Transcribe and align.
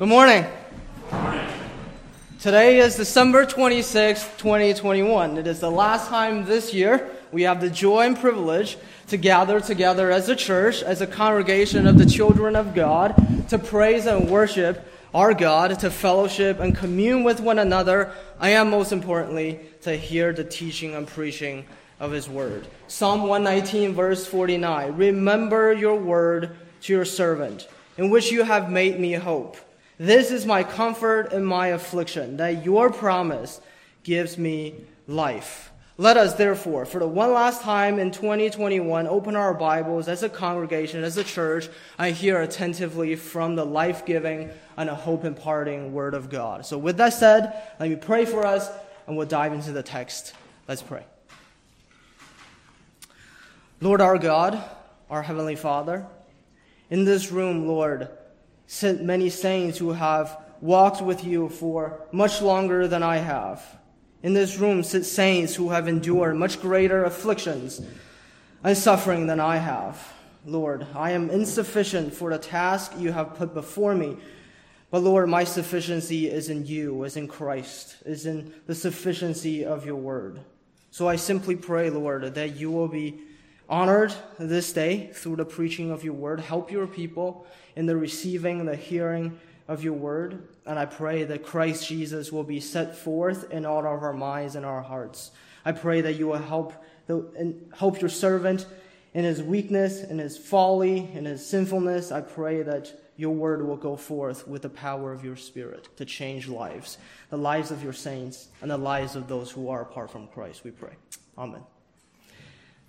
Good 0.00 0.08
morning. 0.08 0.46
Today 2.40 2.78
is 2.78 2.96
December 2.96 3.44
26, 3.44 4.22
2021. 4.38 5.36
It 5.36 5.46
is 5.46 5.60
the 5.60 5.70
last 5.70 6.08
time 6.08 6.46
this 6.46 6.72
year 6.72 7.10
we 7.32 7.42
have 7.42 7.60
the 7.60 7.68
joy 7.68 8.06
and 8.06 8.18
privilege 8.18 8.78
to 9.08 9.18
gather 9.18 9.60
together 9.60 10.10
as 10.10 10.30
a 10.30 10.34
church, 10.34 10.82
as 10.82 11.02
a 11.02 11.06
congregation 11.06 11.86
of 11.86 11.98
the 11.98 12.06
children 12.06 12.56
of 12.56 12.74
God, 12.74 13.14
to 13.50 13.58
praise 13.58 14.06
and 14.06 14.30
worship 14.30 14.90
our 15.12 15.34
God, 15.34 15.78
to 15.80 15.90
fellowship 15.90 16.60
and 16.60 16.74
commune 16.74 17.22
with 17.22 17.40
one 17.40 17.58
another, 17.58 18.10
and 18.40 18.70
most 18.70 18.92
importantly, 18.92 19.60
to 19.82 19.94
hear 19.94 20.32
the 20.32 20.44
teaching 20.44 20.94
and 20.94 21.06
preaching 21.06 21.66
of 21.98 22.10
His 22.10 22.26
Word. 22.26 22.66
Psalm 22.88 23.24
119, 23.24 23.92
verse 23.92 24.26
49 24.26 24.96
Remember 24.96 25.74
your 25.74 25.96
word 25.96 26.56
to 26.84 26.92
your 26.94 27.04
servant, 27.04 27.68
in 27.98 28.08
which 28.08 28.32
you 28.32 28.44
have 28.44 28.70
made 28.70 28.98
me 28.98 29.12
hope. 29.12 29.58
This 30.00 30.30
is 30.30 30.46
my 30.46 30.64
comfort 30.64 31.34
in 31.34 31.44
my 31.44 31.66
affliction, 31.66 32.38
that 32.38 32.64
your 32.64 32.90
promise 32.90 33.60
gives 34.02 34.38
me 34.38 34.76
life. 35.06 35.70
Let 35.98 36.16
us, 36.16 36.36
therefore, 36.36 36.86
for 36.86 37.00
the 37.00 37.06
one 37.06 37.34
last 37.34 37.60
time 37.60 37.98
in 37.98 38.10
2021, 38.10 39.06
open 39.06 39.36
our 39.36 39.52
Bibles 39.52 40.08
as 40.08 40.22
a 40.22 40.30
congregation, 40.30 41.04
as 41.04 41.18
a 41.18 41.22
church, 41.22 41.68
and 41.98 42.16
hear 42.16 42.40
attentively 42.40 43.14
from 43.14 43.56
the 43.56 43.66
life 43.66 44.06
giving 44.06 44.48
and 44.78 44.88
a 44.88 44.94
hope 44.94 45.26
imparting 45.26 45.92
Word 45.92 46.14
of 46.14 46.30
God. 46.30 46.64
So, 46.64 46.78
with 46.78 46.96
that 46.96 47.12
said, 47.12 47.62
let 47.78 47.90
me 47.90 47.96
pray 47.96 48.24
for 48.24 48.46
us, 48.46 48.70
and 49.06 49.18
we'll 49.18 49.26
dive 49.26 49.52
into 49.52 49.72
the 49.72 49.82
text. 49.82 50.32
Let's 50.66 50.80
pray. 50.80 51.04
Lord 53.82 54.00
our 54.00 54.16
God, 54.16 54.64
our 55.10 55.20
Heavenly 55.20 55.56
Father, 55.56 56.06
in 56.88 57.04
this 57.04 57.30
room, 57.30 57.66
Lord, 57.68 58.08
sit 58.72 59.02
many 59.02 59.28
saints 59.28 59.78
who 59.78 59.90
have 59.90 60.38
walked 60.60 61.02
with 61.02 61.24
you 61.24 61.48
for 61.48 62.06
much 62.12 62.40
longer 62.40 62.86
than 62.86 63.02
I 63.02 63.16
have. 63.16 63.60
In 64.22 64.32
this 64.32 64.58
room 64.58 64.84
sit 64.84 65.04
saints 65.04 65.56
who 65.56 65.70
have 65.70 65.88
endured 65.88 66.36
much 66.36 66.60
greater 66.60 67.02
afflictions 67.02 67.82
and 68.62 68.78
suffering 68.78 69.26
than 69.26 69.40
I 69.40 69.56
have. 69.56 70.12
Lord, 70.46 70.86
I 70.94 71.10
am 71.10 71.30
insufficient 71.30 72.14
for 72.14 72.30
the 72.30 72.38
task 72.38 72.92
you 72.96 73.10
have 73.10 73.34
put 73.34 73.54
before 73.54 73.96
me. 73.96 74.16
But 74.92 75.02
Lord, 75.02 75.28
my 75.28 75.42
sufficiency 75.42 76.30
is 76.30 76.48
in 76.48 76.64
you, 76.64 77.02
is 77.02 77.16
in 77.16 77.26
Christ, 77.26 77.96
is 78.06 78.24
in 78.24 78.54
the 78.68 78.74
sufficiency 78.76 79.64
of 79.64 79.84
your 79.84 79.96
word. 79.96 80.38
So 80.92 81.08
I 81.08 81.16
simply 81.16 81.56
pray, 81.56 81.90
Lord, 81.90 82.36
that 82.36 82.54
you 82.54 82.70
will 82.70 82.88
be 82.88 83.20
honored 83.70 84.12
this 84.38 84.72
day 84.72 85.10
through 85.14 85.36
the 85.36 85.44
preaching 85.44 85.90
of 85.90 86.04
your 86.04 86.12
word. 86.12 86.40
Help 86.40 86.70
your 86.70 86.86
people 86.86 87.46
in 87.76 87.86
the 87.86 87.96
receiving, 87.96 88.66
the 88.66 88.76
hearing 88.76 89.38
of 89.68 89.84
your 89.84 89.92
word. 89.92 90.48
And 90.66 90.78
I 90.78 90.84
pray 90.84 91.24
that 91.24 91.44
Christ 91.44 91.88
Jesus 91.88 92.32
will 92.32 92.42
be 92.42 92.60
set 92.60 92.96
forth 92.96 93.50
in 93.52 93.64
all 93.64 93.78
of 93.78 94.02
our 94.02 94.12
minds 94.12 94.56
and 94.56 94.66
our 94.66 94.82
hearts. 94.82 95.30
I 95.64 95.72
pray 95.72 96.00
that 96.00 96.14
you 96.14 96.26
will 96.26 96.38
help, 96.38 96.74
the, 97.06 97.54
help 97.76 98.00
your 98.00 98.10
servant 98.10 98.66
in 99.14 99.24
his 99.24 99.42
weakness, 99.42 100.02
in 100.02 100.18
his 100.18 100.36
folly, 100.36 101.08
in 101.14 101.24
his 101.24 101.46
sinfulness. 101.46 102.10
I 102.10 102.20
pray 102.22 102.62
that 102.62 102.92
your 103.16 103.34
word 103.34 103.64
will 103.66 103.76
go 103.76 103.96
forth 103.96 104.48
with 104.48 104.62
the 104.62 104.68
power 104.68 105.12
of 105.12 105.24
your 105.24 105.36
spirit 105.36 105.88
to 105.96 106.04
change 106.04 106.48
lives, 106.48 106.98
the 107.28 107.36
lives 107.36 107.70
of 107.70 107.84
your 107.84 107.92
saints, 107.92 108.48
and 108.62 108.70
the 108.70 108.78
lives 108.78 109.14
of 109.14 109.28
those 109.28 109.50
who 109.50 109.68
are 109.68 109.82
apart 109.82 110.10
from 110.10 110.26
Christ. 110.28 110.64
We 110.64 110.70
pray. 110.70 110.94
Amen. 111.36 111.62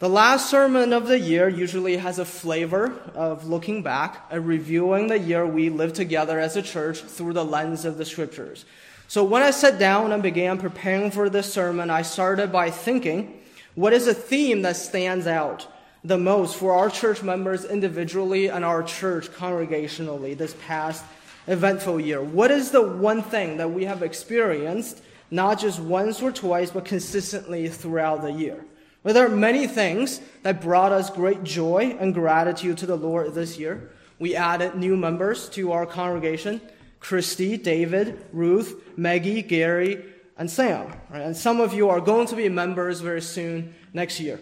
The 0.01 0.09
last 0.09 0.49
sermon 0.49 0.93
of 0.93 1.05
the 1.05 1.19
year 1.19 1.47
usually 1.47 1.97
has 1.97 2.17
a 2.17 2.25
flavor 2.25 2.91
of 3.13 3.45
looking 3.45 3.83
back 3.83 4.25
and 4.31 4.47
reviewing 4.47 5.05
the 5.05 5.19
year 5.19 5.45
we 5.45 5.69
lived 5.69 5.93
together 5.93 6.39
as 6.39 6.57
a 6.57 6.63
church 6.63 7.01
through 7.01 7.33
the 7.33 7.45
lens 7.45 7.85
of 7.85 7.99
the 7.99 8.05
scriptures. 8.05 8.65
So 9.07 9.23
when 9.23 9.43
I 9.43 9.51
sat 9.51 9.77
down 9.77 10.11
and 10.11 10.23
began 10.23 10.57
preparing 10.57 11.11
for 11.11 11.29
this 11.29 11.53
sermon, 11.53 11.91
I 11.91 12.01
started 12.01 12.51
by 12.51 12.71
thinking, 12.71 13.43
what 13.75 13.93
is 13.93 14.07
a 14.07 14.13
theme 14.15 14.63
that 14.63 14.75
stands 14.75 15.27
out 15.27 15.67
the 16.03 16.17
most 16.17 16.55
for 16.55 16.73
our 16.73 16.89
church 16.89 17.21
members 17.21 17.63
individually 17.63 18.47
and 18.47 18.65
our 18.65 18.81
church 18.81 19.29
congregationally 19.29 20.35
this 20.35 20.55
past 20.65 21.05
eventful 21.45 21.99
year? 21.99 22.23
What 22.23 22.49
is 22.49 22.71
the 22.71 22.81
one 22.81 23.21
thing 23.21 23.57
that 23.57 23.69
we 23.69 23.85
have 23.85 24.01
experienced, 24.01 24.99
not 25.29 25.59
just 25.59 25.79
once 25.79 26.23
or 26.23 26.31
twice, 26.31 26.71
but 26.71 26.85
consistently 26.85 27.69
throughout 27.69 28.23
the 28.23 28.31
year? 28.31 28.65
Well, 29.03 29.15
there 29.15 29.25
are 29.25 29.35
many 29.35 29.65
things 29.65 30.21
that 30.43 30.61
brought 30.61 30.91
us 30.91 31.09
great 31.09 31.43
joy 31.43 31.97
and 31.99 32.13
gratitude 32.13 32.77
to 32.79 32.85
the 32.85 32.95
Lord 32.95 33.33
this 33.33 33.57
year. 33.57 33.91
We 34.19 34.35
added 34.35 34.75
new 34.75 34.95
members 34.95 35.49
to 35.49 35.71
our 35.71 35.87
congregation 35.87 36.61
Christy, 36.99 37.57
David, 37.57 38.23
Ruth, 38.31 38.79
Maggie, 38.95 39.41
Gary, 39.41 40.05
and 40.37 40.49
Sam. 40.49 40.93
And 41.11 41.35
some 41.35 41.59
of 41.59 41.73
you 41.73 41.89
are 41.89 41.99
going 41.99 42.27
to 42.27 42.35
be 42.35 42.47
members 42.47 43.01
very 43.01 43.23
soon 43.23 43.73
next 43.91 44.19
year. 44.19 44.39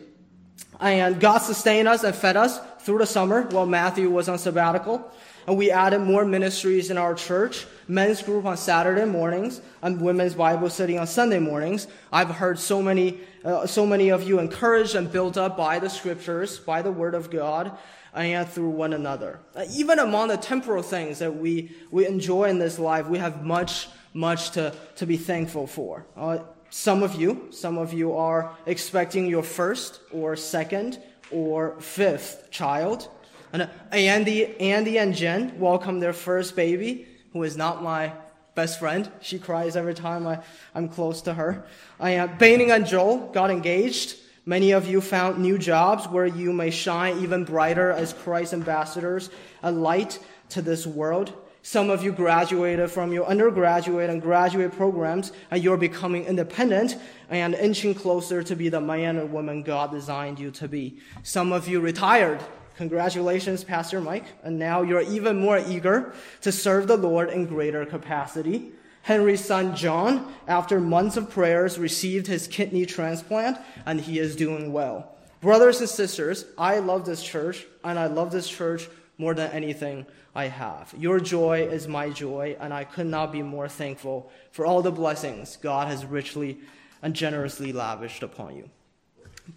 And 0.82 1.22
God 1.22 1.38
sustained 1.38 1.88
us 1.88 2.04
and 2.04 2.14
fed 2.14 2.36
us 2.36 2.60
through 2.82 2.98
the 2.98 3.06
summer 3.06 3.44
while 3.44 3.66
Matthew 3.66 4.10
was 4.10 4.28
on 4.28 4.38
sabbatical. 4.38 5.10
And 5.48 5.58
we 5.58 5.72
added 5.72 6.00
more 6.00 6.26
ministries 6.26 6.92
in 6.92 6.98
our 6.98 7.16
church 7.16 7.66
men's 7.90 8.22
group 8.22 8.46
on 8.46 8.56
Saturday 8.56 9.04
mornings 9.04 9.62
and 9.82 10.00
women's 10.00 10.36
Bible 10.36 10.70
study 10.70 10.98
on 10.98 11.08
Sunday 11.08 11.40
mornings. 11.40 11.88
I've 12.14 12.30
heard 12.30 12.60
so 12.60 12.82
many, 12.82 13.20
uh, 13.44 13.66
so 13.66 13.86
many 13.86 14.10
of 14.10 14.24
you 14.24 14.40
encouraged 14.40 14.94
and 14.94 15.12
built 15.12 15.38
up 15.38 15.58
by 15.58 15.80
the 15.80 15.90
scriptures, 15.90 16.60
by 16.60 16.84
the 16.84 16.92
word 16.92 17.16
of 17.16 17.32
God, 17.32 17.76
and 18.14 18.48
through 18.48 18.70
one 18.70 18.94
another. 18.94 19.40
Uh, 19.56 19.66
even 19.74 19.98
among 19.98 20.28
the 20.28 20.38
temporal 20.38 20.84
things 20.84 21.20
that 21.20 21.36
we, 21.36 21.72
we 21.90 22.06
enjoy 22.06 22.46
in 22.46 22.60
this 22.60 22.78
life, 22.78 23.08
we 23.08 23.18
have 23.18 23.44
much, 23.44 23.88
much 24.14 24.52
to, 24.52 24.74
to 24.96 25.08
be 25.08 25.18
thankful 25.18 25.66
for. 25.66 26.06
Uh, 26.16 26.40
some 26.70 27.02
of 27.02 27.16
you, 27.16 27.48
some 27.50 27.80
of 27.80 27.92
you 27.92 28.16
are 28.16 28.56
expecting 28.68 29.26
your 29.26 29.42
first 29.42 30.00
or 30.12 30.36
second 30.36 31.02
or 31.32 31.80
fifth 31.82 32.50
child. 32.52 33.10
And 33.52 33.68
Andy, 33.92 34.56
Andy 34.60 35.00
and 35.00 35.16
Jen 35.16 35.60
welcome 35.60 36.00
their 36.00 36.14
first 36.14 36.56
baby 36.56 37.08
who 37.34 37.44
is 37.44 37.58
not 37.58 37.84
my 37.84 38.14
best 38.56 38.80
friend. 38.80 39.10
She 39.22 39.40
cries 39.40 39.76
every 39.76 39.94
time 39.94 40.28
I, 40.28 40.40
I'm 40.76 40.90
close 40.90 41.22
to 41.24 41.34
her. 41.34 41.66
I 42.00 42.12
am 42.12 42.38
Baining 42.38 42.72
and 42.72 42.86
Joel 42.86 43.30
got 43.32 43.52
engaged. 43.52 44.16
Many 44.46 44.72
of 44.72 44.88
you 44.88 45.00
found 45.00 45.38
new 45.38 45.58
jobs 45.58 46.08
where 46.08 46.26
you 46.26 46.52
may 46.52 46.72
shine 46.72 47.20
even 47.20 47.44
brighter 47.46 47.92
as 47.92 48.14
Christ 48.14 48.54
ambassadors, 48.54 49.30
a 49.62 49.72
light 49.72 50.20
to 50.50 50.62
this 50.62 50.88
world. 50.88 51.34
Some 51.62 51.90
of 51.90 52.04
you 52.04 52.12
graduated 52.12 52.90
from 52.90 53.12
your 53.12 53.26
undergraduate 53.26 54.10
and 54.10 54.22
graduate 54.22 54.72
programs, 54.72 55.34
and 55.52 55.62
you're 55.62 55.78
becoming 55.78 56.26
independent 56.26 56.98
and 57.30 57.54
inching 57.54 57.94
closer 57.94 58.42
to 58.42 58.56
be 58.56 58.70
the 58.70 58.82
man 58.82 59.18
or 59.18 59.26
woman 59.26 59.62
God 59.62 59.92
designed 59.92 60.40
you 60.40 60.52
to 60.52 60.68
be. 60.68 61.00
Some 61.22 61.52
of 61.52 61.68
you 61.68 61.82
retired 61.82 62.40
Congratulations, 62.80 63.66
Pastor 63.66 64.00
Mike. 64.00 64.24
And 64.42 64.58
now 64.58 64.84
you're 64.84 65.02
even 65.02 65.38
more 65.38 65.60
eager 65.60 66.14
to 66.40 66.50
serve 66.50 66.88
the 66.88 66.96
Lord 66.96 67.30
in 67.30 67.46
greater 67.46 67.86
capacity. 67.86 68.72
Henry's 69.02 69.44
son 69.44 69.76
John, 69.76 70.34
after 70.48 70.80
months 70.80 71.18
of 71.18 71.30
prayers, 71.30 71.78
received 71.78 72.28
his 72.28 72.48
kidney 72.48 72.86
transplant 72.86 73.58
and 73.86 74.00
he 74.00 74.18
is 74.18 74.34
doing 74.34 74.72
well. 74.72 75.18
Brothers 75.42 75.82
and 75.82 75.90
sisters, 75.90 76.46
I 76.58 76.80
love 76.80 77.06
this 77.06 77.22
church 77.22 77.66
and 77.84 78.00
I 78.00 78.06
love 78.06 78.32
this 78.32 78.48
church 78.48 78.88
more 79.18 79.34
than 79.34 79.52
anything 79.52 80.06
I 80.34 80.46
have. 80.46 80.96
Your 80.98 81.20
joy 81.20 81.68
is 81.70 81.86
my 81.86 82.10
joy 82.10 82.56
and 82.62 82.74
I 82.74 82.86
could 82.86 83.08
not 83.08 83.34
be 83.34 83.42
more 83.42 83.68
thankful 83.68 84.32
for 84.54 84.66
all 84.66 84.82
the 84.82 84.90
blessings 84.90 85.58
God 85.58 85.90
has 85.90 86.06
richly 86.06 86.60
and 87.02 87.14
generously 87.14 87.74
lavished 87.74 88.24
upon 88.24 88.56
you. 88.56 88.70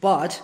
But 0.01 0.43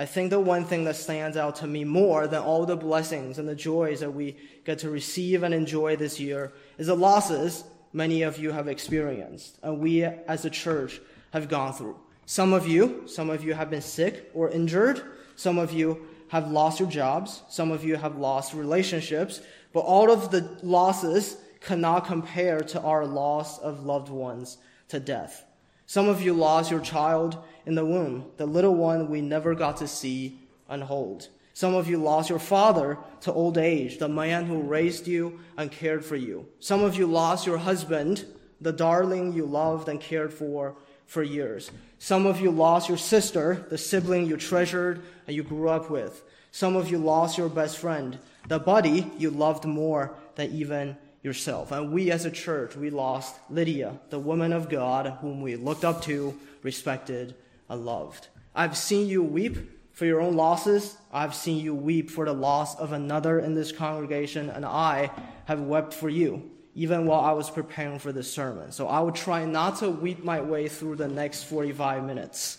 I 0.00 0.06
think 0.06 0.30
the 0.30 0.40
one 0.40 0.64
thing 0.64 0.84
that 0.84 0.96
stands 0.96 1.36
out 1.36 1.56
to 1.56 1.66
me 1.66 1.84
more 1.84 2.26
than 2.26 2.40
all 2.40 2.64
the 2.64 2.74
blessings 2.74 3.38
and 3.38 3.46
the 3.46 3.54
joys 3.54 4.00
that 4.00 4.14
we 4.14 4.34
get 4.64 4.78
to 4.78 4.88
receive 4.88 5.42
and 5.42 5.52
enjoy 5.52 5.94
this 5.96 6.18
year 6.18 6.54
is 6.78 6.86
the 6.86 6.96
losses 6.96 7.64
many 7.92 8.22
of 8.22 8.38
you 8.38 8.50
have 8.50 8.66
experienced 8.66 9.58
and 9.62 9.78
we 9.78 10.02
as 10.02 10.46
a 10.46 10.48
church 10.48 11.02
have 11.34 11.50
gone 11.50 11.74
through. 11.74 11.98
Some 12.24 12.54
of 12.54 12.66
you, 12.66 13.02
some 13.04 13.28
of 13.28 13.44
you 13.44 13.52
have 13.52 13.68
been 13.68 13.82
sick 13.82 14.30
or 14.32 14.48
injured. 14.48 15.02
Some 15.36 15.58
of 15.58 15.70
you 15.70 16.06
have 16.28 16.50
lost 16.50 16.80
your 16.80 16.88
jobs. 16.88 17.42
Some 17.50 17.70
of 17.70 17.84
you 17.84 17.96
have 17.96 18.16
lost 18.16 18.54
relationships. 18.54 19.42
But 19.74 19.80
all 19.80 20.10
of 20.10 20.30
the 20.30 20.58
losses 20.62 21.36
cannot 21.60 22.06
compare 22.06 22.60
to 22.60 22.80
our 22.80 23.04
loss 23.04 23.58
of 23.58 23.84
loved 23.84 24.08
ones 24.08 24.56
to 24.88 24.98
death. 24.98 25.44
Some 25.90 26.08
of 26.08 26.22
you 26.22 26.34
lost 26.34 26.70
your 26.70 26.78
child 26.78 27.36
in 27.66 27.74
the 27.74 27.84
womb, 27.84 28.26
the 28.36 28.46
little 28.46 28.76
one 28.76 29.10
we 29.10 29.20
never 29.20 29.56
got 29.56 29.78
to 29.78 29.88
see 29.88 30.38
and 30.68 30.84
hold. 30.84 31.26
Some 31.52 31.74
of 31.74 31.88
you 31.88 31.96
lost 31.96 32.30
your 32.30 32.38
father 32.38 32.96
to 33.22 33.32
old 33.32 33.58
age, 33.58 33.98
the 33.98 34.08
man 34.08 34.46
who 34.46 34.62
raised 34.62 35.08
you 35.08 35.40
and 35.56 35.68
cared 35.68 36.04
for 36.04 36.14
you. 36.14 36.46
Some 36.60 36.84
of 36.84 36.94
you 36.94 37.08
lost 37.08 37.44
your 37.44 37.58
husband, 37.58 38.24
the 38.60 38.72
darling 38.72 39.32
you 39.32 39.46
loved 39.46 39.88
and 39.88 40.00
cared 40.00 40.32
for 40.32 40.76
for 41.06 41.24
years. 41.24 41.72
Some 41.98 42.24
of 42.24 42.40
you 42.40 42.52
lost 42.52 42.88
your 42.88 42.96
sister, 42.96 43.66
the 43.68 43.76
sibling 43.76 44.26
you 44.26 44.36
treasured 44.36 45.02
and 45.26 45.34
you 45.34 45.42
grew 45.42 45.70
up 45.70 45.90
with. 45.90 46.22
Some 46.52 46.76
of 46.76 46.88
you 46.88 46.98
lost 46.98 47.36
your 47.36 47.48
best 47.48 47.78
friend, 47.78 48.16
the 48.46 48.60
buddy 48.60 49.10
you 49.18 49.30
loved 49.30 49.64
more 49.64 50.14
than 50.36 50.52
even 50.52 50.96
yourself. 51.22 51.72
And 51.72 51.92
we 51.92 52.10
as 52.10 52.24
a 52.24 52.30
church, 52.30 52.76
we 52.76 52.90
lost 52.90 53.36
Lydia, 53.50 54.00
the 54.10 54.18
woman 54.18 54.52
of 54.52 54.68
God 54.68 55.18
whom 55.20 55.40
we 55.40 55.56
looked 55.56 55.84
up 55.84 56.02
to, 56.02 56.38
respected, 56.62 57.34
and 57.68 57.84
loved. 57.84 58.28
I've 58.54 58.76
seen 58.76 59.08
you 59.08 59.22
weep 59.22 59.58
for 59.92 60.06
your 60.06 60.20
own 60.20 60.34
losses. 60.34 60.96
I've 61.12 61.34
seen 61.34 61.62
you 61.62 61.74
weep 61.74 62.10
for 62.10 62.24
the 62.24 62.32
loss 62.32 62.74
of 62.76 62.92
another 62.92 63.38
in 63.38 63.54
this 63.54 63.70
congregation, 63.70 64.48
and 64.50 64.64
I 64.64 65.10
have 65.44 65.60
wept 65.60 65.92
for 65.92 66.08
you, 66.08 66.50
even 66.74 67.06
while 67.06 67.20
I 67.20 67.32
was 67.32 67.50
preparing 67.50 67.98
for 67.98 68.12
this 68.12 68.32
sermon. 68.32 68.72
So 68.72 68.88
I 68.88 69.00
will 69.00 69.12
try 69.12 69.44
not 69.44 69.78
to 69.80 69.90
weep 69.90 70.24
my 70.24 70.40
way 70.40 70.68
through 70.68 70.96
the 70.96 71.08
next 71.08 71.44
45 71.44 72.04
minutes. 72.04 72.58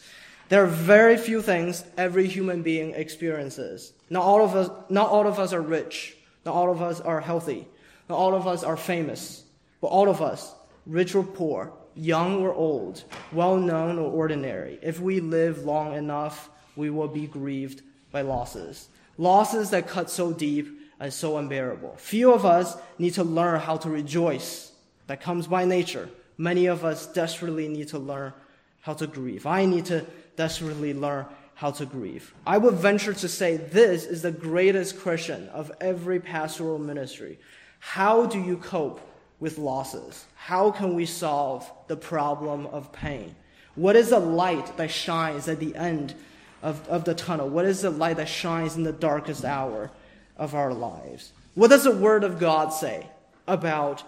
There 0.49 0.63
are 0.63 0.67
very 0.67 1.17
few 1.17 1.41
things 1.41 1.83
every 1.97 2.27
human 2.27 2.61
being 2.61 2.91
experiences. 2.91 3.93
Not 4.09 4.23
all 4.23 4.43
of 4.43 4.55
us, 4.55 4.69
not 4.89 5.09
all 5.09 5.25
of 5.25 5.39
us 5.39 5.53
are 5.53 5.61
rich. 5.61 6.17
Not 6.45 6.55
all 6.55 6.71
of 6.71 6.81
us 6.81 6.99
are 6.99 7.21
healthy. 7.21 7.67
All 8.11 8.35
of 8.35 8.47
us 8.47 8.63
are 8.63 8.77
famous. 8.77 9.43
But 9.81 9.87
all 9.87 10.09
of 10.09 10.21
us, 10.21 10.53
rich 10.85 11.15
or 11.15 11.23
poor, 11.23 11.73
young 11.95 12.41
or 12.41 12.53
old, 12.53 13.03
well 13.31 13.57
known 13.57 13.97
or 13.97 14.11
ordinary, 14.11 14.79
if 14.81 14.99
we 14.99 15.19
live 15.19 15.65
long 15.65 15.93
enough, 15.95 16.49
we 16.75 16.89
will 16.89 17.07
be 17.07 17.27
grieved 17.27 17.81
by 18.11 18.21
losses. 18.21 18.87
Losses 19.17 19.71
that 19.71 19.87
cut 19.87 20.09
so 20.09 20.31
deep 20.31 20.67
and 20.99 21.11
so 21.11 21.37
unbearable. 21.37 21.95
Few 21.97 22.31
of 22.31 22.45
us 22.45 22.77
need 22.97 23.15
to 23.15 23.23
learn 23.23 23.59
how 23.59 23.77
to 23.77 23.89
rejoice. 23.89 24.71
That 25.07 25.21
comes 25.21 25.47
by 25.47 25.65
nature. 25.65 26.09
Many 26.37 26.67
of 26.67 26.85
us 26.85 27.07
desperately 27.07 27.67
need 27.67 27.89
to 27.89 27.99
learn 27.99 28.33
how 28.81 28.93
to 28.93 29.07
grieve. 29.07 29.45
I 29.45 29.65
need 29.65 29.85
to 29.85 30.05
desperately 30.35 30.93
learn 30.93 31.25
how 31.55 31.71
to 31.71 31.85
grieve. 31.85 32.33
I 32.45 32.57
would 32.57 32.75
venture 32.75 33.13
to 33.13 33.27
say 33.27 33.57
this 33.57 34.05
is 34.05 34.21
the 34.21 34.31
greatest 34.31 34.99
question 35.01 35.49
of 35.49 35.71
every 35.79 36.19
pastoral 36.19 36.79
ministry. 36.79 37.39
How 37.81 38.27
do 38.27 38.39
you 38.39 38.57
cope 38.57 39.01
with 39.39 39.57
losses? 39.57 40.25
How 40.35 40.71
can 40.71 40.93
we 40.93 41.05
solve 41.05 41.69
the 41.87 41.97
problem 41.97 42.67
of 42.67 42.93
pain? 42.93 43.35
What 43.75 43.95
is 43.95 44.11
the 44.11 44.19
light 44.19 44.77
that 44.77 44.91
shines 44.91 45.47
at 45.47 45.59
the 45.59 45.75
end 45.75 46.13
of, 46.61 46.87
of 46.87 47.03
the 47.03 47.15
tunnel? 47.15 47.49
What 47.49 47.65
is 47.65 47.81
the 47.81 47.89
light 47.89 48.17
that 48.17 48.29
shines 48.29 48.77
in 48.77 48.83
the 48.83 48.93
darkest 48.93 49.43
hour 49.43 49.91
of 50.37 50.53
our 50.53 50.73
lives? 50.73 51.33
What 51.55 51.69
does 51.69 51.83
the 51.83 51.95
Word 51.95 52.23
of 52.23 52.39
God 52.39 52.69
say 52.69 53.07
about 53.47 54.03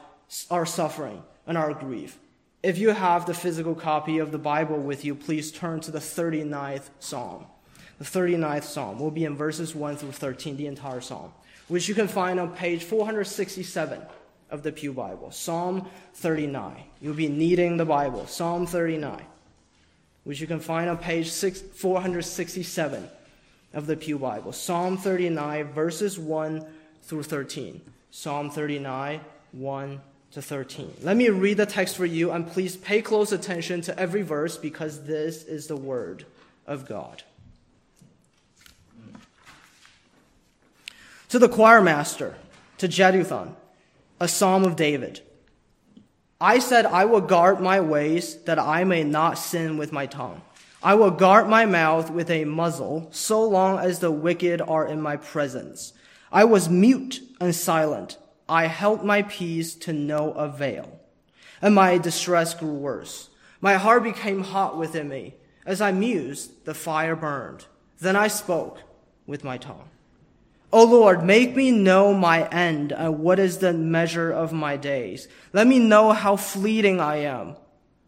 our 0.52 0.68
suffering 0.68 1.24
and 1.48 1.58
our 1.58 1.74
grief? 1.74 2.20
If 2.62 2.78
you 2.78 2.92
have 2.92 3.26
the 3.26 3.34
physical 3.34 3.76
copy 3.76 4.20
of 4.20 4.32
the 4.32 4.38
Bible 4.38 4.78
with 4.78 5.04
you, 5.04 5.16
please 5.16 5.52
turn 5.52 5.82
to 5.82 5.92
the 5.92 6.00
39th 6.00 6.90
Psalm. 7.00 7.48
The 7.98 8.06
39th 8.06 8.64
Psalm 8.64 9.00
will 9.00 9.12
be 9.12 9.26
in 9.26 9.36
verses 9.36 9.76
1 9.76 9.98
through 9.98 10.12
13, 10.12 10.58
the 10.58 10.68
entire 10.68 11.02
Psalm, 11.02 11.34
which 11.68 11.88
you 11.88 11.96
can 11.96 12.08
find 12.08 12.40
on 12.40 12.52
page 12.52 12.84
467 12.84 14.02
of 14.50 14.64
the 14.64 14.72
Pew 14.72 14.94
Bible. 14.94 15.32
Psalm 15.32 15.88
39. 16.14 16.76
You'll 17.02 17.16
be 17.16 17.28
needing 17.28 17.78
the 17.78 17.86
Bible. 17.86 18.28
Psalm 18.28 18.68
39, 18.68 19.22
which 20.24 20.40
you 20.40 20.48
can 20.48 20.60
find 20.60 20.90
on 20.90 20.98
page 20.98 21.32
6, 21.32 21.62
467 21.62 23.10
of 23.74 23.88
the 23.88 23.98
Pew 23.98 24.20
Bible. 24.20 24.52
Psalm 24.52 24.98
39, 24.98 25.74
verses 25.74 26.20
1 26.20 26.66
through 27.02 27.24
13. 27.24 27.82
Psalm 28.12 28.50
39, 28.52 29.22
1 29.54 30.02
to 30.34 30.42
13. 30.42 30.94
Let 31.02 31.18
me 31.18 31.30
read 31.30 31.58
the 31.58 31.66
text 31.66 31.96
for 31.96 32.06
you, 32.06 32.32
and 32.32 32.48
please 32.48 32.76
pay 32.78 33.02
close 33.02 33.32
attention 33.32 33.82
to 33.82 34.00
every 34.00 34.22
verse 34.22 34.58
because 34.58 35.04
this 35.04 35.44
is 35.44 35.68
the 35.68 35.76
Word 35.76 36.26
of 36.68 36.88
God. 36.88 37.24
To 41.34 41.40
the 41.40 41.50
choir 41.50 41.82
master, 41.82 42.36
to 42.78 42.88
Jeduthun, 42.88 43.56
a 44.20 44.28
psalm 44.28 44.66
of 44.66 44.76
David. 44.76 45.22
I 46.40 46.60
said, 46.60 46.86
I 46.86 47.06
will 47.06 47.22
guard 47.22 47.60
my 47.60 47.82
ways 47.82 48.36
that 48.44 48.60
I 48.60 48.84
may 48.84 49.04
not 49.04 49.40
sin 49.40 49.80
with 49.80 49.92
my 49.92 50.06
tongue. 50.06 50.44
I 50.84 50.94
will 50.94 51.10
guard 51.10 51.50
my 51.50 51.66
mouth 51.66 52.12
with 52.12 52.30
a 52.30 52.46
muzzle 52.46 53.08
so 53.10 53.44
long 53.44 53.80
as 53.80 53.98
the 53.98 54.12
wicked 54.12 54.62
are 54.62 54.86
in 54.86 55.02
my 55.02 55.18
presence. 55.18 55.94
I 56.32 56.44
was 56.44 56.70
mute 56.70 57.20
and 57.42 57.56
silent 57.56 58.20
I 58.48 58.68
held 58.68 59.04
my 59.04 59.24
peace 59.24 59.74
to 59.74 59.92
no 59.92 60.34
avail, 60.34 61.00
and 61.64 61.74
my 61.74 61.98
distress 61.98 62.54
grew 62.54 62.76
worse. 62.76 63.32
My 63.60 63.74
heart 63.74 64.04
became 64.04 64.44
hot 64.44 64.78
within 64.78 65.10
me. 65.10 65.34
As 65.66 65.82
I 65.82 65.94
mused, 65.94 66.66
the 66.66 66.76
fire 66.76 67.16
burned. 67.16 67.66
Then 68.00 68.16
I 68.16 68.28
spoke 68.28 68.82
with 69.26 69.44
my 69.44 69.58
tongue. 69.58 69.90
O 70.74 70.86
Lord, 70.86 71.24
make 71.24 71.56
me 71.56 71.70
know 71.70 72.16
my 72.16 72.48
end 72.48 72.92
and 72.94 73.20
what 73.20 73.38
is 73.38 73.60
the 73.60 73.74
measure 73.74 74.32
of 74.32 74.52
my 74.52 74.76
days. 74.76 75.28
Let 75.54 75.68
me 75.68 75.78
know 75.78 76.14
how 76.14 76.36
fleeting 76.36 77.00
I 77.00 77.18
am. 77.18 77.58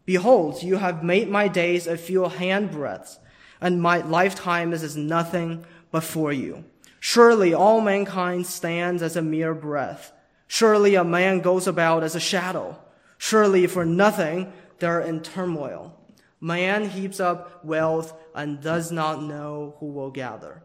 Behold, 0.04 0.64
you 0.64 0.78
have 0.78 1.04
made 1.04 1.28
my 1.28 1.46
days 1.46 1.86
a 1.86 1.96
few 1.96 2.22
handbreadths, 2.22 3.18
and 3.60 3.80
my 3.80 3.98
lifetime 3.98 4.72
is 4.72 4.82
as 4.82 4.96
nothing 4.96 5.64
before 5.92 6.32
you. 6.32 6.64
Surely 6.98 7.54
all 7.54 7.80
mankind 7.80 8.48
stands 8.48 9.00
as 9.00 9.14
a 9.14 9.22
mere 9.22 9.54
breath. 9.54 10.10
Surely 10.48 10.96
a 10.96 11.04
man 11.04 11.42
goes 11.42 11.68
about 11.68 12.02
as 12.02 12.16
a 12.16 12.20
shadow. 12.20 12.76
Surely 13.16 13.68
for 13.68 13.84
nothing 13.84 14.52
they're 14.80 15.02
in 15.02 15.20
turmoil. 15.20 15.96
Man 16.40 16.90
heaps 16.90 17.20
up 17.20 17.64
wealth 17.64 18.12
and 18.34 18.60
does 18.60 18.90
not 18.90 19.22
know 19.22 19.76
who 19.78 19.86
will 19.86 20.10
gather. 20.10 20.64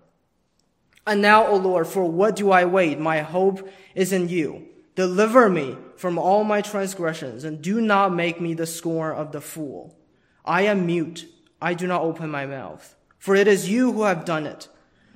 And 1.06 1.22
now, 1.22 1.48
O 1.48 1.56
Lord, 1.56 1.88
for 1.88 2.04
what 2.04 2.36
do 2.36 2.52
I 2.52 2.66
wait? 2.66 3.00
My 3.00 3.22
hope 3.22 3.68
is 3.96 4.14
in 4.14 4.30
you. 4.30 4.68
Deliver 4.96 5.50
me 5.50 5.78
from 5.96 6.18
all 6.18 6.44
my 6.44 6.62
transgressions 6.62 7.44
and 7.44 7.62
do 7.62 7.82
not 7.82 8.14
make 8.14 8.40
me 8.40 8.54
the 8.54 8.68
scorn 8.68 9.16
of 9.16 9.32
the 9.32 9.42
fool. 9.42 9.98
I 10.46 10.64
am 10.64 10.86
mute. 10.86 11.28
I 11.62 11.74
do 11.74 11.88
not 11.88 12.02
open 12.02 12.30
my 12.30 12.46
mouth. 12.46 12.96
For 13.18 13.36
it 13.36 13.48
is 13.48 13.70
you 13.70 13.92
who 13.92 14.04
have 14.04 14.26
done 14.26 14.46
it. 14.46 14.68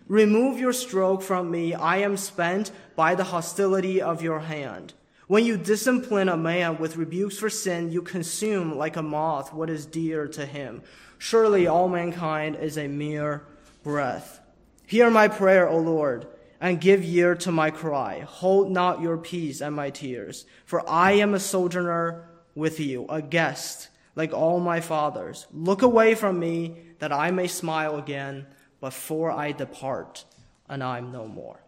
Remove 0.08 0.60
your 0.60 0.74
stroke 0.74 1.24
from 1.24 1.50
me. 1.50 1.74
I 1.74 1.98
am 1.98 2.18
spent 2.18 2.72
by 2.96 3.16
the 3.16 3.24
hostility 3.26 4.02
of 4.02 4.22
your 4.22 4.42
hand. 4.42 4.94
When 5.28 5.44
you 5.44 5.58
discipline 5.58 6.30
a 6.30 6.38
man 6.38 6.78
with 6.78 6.98
rebukes 6.98 7.40
for 7.40 7.50
sin, 7.50 7.92
you 7.92 8.04
consume 8.04 8.78
like 8.78 8.96
a 8.96 9.02
moth 9.02 9.52
what 9.54 9.72
is 9.72 9.88
dear 9.88 10.28
to 10.28 10.46
him. 10.46 10.84
Surely 11.18 11.66
all 11.66 11.90
mankind 11.90 12.58
is 12.58 12.78
a 12.78 12.88
mere 12.88 13.44
breath. 13.82 14.40
Hear 14.88 15.10
my 15.10 15.28
prayer, 15.28 15.68
O 15.68 15.78
Lord, 15.78 16.28
and 16.62 16.82
give 16.82 17.04
ear 17.04 17.36
to 17.36 17.52
my 17.52 17.72
cry. 17.72 18.20
Hold 18.22 18.72
not 18.72 19.02
your 19.02 19.18
peace 19.18 19.62
and 19.62 19.76
my 19.76 19.90
tears, 19.90 20.46
for 20.66 20.88
I 20.90 21.14
am 21.14 21.34
a 21.34 21.40
sojourner 21.40 22.28
with 22.54 22.80
you, 22.80 23.06
a 23.10 23.22
guest 23.22 23.90
like 24.16 24.34
all 24.34 24.60
my 24.60 24.80
fathers. 24.80 25.48
Look 25.52 25.82
away 25.82 26.16
from 26.16 26.40
me 26.40 26.78
that 27.00 27.12
I 27.12 27.32
may 27.32 27.48
smile 27.48 27.98
again 27.98 28.48
before 28.80 29.32
I 29.32 29.52
depart 29.52 30.26
and 30.70 30.84
I'm 30.84 31.12
no 31.12 31.28
more. 31.28 31.60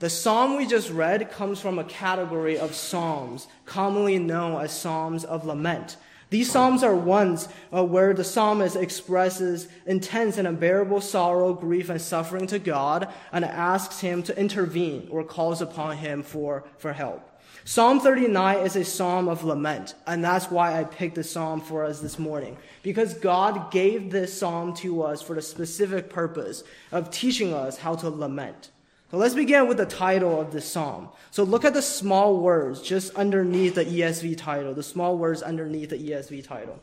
The 0.00 0.10
psalm 0.10 0.56
we 0.56 0.66
just 0.66 0.90
read 0.90 1.30
comes 1.30 1.60
from 1.60 1.78
a 1.78 1.84
category 1.84 2.58
of 2.58 2.74
psalms 2.74 3.46
commonly 3.64 4.18
known 4.18 4.60
as 4.60 4.78
psalms 4.78 5.24
of 5.24 5.44
lament. 5.44 5.96
These 6.34 6.50
psalms 6.50 6.82
are 6.82 6.96
ones 6.96 7.48
uh, 7.72 7.84
where 7.84 8.12
the 8.12 8.24
psalmist 8.24 8.74
expresses 8.74 9.68
intense 9.86 10.36
and 10.36 10.48
unbearable 10.48 11.00
sorrow, 11.00 11.54
grief, 11.54 11.90
and 11.90 12.02
suffering 12.02 12.48
to 12.48 12.58
God 12.58 13.06
and 13.30 13.44
asks 13.44 14.00
him 14.00 14.20
to 14.24 14.36
intervene 14.36 15.06
or 15.12 15.22
calls 15.22 15.62
upon 15.62 15.98
him 15.98 16.24
for, 16.24 16.64
for 16.76 16.92
help. 16.92 17.40
Psalm 17.64 18.00
39 18.00 18.66
is 18.66 18.74
a 18.74 18.84
psalm 18.84 19.28
of 19.28 19.44
lament, 19.44 19.94
and 20.08 20.24
that's 20.24 20.50
why 20.50 20.76
I 20.76 20.82
picked 20.82 21.14
this 21.14 21.30
psalm 21.30 21.60
for 21.60 21.84
us 21.84 22.00
this 22.00 22.18
morning. 22.18 22.56
Because 22.82 23.14
God 23.14 23.70
gave 23.70 24.10
this 24.10 24.36
psalm 24.36 24.74
to 24.78 25.04
us 25.04 25.22
for 25.22 25.34
the 25.34 25.40
specific 25.40 26.10
purpose 26.10 26.64
of 26.90 27.12
teaching 27.12 27.54
us 27.54 27.78
how 27.78 27.94
to 27.94 28.10
lament. 28.10 28.70
So 29.10 29.18
let's 29.18 29.34
begin 29.34 29.68
with 29.68 29.76
the 29.76 29.86
title 29.86 30.40
of 30.40 30.52
this 30.52 30.70
psalm. 30.70 31.08
So 31.30 31.44
look 31.44 31.64
at 31.64 31.74
the 31.74 31.82
small 31.82 32.38
words 32.38 32.80
just 32.82 33.14
underneath 33.14 33.74
the 33.74 33.84
ESV 33.84 34.36
title, 34.38 34.74
the 34.74 34.82
small 34.82 35.16
words 35.16 35.42
underneath 35.42 35.90
the 35.90 35.98
ESV 35.98 36.44
title. 36.44 36.80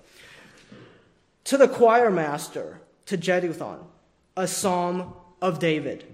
To 1.45 1.57
the 1.57 1.67
choir 1.67 2.09
master, 2.09 2.79
to 3.07 3.17
Jeduthun, 3.17 3.79
a 4.37 4.47
psalm 4.47 5.13
of 5.41 5.59
David. 5.59 6.05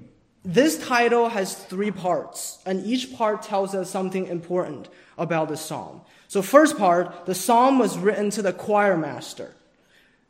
This 0.43 0.77
title 0.79 1.29
has 1.29 1.53
three 1.53 1.91
parts, 1.91 2.59
and 2.65 2.85
each 2.85 3.13
part 3.13 3.43
tells 3.43 3.75
us 3.75 3.89
something 3.89 4.27
important 4.27 4.87
about 5.17 5.49
the 5.49 5.57
psalm. 5.57 6.01
So, 6.27 6.41
first 6.41 6.77
part, 6.77 7.25
the 7.25 7.35
psalm 7.35 7.79
was 7.79 7.97
written 7.97 8.29
to 8.31 8.41
the 8.41 8.53
choir 8.53 8.97
master. 8.97 9.53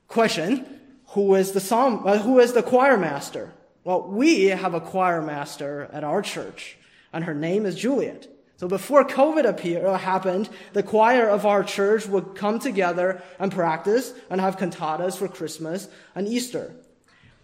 Question: 0.07 0.65
Who 1.09 1.35
is 1.35 1.51
the 1.51 1.59
psalm? 1.59 2.01
Uh, 2.05 2.17
who 2.17 2.39
is 2.39 2.53
the 2.53 2.63
choir 2.63 2.97
master? 2.97 3.53
Well, 3.87 4.01
we 4.01 4.47
have 4.47 4.73
a 4.73 4.81
choir 4.81 5.21
master 5.21 5.89
at 5.93 6.03
our 6.03 6.21
church, 6.21 6.77
and 7.13 7.23
her 7.23 7.33
name 7.33 7.65
is 7.65 7.73
Juliet. 7.73 8.27
So 8.57 8.67
before 8.67 9.05
COVID 9.05 9.45
appear, 9.45 9.87
uh, 9.87 9.97
happened, 9.97 10.49
the 10.73 10.83
choir 10.83 11.29
of 11.29 11.45
our 11.45 11.63
church 11.63 12.05
would 12.05 12.35
come 12.35 12.59
together 12.59 13.23
and 13.39 13.49
practice 13.49 14.11
and 14.29 14.41
have 14.41 14.57
cantatas 14.57 15.15
for 15.15 15.29
Christmas 15.29 15.87
and 16.15 16.27
Easter. 16.27 16.75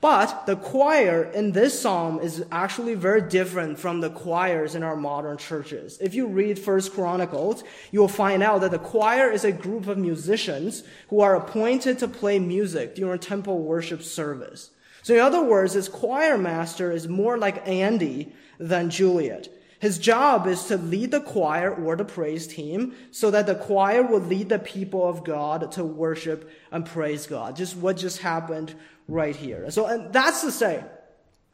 But 0.01 0.45
the 0.45 0.57
choir 0.57 1.31
in 1.33 1.53
this 1.53 1.79
psalm 1.79 2.19
is 2.19 2.43
actually 2.51 2.95
very 2.95 3.21
different 3.21 3.79
from 3.79 4.01
the 4.01 4.09
choirs 4.09 4.75
in 4.75 4.83
our 4.83 4.97
modern 4.97 5.38
churches. 5.38 5.97
If 6.01 6.13
you 6.13 6.27
read 6.27 6.59
First 6.59 6.91
Chronicles, 6.91 7.63
you 7.93 8.01
will 8.01 8.09
find 8.09 8.43
out 8.43 8.59
that 8.59 8.71
the 8.71 8.79
choir 8.79 9.31
is 9.31 9.45
a 9.45 9.53
group 9.53 9.88
of 9.88 9.97
musicians 9.97 10.83
who 11.07 11.21
are 11.21 11.38
appointed 11.38 12.00
to 12.00 12.09
play 12.09 12.38
music 12.38 12.95
during 12.95 13.19
temple 13.19 13.59
worship 13.59 14.01
service. 14.03 14.71
So 15.03 15.13
in 15.13 15.19
other 15.19 15.43
words, 15.43 15.74
this 15.74 15.89
choir 15.89 16.38
master 16.38 16.91
is 16.91 17.07
more 17.07 17.38
like 17.38 17.67
Andy 17.67 18.33
than 18.57 18.89
Juliet. 18.89 19.50
His 19.79 19.98
job 19.98 20.48
is 20.48 20.63
to 20.65 20.77
lead 20.77 21.12
the 21.12 21.19
choir 21.19 21.75
or 21.75 21.98
the 21.98 22.05
praise 22.05 22.48
team 22.48 22.95
so 23.12 23.29
that 23.31 23.48
the 23.48 23.55
choir 23.55 24.01
will 24.01 24.22
lead 24.22 24.48
the 24.48 24.60
people 24.60 25.05
of 25.05 25.25
God 25.25 25.74
to 25.74 25.83
worship 25.83 26.50
and 26.72 26.86
praise 26.86 27.27
God. 27.27 27.57
Just 27.57 27.75
what 27.75 27.98
just 27.98 28.19
happened 28.19 28.75
right 29.10 29.36
here. 29.36 29.69
So, 29.72 29.88
and 29.88 30.13
that's 30.13 30.39
to 30.41 30.51
say, 30.51 30.86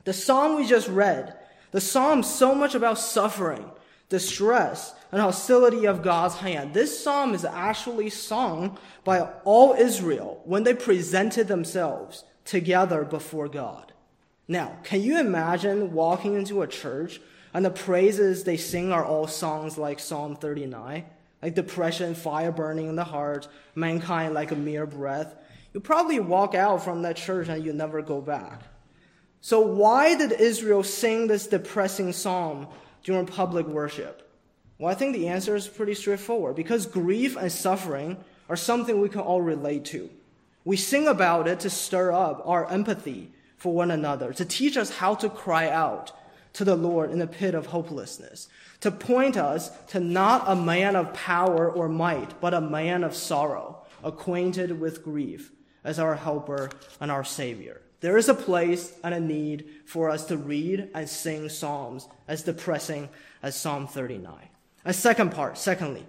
the 0.04 0.14
psalm 0.14 0.58
we 0.58 0.68
just 0.68 0.88
read, 0.88 1.34
the 1.72 1.82
psalm 1.82 2.22
so 2.22 2.54
much 2.54 2.76
about 2.76 3.00
suffering, 3.00 3.66
distress, 4.10 4.94
and 5.12 5.20
hostility 5.20 5.88
of 5.88 6.04
God's 6.04 6.36
hand. 6.36 6.76
This 6.76 7.04
psalm 7.04 7.34
is 7.34 7.46
actually 7.46 8.12
sung 8.12 8.78
by 9.04 9.22
all 9.44 9.74
Israel 9.74 10.42
when 10.46 10.64
they 10.64 10.76
presented 10.76 11.48
themselves 11.48 12.24
together 12.50 13.06
before 13.06 13.48
God. 13.48 13.94
Now, 14.48 14.78
can 14.84 15.02
you 15.02 15.20
imagine 15.20 15.94
walking 15.94 16.34
into 16.34 16.64
a 16.64 16.68
church 16.68 17.22
and 17.54 17.64
the 17.64 17.70
praises 17.70 18.44
they 18.44 18.58
sing 18.58 18.92
are 18.92 19.06
all 19.06 19.28
songs 19.28 19.78
like 19.78 20.00
Psalm 20.00 20.36
39, 20.36 21.06
like 21.44 21.56
depression, 21.56 22.16
fire 22.16 22.52
burning 22.52 22.88
in 22.88 22.96
the 22.96 23.04
heart, 23.04 23.48
mankind 23.76 24.34
like 24.34 24.52
a 24.52 24.56
mere 24.56 24.88
breath. 24.88 25.36
You 25.74 25.80
probably 25.80 26.20
walk 26.20 26.56
out 26.56 26.84
from 26.84 27.04
that 27.04 27.18
church 27.18 27.48
and 27.48 27.64
you 27.64 27.72
never 27.72 28.02
go 28.02 28.20
back. 28.20 28.64
So 29.42 29.62
why 29.62 30.16
did 30.16 30.32
Israel 30.32 30.84
sing 30.84 31.28
this 31.28 31.46
depressing 31.46 32.12
psalm 32.14 32.68
during 33.04 33.28
public 33.28 33.68
worship? 33.68 34.28
Well, 34.80 34.92
I 34.92 34.96
think 34.96 35.16
the 35.16 35.28
answer 35.28 35.56
is 35.56 35.68
pretty 35.68 35.94
straightforward. 35.94 36.56
Because 36.56 36.88
grief 36.88 37.38
and 37.38 37.52
suffering 37.52 38.18
are 38.50 38.56
something 38.56 39.00
we 39.00 39.10
can 39.10 39.22
all 39.22 39.42
relate 39.42 39.86
to. 39.86 40.10
We 40.66 40.78
sing 40.78 41.08
about 41.08 41.48
it 41.48 41.60
to 41.62 41.70
stir 41.70 42.12
up 42.12 42.42
our 42.46 42.70
empathy 42.70 43.32
for 43.58 43.74
one 43.74 43.92
another, 43.92 44.34
to 44.34 44.46
teach 44.46 44.78
us 44.78 44.98
how 44.98 45.16
to 45.16 45.30
cry 45.30 45.70
out 45.70 46.12
to 46.54 46.64
the 46.64 46.76
Lord 46.76 47.12
in 47.12 47.20
the 47.20 47.28
pit 47.28 47.56
of 47.56 47.68
hopelessness, 47.68 48.48
to 48.82 48.92
point 48.92 49.38
us 49.38 49.70
to 49.88 50.00
not 50.00 50.44
a 50.48 50.56
man 50.56 50.96
of 50.96 51.14
power 51.14 51.70
or 51.70 51.88
might, 51.88 52.40
but 52.42 52.54
a 52.54 52.62
man 52.62 53.04
of 53.04 53.16
sorrow, 53.16 53.84
acquainted 54.04 54.80
with 54.80 55.04
grief, 55.04 55.52
as 55.84 56.00
our 56.00 56.16
helper 56.16 56.70
and 57.00 57.12
our 57.12 57.24
savior. 57.24 57.82
There 58.02 58.18
is 58.18 58.30
a 58.30 58.34
place 58.34 58.94
and 59.04 59.14
a 59.14 59.20
need 59.20 59.66
for 59.86 60.10
us 60.10 60.26
to 60.26 60.38
read 60.38 60.90
and 60.94 61.10
sing 61.10 61.50
psalms 61.50 62.08
as 62.28 62.44
depressing 62.44 63.10
as 63.44 63.56
Psalm 63.56 63.88
39. 63.88 64.34
A 64.86 64.94
second 64.94 65.32
part, 65.32 65.58
secondly, 65.58 66.06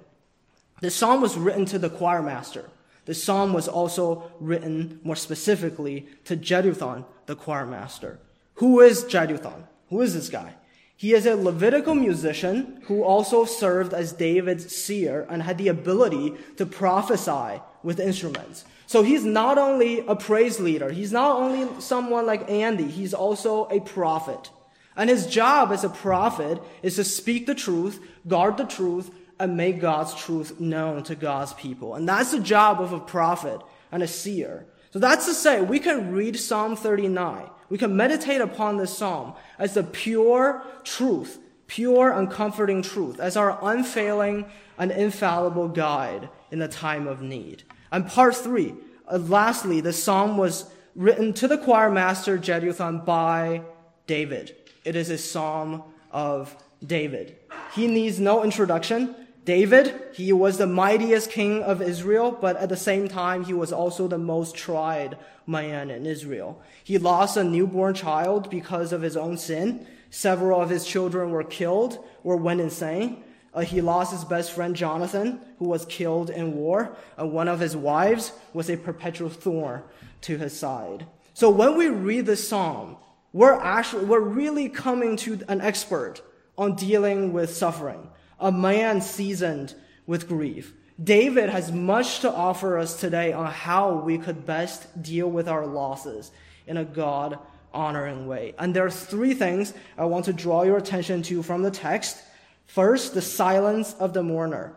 the 0.80 0.90
psalm 0.90 1.20
was 1.20 1.36
written 1.36 1.64
to 1.66 1.78
the 1.78 1.90
choir 1.90 2.22
master. 2.22 2.70
The 3.10 3.14
psalm 3.14 3.52
was 3.52 3.66
also 3.66 4.30
written 4.38 5.00
more 5.02 5.16
specifically 5.16 6.06
to 6.26 6.36
Jeduthun, 6.36 7.04
the 7.26 7.34
choir 7.34 7.66
master. 7.66 8.20
Who 8.62 8.78
is 8.78 9.02
Jeduthun? 9.02 9.64
Who 9.88 10.00
is 10.00 10.14
this 10.14 10.28
guy? 10.28 10.54
He 10.94 11.12
is 11.14 11.26
a 11.26 11.34
Levitical 11.34 11.96
musician 11.96 12.80
who 12.84 13.02
also 13.02 13.44
served 13.44 13.92
as 13.92 14.12
David's 14.12 14.72
seer 14.72 15.26
and 15.28 15.42
had 15.42 15.58
the 15.58 15.66
ability 15.66 16.34
to 16.56 16.64
prophesy 16.64 17.60
with 17.82 17.98
instruments. 17.98 18.64
So 18.86 19.02
he's 19.02 19.24
not 19.24 19.58
only 19.58 20.06
a 20.06 20.14
praise 20.14 20.60
leader, 20.60 20.92
he's 20.92 21.10
not 21.10 21.34
only 21.36 21.68
someone 21.80 22.26
like 22.26 22.48
Andy, 22.48 22.86
he's 22.86 23.12
also 23.12 23.66
a 23.70 23.80
prophet. 23.80 24.50
And 24.96 25.10
his 25.10 25.26
job 25.26 25.72
as 25.72 25.82
a 25.82 25.88
prophet 25.88 26.62
is 26.84 26.94
to 26.94 27.02
speak 27.02 27.46
the 27.46 27.56
truth, 27.56 28.00
guard 28.28 28.56
the 28.56 28.66
truth, 28.66 29.10
and 29.40 29.56
make 29.56 29.80
God's 29.80 30.14
truth 30.14 30.60
known 30.60 31.02
to 31.04 31.16
God's 31.16 31.52
people. 31.54 31.96
And 31.96 32.08
that's 32.08 32.30
the 32.30 32.38
job 32.40 32.80
of 32.80 32.92
a 32.92 33.00
prophet 33.00 33.60
and 33.90 34.02
a 34.02 34.06
seer. 34.06 34.66
So 34.92 35.00
that's 35.00 35.26
to 35.26 35.34
say, 35.34 35.60
we 35.60 35.80
can 35.80 36.12
read 36.12 36.38
Psalm 36.38 36.76
39 36.76 37.48
we 37.70 37.78
can 37.78 37.96
meditate 37.96 38.40
upon 38.40 38.76
this 38.76 38.96
psalm 38.96 39.34
as 39.58 39.74
the 39.74 39.84
pure 39.84 40.62
truth, 40.82 41.38
pure 41.68 42.10
and 42.10 42.30
comforting 42.30 42.82
truth, 42.82 43.20
as 43.20 43.36
our 43.36 43.58
unfailing 43.62 44.44
and 44.76 44.90
infallible 44.90 45.68
guide 45.68 46.28
in 46.50 46.58
the 46.58 46.68
time 46.68 47.06
of 47.06 47.22
need. 47.22 47.62
And 47.92 48.06
part 48.06 48.34
three, 48.34 48.74
uh, 49.06 49.18
lastly, 49.18 49.80
the 49.80 49.92
psalm 49.92 50.36
was 50.36 50.68
written 50.96 51.32
to 51.34 51.46
the 51.46 51.58
choir 51.58 51.90
master 51.90 52.36
Jeduthun 52.36 53.04
by 53.04 53.62
David. 54.08 54.56
It 54.84 54.96
is 54.96 55.10
a 55.10 55.18
psalm 55.18 55.84
of 56.10 56.56
David. 56.84 57.36
He 57.74 57.86
needs 57.86 58.18
no 58.18 58.42
introduction. 58.42 59.14
David, 59.44 59.98
he 60.12 60.32
was 60.32 60.58
the 60.58 60.66
mightiest 60.66 61.30
king 61.30 61.62
of 61.62 61.80
Israel, 61.80 62.30
but 62.30 62.56
at 62.56 62.68
the 62.68 62.76
same 62.76 63.08
time, 63.08 63.44
he 63.44 63.54
was 63.54 63.72
also 63.72 64.06
the 64.06 64.18
most 64.18 64.54
tried 64.54 65.16
man 65.46 65.90
in 65.90 66.04
Israel. 66.04 66.60
He 66.84 66.98
lost 66.98 67.36
a 67.36 67.44
newborn 67.44 67.94
child 67.94 68.50
because 68.50 68.92
of 68.92 69.02
his 69.02 69.16
own 69.16 69.38
sin. 69.38 69.86
Several 70.10 70.60
of 70.60 70.68
his 70.68 70.84
children 70.84 71.30
were 71.30 71.44
killed 71.44 72.04
or 72.22 72.36
went 72.36 72.60
insane. 72.60 73.24
Uh, 73.54 73.62
he 73.62 73.80
lost 73.80 74.12
his 74.12 74.24
best 74.24 74.52
friend 74.52 74.76
Jonathan, 74.76 75.40
who 75.58 75.68
was 75.68 75.84
killed 75.86 76.30
in 76.30 76.54
war. 76.54 76.96
Uh, 77.18 77.26
one 77.26 77.48
of 77.48 77.60
his 77.60 77.76
wives 77.76 78.32
was 78.52 78.68
a 78.68 78.76
perpetual 78.76 79.30
thorn 79.30 79.82
to 80.20 80.36
his 80.36 80.56
side. 80.56 81.06
So 81.32 81.48
when 81.48 81.76
we 81.76 81.88
read 81.88 82.26
this 82.26 82.46
psalm, 82.46 82.96
we're 83.32 83.58
actually, 83.58 84.04
we're 84.04 84.20
really 84.20 84.68
coming 84.68 85.16
to 85.18 85.40
an 85.48 85.60
expert 85.60 86.20
on 86.58 86.76
dealing 86.76 87.32
with 87.32 87.56
suffering 87.56 88.09
a 88.40 88.50
man 88.50 89.00
seasoned 89.00 89.74
with 90.06 90.28
grief. 90.28 90.72
David 91.02 91.48
has 91.48 91.72
much 91.72 92.20
to 92.20 92.32
offer 92.32 92.76
us 92.76 92.98
today 92.98 93.32
on 93.32 93.46
how 93.46 93.94
we 93.94 94.18
could 94.18 94.44
best 94.44 95.02
deal 95.02 95.30
with 95.30 95.48
our 95.48 95.66
losses 95.66 96.30
in 96.66 96.76
a 96.76 96.84
God 96.84 97.38
honoring 97.72 98.26
way. 98.26 98.54
And 98.58 98.74
there 98.74 98.84
are 98.84 98.90
three 98.90 99.34
things 99.34 99.72
I 99.96 100.04
want 100.04 100.26
to 100.26 100.32
draw 100.32 100.62
your 100.62 100.76
attention 100.76 101.22
to 101.24 101.42
from 101.42 101.62
the 101.62 101.70
text. 101.70 102.18
First, 102.66 103.14
the 103.14 103.22
silence 103.22 103.94
of 103.94 104.12
the 104.12 104.22
mourner. 104.22 104.76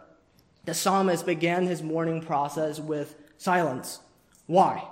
The 0.66 0.74
psalmist 0.74 1.26
began 1.26 1.66
his 1.66 1.84
mourning 1.84 2.22
process 2.22 2.80
with 2.80 3.16
silence. 3.38 4.00
Why? 4.46 4.88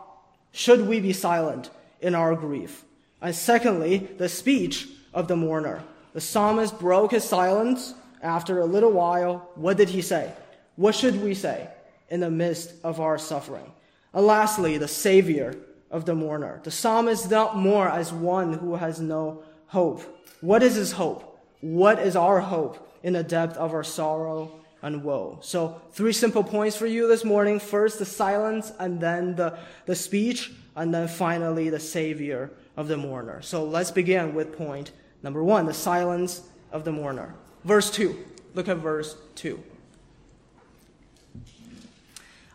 Should 0.52 0.88
we 0.88 1.00
be 1.00 1.14
silent 1.14 1.70
in 2.02 2.14
our 2.14 2.36
grief? 2.36 2.84
And 3.22 3.34
secondly, 3.34 4.10
the 4.18 4.28
speech 4.28 4.90
of 5.14 5.28
the 5.28 5.38
mourner. 5.38 5.84
The 6.14 6.22
psalmist 6.22 6.78
broke 6.78 7.12
his 7.12 7.24
silence 7.24 7.94
after 8.22 8.60
a 8.60 8.66
little 8.66 8.92
while, 8.92 9.50
what 9.56 9.78
did 9.78 9.90
he 9.90 10.02
say? 10.02 10.32
What 10.76 10.96
should 10.96 11.22
we 11.22 11.34
say 11.34 11.68
in 12.10 12.20
the 12.20 12.32
midst 12.32 12.74
of 12.84 13.00
our 13.00 13.18
suffering? 13.18 13.72
And 14.14 14.26
lastly, 14.26 14.78
the 14.78 14.88
Savior 14.88 15.56
of 15.90 16.06
the 16.06 16.16
mourner. 16.16 16.62
The 16.64 16.72
psalmist 16.72 17.30
dealt 17.30 17.56
more 17.56 17.90
as 17.90 18.14
one 18.14 18.54
who 18.54 18.76
has 18.76 19.00
no 19.00 19.44
hope. 19.68 20.02
What 20.40 20.64
is 20.64 20.76
his 20.76 20.94
hope? 20.94 21.40
What 21.62 22.00
is 22.00 22.16
our 22.16 22.40
hope 22.40 22.90
in 23.04 23.14
the 23.14 23.24
depth 23.24 23.58
of 23.58 23.74
our 23.74 23.84
sorrow 23.84 24.52
and 24.82 25.04
woe? 25.04 25.40
So, 25.42 25.82
three 25.92 26.14
simple 26.14 26.44
points 26.44 26.76
for 26.76 26.88
you 26.88 27.08
this 27.08 27.24
morning. 27.24 27.60
First, 27.60 28.00
the 28.00 28.06
silence, 28.06 28.72
and 28.80 29.00
then 29.00 29.36
the, 29.36 29.58
the 29.86 29.96
speech, 29.96 30.52
and 30.76 30.94
then 30.94 31.08
finally, 31.08 31.70
the 31.70 31.80
Savior 31.80 32.52
of 32.78 32.88
the 32.88 32.98
mourner. 32.98 33.42
So, 33.42 33.64
let's 33.64 33.92
begin 33.92 34.34
with 34.34 34.58
point 34.58 34.92
number 35.22 35.44
one 35.44 35.66
the 35.66 35.74
silence 35.74 36.42
of 36.72 36.84
the 36.84 36.92
mourner. 36.92 37.36
Verse 37.64 37.92
2. 37.92 38.18
Look 38.54 38.68
at 38.68 38.78
verse 38.78 39.16
2. 39.36 39.62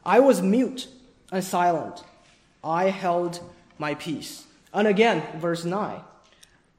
I 0.04 0.20
was 0.20 0.42
mute 0.42 0.88
and 1.32 1.42
silent. 1.42 2.04
I 2.62 2.90
held 2.90 3.40
my 3.78 3.94
peace. 3.94 4.44
And 4.72 4.86
again, 4.86 5.22
verse 5.38 5.64
9. 5.64 6.00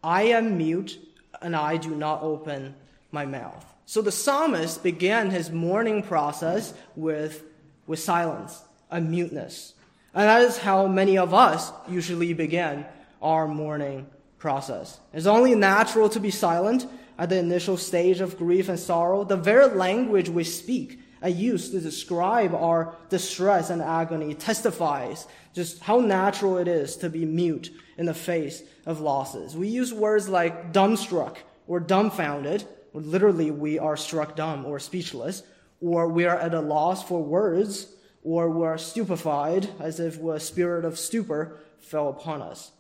I 0.04 0.22
am 0.24 0.58
mute 0.58 1.00
and 1.42 1.56
I 1.56 1.78
do 1.78 1.96
not 1.96 2.22
open 2.22 2.76
my 3.12 3.26
mouth. 3.26 3.66
So 3.86 4.02
the 4.02 4.12
psalmist 4.12 4.84
began 4.84 5.30
his 5.30 5.50
mourning 5.50 6.04
process 6.04 6.74
with, 6.96 7.44
with 7.86 8.00
silence 8.00 8.62
and 8.92 9.10
muteness. 9.10 9.74
And 10.14 10.24
that 10.24 10.42
is 10.42 10.58
how 10.58 10.88
many 10.88 11.18
of 11.18 11.34
us 11.34 11.72
usually 11.90 12.34
begin 12.34 12.86
our 13.22 13.48
mourning 13.48 14.08
process. 14.38 15.00
It's 15.14 15.26
only 15.26 15.56
natural 15.56 16.10
to 16.10 16.20
be 16.20 16.32
silent 16.32 16.86
at 17.18 17.30
the 17.30 17.38
initial 17.38 17.78
stage 17.78 18.22
of 18.22 18.38
grief 18.38 18.70
and 18.70 18.80
sorrow, 18.80 19.24
the 19.24 19.38
very 19.38 19.68
language 19.68 20.30
we 20.30 20.44
speak 20.44 21.00
and 21.22 21.36
use 21.36 21.72
to 21.72 21.80
describe 21.80 22.54
our 22.54 22.96
distress 23.10 23.70
and 23.70 23.82
agony 23.82 24.34
testifies 24.36 25.28
just 25.54 25.80
how 25.82 26.00
natural 26.00 26.58
it 26.58 26.68
is 26.68 26.96
to 26.98 27.10
be 27.10 27.26
mute 27.26 27.72
in 27.98 28.06
the 28.06 28.14
face 28.14 28.62
of 28.86 29.02
losses. 29.02 29.56
We 29.56 29.68
use 29.68 29.92
words 29.92 30.30
like 30.30 30.72
dumbstruck 30.72 31.38
or 31.66 31.80
dumbfounded, 31.80 32.66
or 32.94 33.02
literally 33.02 33.50
we 33.50 33.80
are 33.80 33.98
struck 33.98 34.36
dumb 34.36 34.66
or 34.66 34.80
speechless, 34.80 35.42
or 35.82 36.08
we 36.08 36.26
are 36.26 36.38
at 36.38 36.54
a 36.54 36.62
loss 36.62 37.04
for 37.04 37.24
words, 37.24 37.88
or 38.24 38.50
we 38.50 38.66
are 38.66 38.78
stupefied 38.78 39.70
as 39.80 40.00
if 40.00 40.22
a 40.22 40.40
spirit 40.40 40.86
of 40.86 41.00
stupor 41.00 41.58
fell 41.80 42.10
upon 42.10 42.42
us. 42.42 42.72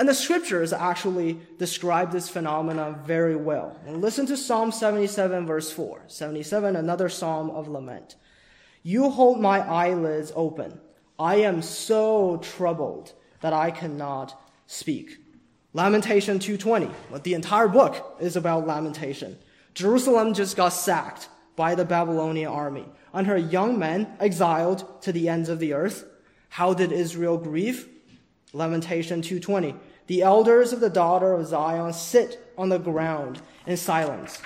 And 0.00 0.08
the 0.08 0.14
scriptures 0.14 0.72
actually 0.72 1.38
describe 1.58 2.10
this 2.10 2.26
phenomenon 2.26 3.02
very 3.04 3.36
well. 3.36 3.78
And 3.86 4.00
listen 4.00 4.24
to 4.28 4.36
Psalm 4.38 4.72
77, 4.72 5.44
verse 5.46 5.70
4. 5.70 6.04
77, 6.06 6.74
another 6.74 7.10
psalm 7.10 7.50
of 7.50 7.68
lament. 7.68 8.16
You 8.82 9.10
hold 9.10 9.42
my 9.42 9.60
eyelids 9.60 10.32
open. 10.34 10.80
I 11.18 11.42
am 11.42 11.60
so 11.60 12.38
troubled 12.38 13.12
that 13.42 13.52
I 13.52 13.70
cannot 13.70 14.42
speak. 14.66 15.18
Lamentation 15.74 16.38
220. 16.38 16.88
But 17.10 17.24
the 17.24 17.34
entire 17.34 17.68
book 17.68 18.16
is 18.20 18.36
about 18.36 18.66
lamentation. 18.66 19.36
Jerusalem 19.74 20.32
just 20.32 20.56
got 20.56 20.70
sacked 20.70 21.28
by 21.56 21.74
the 21.74 21.84
Babylonian 21.84 22.50
army, 22.50 22.86
and 23.12 23.26
her 23.26 23.36
young 23.36 23.78
men 23.78 24.16
exiled 24.18 25.02
to 25.02 25.12
the 25.12 25.28
ends 25.28 25.50
of 25.50 25.58
the 25.58 25.74
earth. 25.74 26.06
How 26.48 26.72
did 26.72 26.90
Israel 26.90 27.36
grieve? 27.36 27.86
Lamentation 28.54 29.20
220. 29.20 29.76
The 30.10 30.22
elders 30.22 30.72
of 30.72 30.80
the 30.80 30.90
daughter 30.90 31.34
of 31.34 31.46
Zion 31.46 31.92
sit 31.92 32.52
on 32.58 32.68
the 32.68 32.80
ground 32.80 33.40
in 33.64 33.76
silence. 33.76 34.42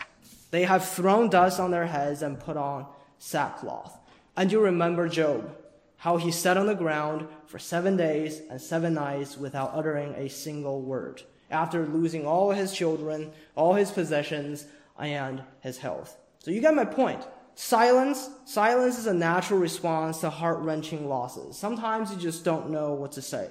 They 0.51 0.65
have 0.65 0.87
thrown 0.87 1.31
dust 1.31 1.59
on 1.59 1.71
their 1.71 1.87
heads 1.87 2.21
and 2.21 2.39
put 2.39 2.59
on 2.59 2.85
sackcloth. 3.19 3.99
And 4.37 4.53
you 4.53 4.61
remember 4.61 5.09
Job, 5.09 5.57
how 5.97 6.19
he 6.19 6.33
sat 6.33 6.59
on 6.59 6.67
the 6.67 6.75
ground 6.75 7.29
for 7.47 7.59
seven 7.59 7.97
days 7.97 8.43
and 8.51 8.61
seven 8.61 8.93
nights 8.93 9.39
without 9.39 9.73
uttering 9.75 10.13
a 10.17 10.29
single 10.29 10.83
word, 10.83 11.23
after 11.51 11.87
losing 11.87 12.27
all 12.27 12.51
his 12.51 12.75
children, 12.75 13.33
all 13.55 13.73
his 13.73 13.91
possessions, 13.91 14.67
and 14.99 15.43
his 15.61 15.79
health. 15.79 16.15
So 16.41 16.51
you 16.51 16.61
get 16.61 16.75
my 16.75 16.85
point. 16.85 17.27
Silence, 17.55 18.29
silence 18.45 18.99
is 18.99 19.07
a 19.07 19.15
natural 19.15 19.61
response 19.61 20.21
to 20.21 20.29
heart-wrenching 20.29 21.09
losses. 21.09 21.57
Sometimes 21.57 22.11
you 22.11 22.19
just 22.19 22.45
don't 22.45 22.69
know 22.69 22.93
what 22.93 23.13
to 23.13 23.23
say. 23.23 23.49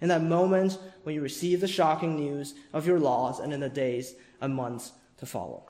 In 0.00 0.08
that 0.08 0.22
moment 0.22 0.78
when 1.04 1.14
you 1.14 1.20
receive 1.20 1.60
the 1.60 1.68
shocking 1.68 2.16
news 2.16 2.54
of 2.72 2.86
your 2.86 2.98
loss 2.98 3.40
and 3.40 3.52
in 3.52 3.60
the 3.60 3.68
days 3.68 4.14
and 4.40 4.54
months 4.54 4.92
to 5.18 5.26
follow. 5.26 5.64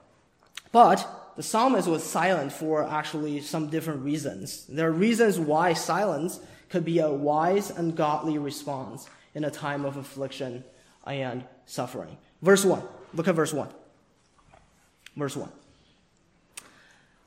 But 0.73 1.07
the 1.37 1.43
psalmist 1.43 1.89
was 1.89 2.03
silent 2.03 2.53
for 2.53 2.89
actually 2.89 3.41
some 3.41 3.69
different 3.69 4.03
reasons. 4.03 4.67
There 4.67 4.89
are 4.89 4.93
reasons 4.93 5.39
why 5.39 5.73
silence 5.73 6.41
could 6.69 6.85
be 6.85 6.99
a 6.99 7.11
wise 7.11 7.71
and 7.71 7.97
godly 7.97 8.39
response 8.39 9.09
in 9.35 9.45
a 9.45 9.51
time 9.51 9.85
of 9.85 9.97
affliction 9.97 10.65
and 11.07 11.45
suffering. 11.67 12.17
Verse 12.43 12.65
1. 12.65 12.83
Look 13.15 13.29
at 13.29 13.35
verse 13.35 13.53
1. 13.53 13.69
Verse 15.17 15.37
1. 15.37 15.51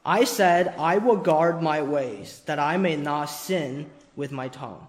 I 0.06 0.24
said, 0.24 0.74
I 0.78 1.00
will 1.00 1.18
guard 1.18 1.62
my 1.62 1.82
ways, 1.82 2.42
that 2.46 2.60
I 2.60 2.78
may 2.78 2.96
not 2.96 3.26
sin 3.26 3.90
with 4.16 4.32
my 4.32 4.48
tongue. 4.48 4.88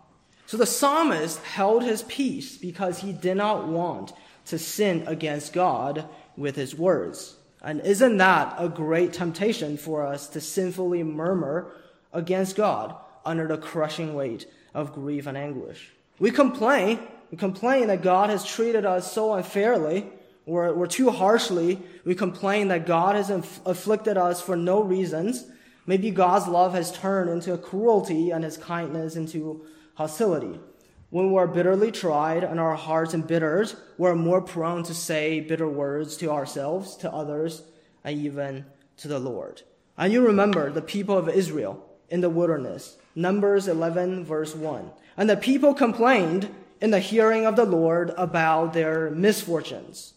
So 0.49 0.57
the 0.57 0.65
psalmist 0.65 1.41
held 1.41 1.85
his 1.85 2.05
peace 2.05 2.57
because 2.57 3.01
he 3.01 3.13
did 3.13 3.37
not 3.37 3.69
want 3.69 4.15
to 4.47 4.59
sin 4.59 5.05
against 5.07 5.53
God 5.53 6.09
with 6.39 6.57
his 6.57 6.75
words. 6.75 7.37
And 7.61 7.83
isn't 7.83 8.17
that 8.17 8.55
a 8.57 8.71
great 8.71 9.13
temptation 9.13 9.77
for 9.77 10.03
us 10.03 10.27
to 10.29 10.41
sinfully 10.41 11.03
murmur 11.03 11.71
against 12.15 12.57
God 12.57 12.97
under 13.27 13.47
the 13.47 13.59
crushing 13.59 14.15
weight 14.15 14.47
of 14.73 14.95
grief 14.95 15.27
and 15.27 15.37
anguish? 15.37 15.91
We 16.19 16.31
complain, 16.31 17.01
we 17.31 17.37
complain 17.37 17.89
that 17.89 18.01
God 18.01 18.31
has 18.31 18.43
treated 18.43 18.87
us 18.87 19.13
so 19.13 19.35
unfairly 19.35 20.07
or, 20.47 20.71
or 20.71 20.87
too 20.87 21.11
harshly. 21.11 21.79
We 22.07 22.15
complain 22.15 22.69
that 22.69 22.87
God 22.87 23.17
has 23.17 23.29
inf- 23.29 23.61
afflicted 23.67 24.17
us 24.17 24.41
for 24.41 24.57
no 24.57 24.83
reasons. 24.83 25.45
Maybe 25.85 26.11
God's 26.11 26.49
love 26.49 26.73
has 26.73 26.91
turned 26.91 27.29
into 27.29 27.55
cruelty 27.59 28.31
and 28.31 28.43
his 28.43 28.57
kindness 28.57 29.15
into 29.15 29.67
hostility. 29.99 30.61
When 31.11 31.33
we're 31.33 31.49
bitterly 31.49 31.91
tried 31.91 32.45
and 32.45 32.61
our 32.61 32.77
hearts 32.77 33.15
embittered, 33.15 33.73
we're 33.97 34.15
more 34.15 34.41
prone 34.41 34.85
to 34.85 34.95
say 34.95 35.41
bitter 35.41 35.69
words 35.69 36.17
to 36.19 36.31
ourselves, 36.31 36.97
to 36.99 37.13
others, 37.13 37.65
and 38.05 38.17
even 38.17 38.65
to 38.99 39.09
the 39.09 39.19
Lord. 39.19 39.63
And 39.97 40.13
you 40.13 40.25
remember 40.25 40.71
the 40.71 40.83
people 40.83 41.19
of 41.19 41.29
Israel 41.29 41.85
in 42.11 42.21
the 42.21 42.31
wilderness, 42.31 42.97
Numbers 43.17 43.67
11 43.67 44.25
verse 44.25 44.55
1. 44.55 44.89
And 45.17 45.29
the 45.29 45.37
people 45.37 45.75
complained 45.75 46.49
in 46.81 46.93
the 46.93 47.01
hearing 47.01 47.45
of 47.45 47.57
the 47.57 47.65
Lord 47.65 48.15
about 48.17 48.75
their 48.75 49.11
misfortunes. 49.11 50.15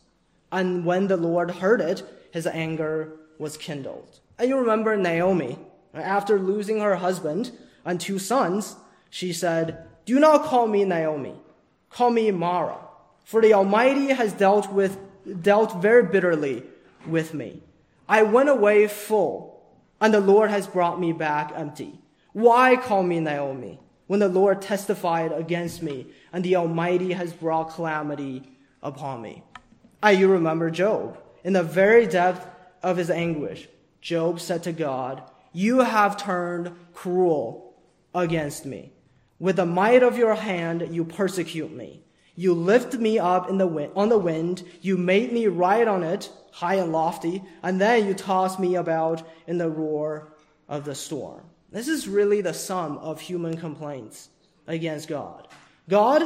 And 0.52 0.86
when 0.86 1.08
the 1.08 1.18
Lord 1.18 1.50
heard 1.50 1.82
it, 1.82 2.04
his 2.32 2.46
anger 2.46 3.14
was 3.40 3.58
kindled. 3.58 4.20
And 4.38 4.48
you 4.48 4.60
remember 4.60 4.96
Naomi, 4.96 5.58
after 5.96 6.38
losing 6.38 6.82
her 6.82 6.98
husband 6.98 7.52
and 7.84 8.00
two 8.00 8.20
sons, 8.20 8.76
she 9.12 9.32
said, 9.32 9.88
do 10.06 10.20
not 10.20 10.44
call 10.44 10.68
me 10.68 10.84
Naomi. 10.84 11.36
Call 11.90 12.10
me 12.10 12.32
Mara. 12.32 12.78
For 13.24 13.42
the 13.42 13.54
Almighty 13.54 14.08
has 14.08 14.34
dealt 14.34 14.72
with, 14.72 14.98
dealt 15.42 15.82
very 15.82 16.04
bitterly 16.04 16.64
with 17.08 17.34
me. 17.34 17.62
I 18.10 18.24
went 18.24 18.50
away 18.50 18.88
full, 18.88 19.64
and 20.02 20.14
the 20.14 20.20
Lord 20.20 20.50
has 20.50 20.68
brought 20.68 21.00
me 21.00 21.14
back 21.14 21.54
empty. 21.56 22.00
Why 22.34 22.76
call 22.76 23.04
me 23.04 23.20
Naomi 23.20 23.80
when 24.08 24.20
the 24.20 24.28
Lord 24.28 24.62
testified 24.62 25.32
against 25.32 25.82
me 25.84 26.08
and 26.34 26.44
the 26.44 26.56
Almighty 26.56 27.14
has 27.14 27.32
brought 27.32 27.72
calamity 27.72 28.44
upon 28.82 29.22
me? 29.22 29.44
I, 30.02 30.12
you 30.12 30.28
remember 30.30 30.72
Job. 30.72 31.20
In 31.44 31.54
the 31.54 31.64
very 31.64 32.08
depth 32.08 32.48
of 32.82 32.98
his 32.98 33.10
anguish, 33.10 33.68
Job 34.02 34.40
said 34.40 34.64
to 34.64 34.72
God, 34.72 35.24
You 35.54 35.80
have 35.80 36.18
turned 36.18 36.76
cruel 36.94 37.76
against 38.14 38.66
me. 38.66 38.92
With 39.42 39.56
the 39.56 39.66
might 39.66 40.04
of 40.04 40.20
your 40.20 40.36
hand, 40.36 40.90
you 40.92 41.04
persecute 41.04 41.72
me. 41.72 42.04
You 42.36 42.54
lift 42.54 42.94
me 42.94 43.18
up 43.18 43.48
the 43.50 43.66
wind, 43.66 43.92
on 43.96 44.10
the 44.10 44.20
wind. 44.20 44.62
You 44.82 44.98
made 44.98 45.34
me 45.34 45.48
ride 45.48 45.88
on 45.88 46.04
it, 46.04 46.30
high 46.52 46.76
and 46.76 46.92
lofty, 46.92 47.42
and 47.64 47.82
then 47.82 48.06
you 48.06 48.14
toss 48.14 48.60
me 48.60 48.76
about 48.76 49.28
in 49.48 49.58
the 49.58 49.68
roar 49.68 50.32
of 50.70 50.86
the 50.86 50.94
storm. 50.94 51.42
This 51.72 51.88
is 51.88 52.08
really 52.08 52.42
the 52.42 52.54
sum 52.54 53.00
of 53.00 53.20
human 53.20 53.58
complaints 53.58 54.30
against 54.68 55.08
God. 55.08 55.48
God, 55.90 56.22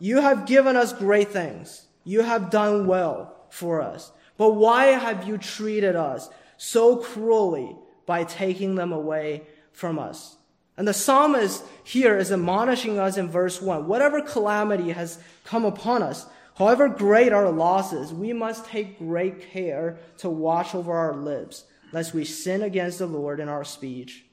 you 0.00 0.20
have 0.20 0.46
given 0.46 0.74
us 0.74 0.92
great 0.92 1.28
things. 1.28 1.86
You 2.02 2.22
have 2.22 2.50
done 2.50 2.88
well 2.88 3.46
for 3.48 3.80
us. 3.80 4.10
But 4.36 4.56
why 4.56 4.86
have 4.86 5.28
you 5.28 5.38
treated 5.38 5.94
us 5.94 6.28
so 6.56 6.96
cruelly 6.96 7.76
by 8.06 8.24
taking 8.24 8.74
them 8.74 8.90
away 8.90 9.42
from 9.70 10.00
us? 10.00 10.36
And 10.76 10.86
the 10.86 10.94
psalmist 10.94 11.64
here 11.84 12.18
is 12.18 12.30
admonishing 12.30 12.98
us 12.98 13.16
in 13.16 13.28
verse 13.28 13.62
1 13.62 13.86
whatever 13.86 14.20
calamity 14.20 14.92
has 14.92 15.18
come 15.44 15.64
upon 15.64 16.02
us, 16.02 16.26
however 16.56 16.88
great 16.88 17.32
our 17.32 17.50
losses, 17.50 18.12
we 18.12 18.32
must 18.32 18.66
take 18.66 18.98
great 18.98 19.50
care 19.50 19.98
to 20.18 20.28
watch 20.28 20.74
over 20.74 20.92
our 20.92 21.14
lips, 21.14 21.64
lest 21.92 22.12
we 22.12 22.24
sin 22.24 22.62
against 22.62 22.98
the 22.98 23.06
Lord 23.06 23.40
in 23.40 23.48
our 23.48 23.64
speech. 23.64 24.24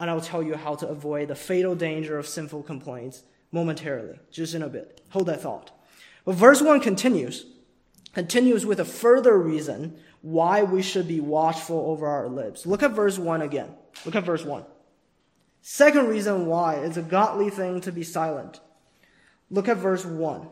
And 0.00 0.10
I'll 0.10 0.20
tell 0.20 0.42
you 0.42 0.54
how 0.54 0.74
to 0.76 0.88
avoid 0.88 1.28
the 1.28 1.34
fatal 1.34 1.74
danger 1.74 2.18
of 2.18 2.26
sinful 2.26 2.62
complaints 2.64 3.22
momentarily, 3.50 4.18
just 4.30 4.54
in 4.54 4.62
a 4.62 4.68
bit. 4.68 5.00
Hold 5.10 5.26
that 5.26 5.40
thought. 5.40 5.70
But 6.24 6.36
verse 6.36 6.60
1 6.60 6.80
continues, 6.80 7.46
continues 8.12 8.66
with 8.66 8.78
a 8.78 8.84
further 8.84 9.38
reason 9.38 9.96
why 10.20 10.62
we 10.62 10.82
should 10.82 11.08
be 11.08 11.20
watchful 11.20 11.78
over 11.90 12.06
our 12.06 12.28
lips. 12.28 12.66
Look 12.66 12.82
at 12.82 12.92
verse 12.92 13.18
1 13.18 13.40
again. 13.40 13.70
Look 14.04 14.14
at 14.14 14.24
verse 14.24 14.44
1. 14.44 14.64
Second 15.60 16.08
reason 16.08 16.46
why 16.46 16.76
it's 16.76 16.96
a 16.96 17.02
godly 17.02 17.50
thing 17.50 17.80
to 17.82 17.92
be 17.92 18.02
silent. 18.02 18.60
Look 19.50 19.68
at 19.68 19.76
verse 19.76 20.04
1. 20.04 20.48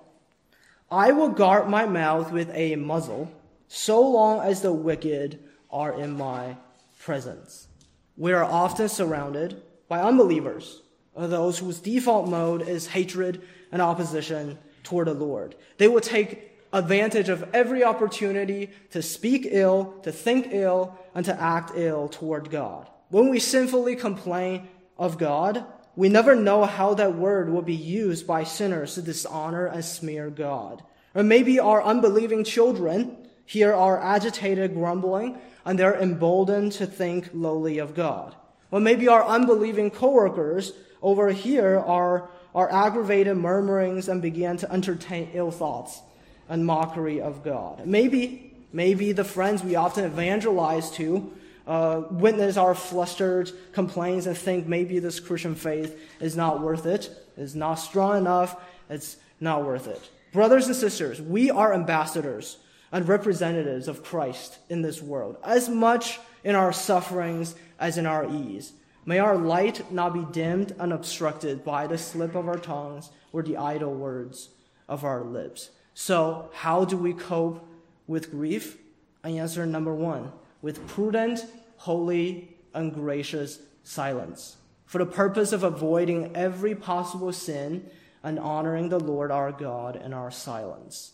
I 0.91 1.13
will 1.13 1.31
guard 1.31 1.69
my 1.69 1.87
mouth 1.87 2.31
with 2.33 2.51
a 2.55 2.77
muzzle 2.77 3.31
so 3.69 4.01
long 4.01 4.41
as 4.41 4.61
the 4.61 4.73
wicked 4.73 5.43
are 5.71 5.99
in 5.99 6.17
my 6.17 6.57
presence. 7.01 7.69
We 8.17 8.33
are 8.33 8.45
often 8.45 8.89
surrounded 8.89 9.63
by 9.89 10.01
unbelievers, 10.01 10.83
or 11.15 11.27
those 11.27 11.59
whose 11.59 11.81
default 11.81 12.29
mode 12.29 12.67
is 12.67 12.87
hatred 12.87 13.43
and 13.73 13.83
opposition 13.83 14.59
toward 14.83 15.09
the 15.09 15.15
Lord. 15.15 15.55
They 15.79 15.89
will 15.89 16.01
take 16.01 16.53
advantage 16.73 17.29
of 17.29 17.49
every 17.53 17.85
opportunity 17.85 18.71
to 18.91 19.03
speak 19.03 19.47
ill, 19.51 19.95
to 20.03 20.13
think 20.13 20.49
ill, 20.51 20.99
and 21.15 21.25
to 21.27 21.41
act 21.41 21.73
ill 21.75 22.09
toward 22.09 22.51
God. 22.51 22.89
When 23.09 23.29
we 23.29 23.39
sinfully 23.39 23.97
complain 23.97 24.69
of 24.99 25.19
God, 25.19 25.65
we 25.95 26.09
never 26.09 26.35
know 26.35 26.65
how 26.65 26.95
that 26.95 27.17
word 27.17 27.49
will 27.49 27.63
be 27.63 27.75
used 27.75 28.27
by 28.27 28.45
sinners 28.45 28.95
to 28.95 29.03
dishonor 29.03 29.67
and 29.67 29.85
smear 29.85 30.31
God. 30.31 30.83
Or 31.15 31.23
maybe 31.23 31.59
our 31.59 31.83
unbelieving 31.83 32.45
children 32.45 33.17
here 33.47 33.73
are 33.73 34.03
agitated, 34.03 34.75
grumbling, 34.75 35.39
and 35.65 35.79
they're 35.79 35.99
emboldened 35.99 36.73
to 36.73 36.87
think 36.87 37.31
lowly 37.33 37.79
of 37.79 37.95
God. 37.95 38.35
Or 38.71 38.81
maybe 38.81 39.09
our 39.09 39.25
unbelieving 39.25 39.91
coworkers 39.91 40.73
over 41.01 41.31
here 41.31 41.79
are, 41.79 42.29
are 42.55 42.71
aggravated 42.71 43.37
murmurings 43.37 44.09
and 44.09 44.21
begin 44.21 44.59
to 44.59 44.73
entertain 44.73 45.31
ill 45.33 45.51
thoughts 45.51 46.01
and 46.49 46.67
mockery 46.67 47.21
of 47.21 47.43
God. 47.43 47.87
Maybe, 47.87 48.55
maybe 48.73 49.13
the 49.13 49.25
friends 49.25 49.63
we 49.63 49.77
often 49.77 50.05
evangelize 50.05 50.91
to 50.93 51.33
uh, 51.67 52.03
witness 52.11 52.57
our 52.57 52.75
flustered 52.75 53.51
complaints 53.73 54.27
and 54.27 54.37
think 54.37 54.67
maybe 54.67 54.99
this 54.99 55.21
Christian 55.21 55.55
faith 55.55 55.99
is 56.21 56.37
not 56.37 56.61
worth 56.61 56.87
it, 56.87 57.11
is 57.37 57.57
not 57.57 57.75
strong 57.75 58.19
enough, 58.19 58.57
it's 58.89 59.17
not 59.41 59.65
worth 59.65 59.89
it. 59.89 60.11
Brothers 60.33 60.67
and 60.67 60.77
sisters, 60.77 61.21
we 61.21 61.51
are 61.51 61.75
ambassadors 61.75 62.59
and 62.93 63.09
representatives 63.09 63.89
of 63.89 64.05
Christ 64.05 64.59
in 64.69 64.83
this 64.83 65.03
world, 65.03 65.37
as 65.45 65.69
much 65.69 66.21
in 66.45 66.55
our 66.55 66.73
sufferings 66.73 67.55
as 67.79 67.99
in 67.99 68.07
our 68.07 68.31
ease. 68.31 68.73
May 69.05 69.19
our 69.19 69.37
light 69.37 69.93
not 69.93 70.15
be 70.15 70.27
dimmed 70.33 70.75
and 70.79 70.93
obstructed 70.93 71.65
by 71.65 71.87
the 71.87 71.99
slip 71.99 72.35
of 72.35 72.49
our 72.49 72.59
tongues 72.59 73.11
or 73.33 73.43
the 73.43 73.57
idle 73.57 73.95
words 73.95 74.51
of 74.89 75.05
our 75.05 75.23
lips. 75.23 75.71
So, 75.95 76.51
how 76.53 76.85
do 76.85 76.97
we 76.97 77.13
cope 77.13 77.67
with 78.07 78.31
grief? 78.31 78.77
I 79.25 79.31
Answer 79.31 79.67
number 79.67 79.95
one 79.95 80.33
with 80.63 80.87
prudent, 80.87 81.45
holy, 81.77 82.57
and 82.75 82.95
gracious 82.95 83.61
silence, 83.83 84.57
for 84.85 84.99
the 84.99 85.07
purpose 85.07 85.53
of 85.53 85.63
avoiding 85.63 86.35
every 86.37 86.75
possible 86.75 87.33
sin 87.33 87.89
and 88.23 88.39
honoring 88.39 88.89
the 88.89 89.01
Lord 89.01 89.31
our 89.31 89.53
God 89.53 89.97
in 89.97 90.13
our 90.13 90.31
silence. 90.31 91.13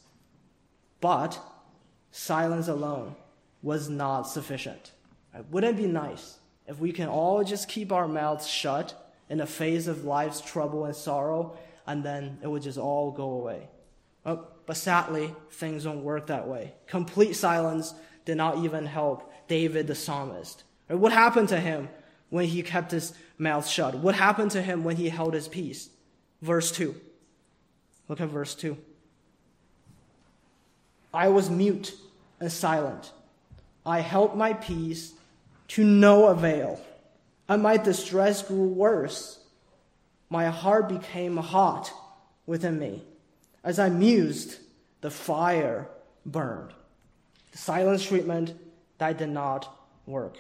But 1.00 1.38
silence 2.11 2.68
alone 2.68 3.16
was 3.62 3.88
not 3.88 4.22
sufficient. 4.22 4.92
Wouldn't 5.50 5.78
it 5.78 5.83
be 5.83 5.88
nice 5.88 6.38
if 6.66 6.78
we 6.78 6.92
can 6.92 7.09
all 7.09 7.42
just 7.44 7.68
keep 7.68 7.92
our 7.92 8.09
mouths 8.09 8.46
shut 8.46 9.14
in 9.28 9.38
the 9.38 9.46
face 9.46 9.87
of 9.87 10.05
life's 10.05 10.40
trouble 10.40 10.85
and 10.85 10.94
sorrow, 10.94 11.57
and 11.87 12.05
then 12.05 12.38
it 12.42 12.46
would 12.46 12.62
just 12.62 12.78
all 12.78 13.11
go 13.11 13.31
away? 13.31 13.68
Oh, 14.24 14.46
but 14.66 14.76
sadly, 14.76 15.35
things 15.50 15.85
don't 15.85 16.05
work 16.05 16.28
that 16.28 16.46
way. 16.46 16.74
Complete 16.87 17.35
silence 17.35 17.94
did 18.24 18.37
not 18.37 18.59
even 18.59 18.87
help 18.87 19.32
David 19.52 19.86
the 19.86 19.94
psalmist. 19.94 20.64
What 20.88 21.12
happened 21.12 21.50
to 21.50 21.60
him 21.60 21.90
when 22.30 22.46
he 22.46 22.62
kept 22.62 22.90
his 22.90 23.12
mouth 23.36 23.68
shut? 23.68 23.94
What 23.94 24.14
happened 24.14 24.52
to 24.52 24.62
him 24.62 24.82
when 24.82 24.96
he 24.96 25.10
held 25.10 25.34
his 25.34 25.46
peace? 25.46 25.90
Verse 26.40 26.72
2. 26.72 26.94
Look 28.08 28.22
at 28.22 28.30
verse 28.30 28.54
2. 28.54 28.78
I 31.12 31.28
was 31.28 31.50
mute 31.50 31.94
and 32.40 32.50
silent. 32.50 33.12
I 33.84 34.00
held 34.00 34.38
my 34.38 34.54
peace 34.54 35.12
to 35.68 35.84
no 35.84 36.28
avail, 36.28 36.80
and 37.46 37.62
my 37.62 37.76
distress 37.76 38.42
grew 38.42 38.68
worse. 38.68 39.38
My 40.30 40.46
heart 40.46 40.88
became 40.88 41.36
hot 41.36 41.92
within 42.46 42.78
me. 42.78 43.02
As 43.62 43.78
I 43.78 43.90
mused, 43.90 44.56
the 45.02 45.10
fire 45.10 45.88
burned. 46.24 46.72
The 47.50 47.58
silence 47.58 48.02
treatment 48.02 48.54
that 49.02 49.18
did 49.18 49.30
not 49.30 49.76
work. 50.06 50.36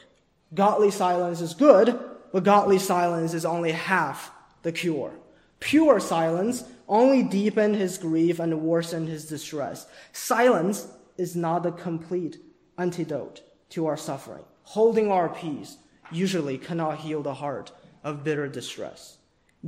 Godly 0.54 0.92
silence 0.92 1.40
is 1.40 1.52
good, 1.52 1.98
but 2.32 2.44
godly 2.44 2.78
silence 2.78 3.34
is 3.34 3.44
only 3.44 3.72
half 3.72 4.30
the 4.62 4.70
cure. 4.70 5.12
Pure 5.58 5.98
silence 5.98 6.62
only 6.86 7.24
deepened 7.24 7.74
his 7.74 7.98
grief 7.98 8.38
and 8.38 8.62
worsened 8.62 9.08
his 9.08 9.24
distress. 9.24 9.88
Silence 10.12 10.86
is 11.18 11.34
not 11.34 11.64
the 11.64 11.72
complete 11.72 12.38
antidote 12.78 13.42
to 13.70 13.86
our 13.86 13.96
suffering. 13.96 14.44
Holding 14.62 15.10
our 15.10 15.28
peace 15.28 15.76
usually 16.12 16.56
cannot 16.56 16.98
heal 16.98 17.22
the 17.22 17.34
heart 17.34 17.72
of 18.04 18.22
bitter 18.22 18.46
distress. 18.46 19.18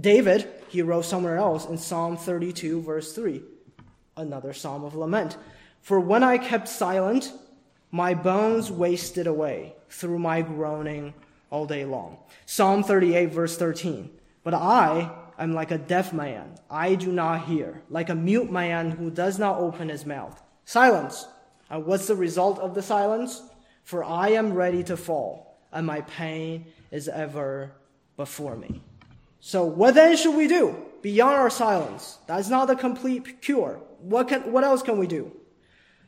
David, 0.01 0.49
he 0.69 0.83
wrote 0.83 1.05
somewhere 1.05 1.37
else 1.37 1.67
in 1.67 1.79
Psalm 1.79 2.17
32, 2.17 2.81
verse 2.81 3.13
3, 3.13 3.43
another 4.17 4.53
psalm 4.53 4.85
of 4.85 4.95
lament. 4.95 5.37
For 5.81 5.99
when 5.99 6.23
I 6.23 6.39
kept 6.39 6.69
silent, 6.69 7.33
my 7.95 8.13
bones 8.13 8.73
wasted 8.73 9.29
away 9.29 9.73
through 9.89 10.19
my 10.19 10.43
groaning 10.43 11.15
all 11.49 11.65
day 11.65 11.85
long. 11.85 12.19
Psalm 12.45 12.83
38, 12.83 13.27
verse 13.27 13.57
13. 13.57 14.11
But 14.43 14.53
I 14.53 15.13
am 15.39 15.53
like 15.53 15.71
a 15.71 15.79
deaf 15.79 16.13
man. 16.13 16.57
I 16.69 16.97
do 16.97 17.13
not 17.13 17.45
hear, 17.45 17.83
like 17.89 18.09
a 18.09 18.17
mute 18.17 18.51
man 18.51 18.91
who 18.91 19.13
does 19.13 19.39
not 19.39 19.61
open 19.61 19.91
his 19.91 20.05
mouth. 20.05 20.43
Silence. 20.65 21.29
And 21.71 21.87
what's 21.87 22.09
the 22.09 22.17
result 22.17 22.59
of 22.59 22.75
the 22.75 22.83
silence? 22.83 23.43
For 23.85 24.03
I 24.03 24.31
am 24.31 24.55
ready 24.55 24.83
to 24.85 24.97
fall, 24.97 25.57
and 25.71 25.87
my 25.87 26.01
pain 26.01 26.67
is 26.91 27.07
ever 27.07 27.71
before 28.17 28.57
me. 28.57 28.83
So, 29.39 29.65
what 29.65 29.95
then 29.95 30.17
should 30.17 30.35
we 30.35 30.49
do 30.49 30.75
beyond 31.01 31.37
our 31.37 31.49
silence? 31.49 32.19
That's 32.27 32.49
not 32.49 32.67
the 32.67 32.75
complete 32.75 33.41
cure. 33.41 33.79
What, 34.01 34.27
can, 34.27 34.51
what 34.51 34.65
else 34.65 34.83
can 34.83 34.99
we 34.99 35.07
do? 35.07 35.31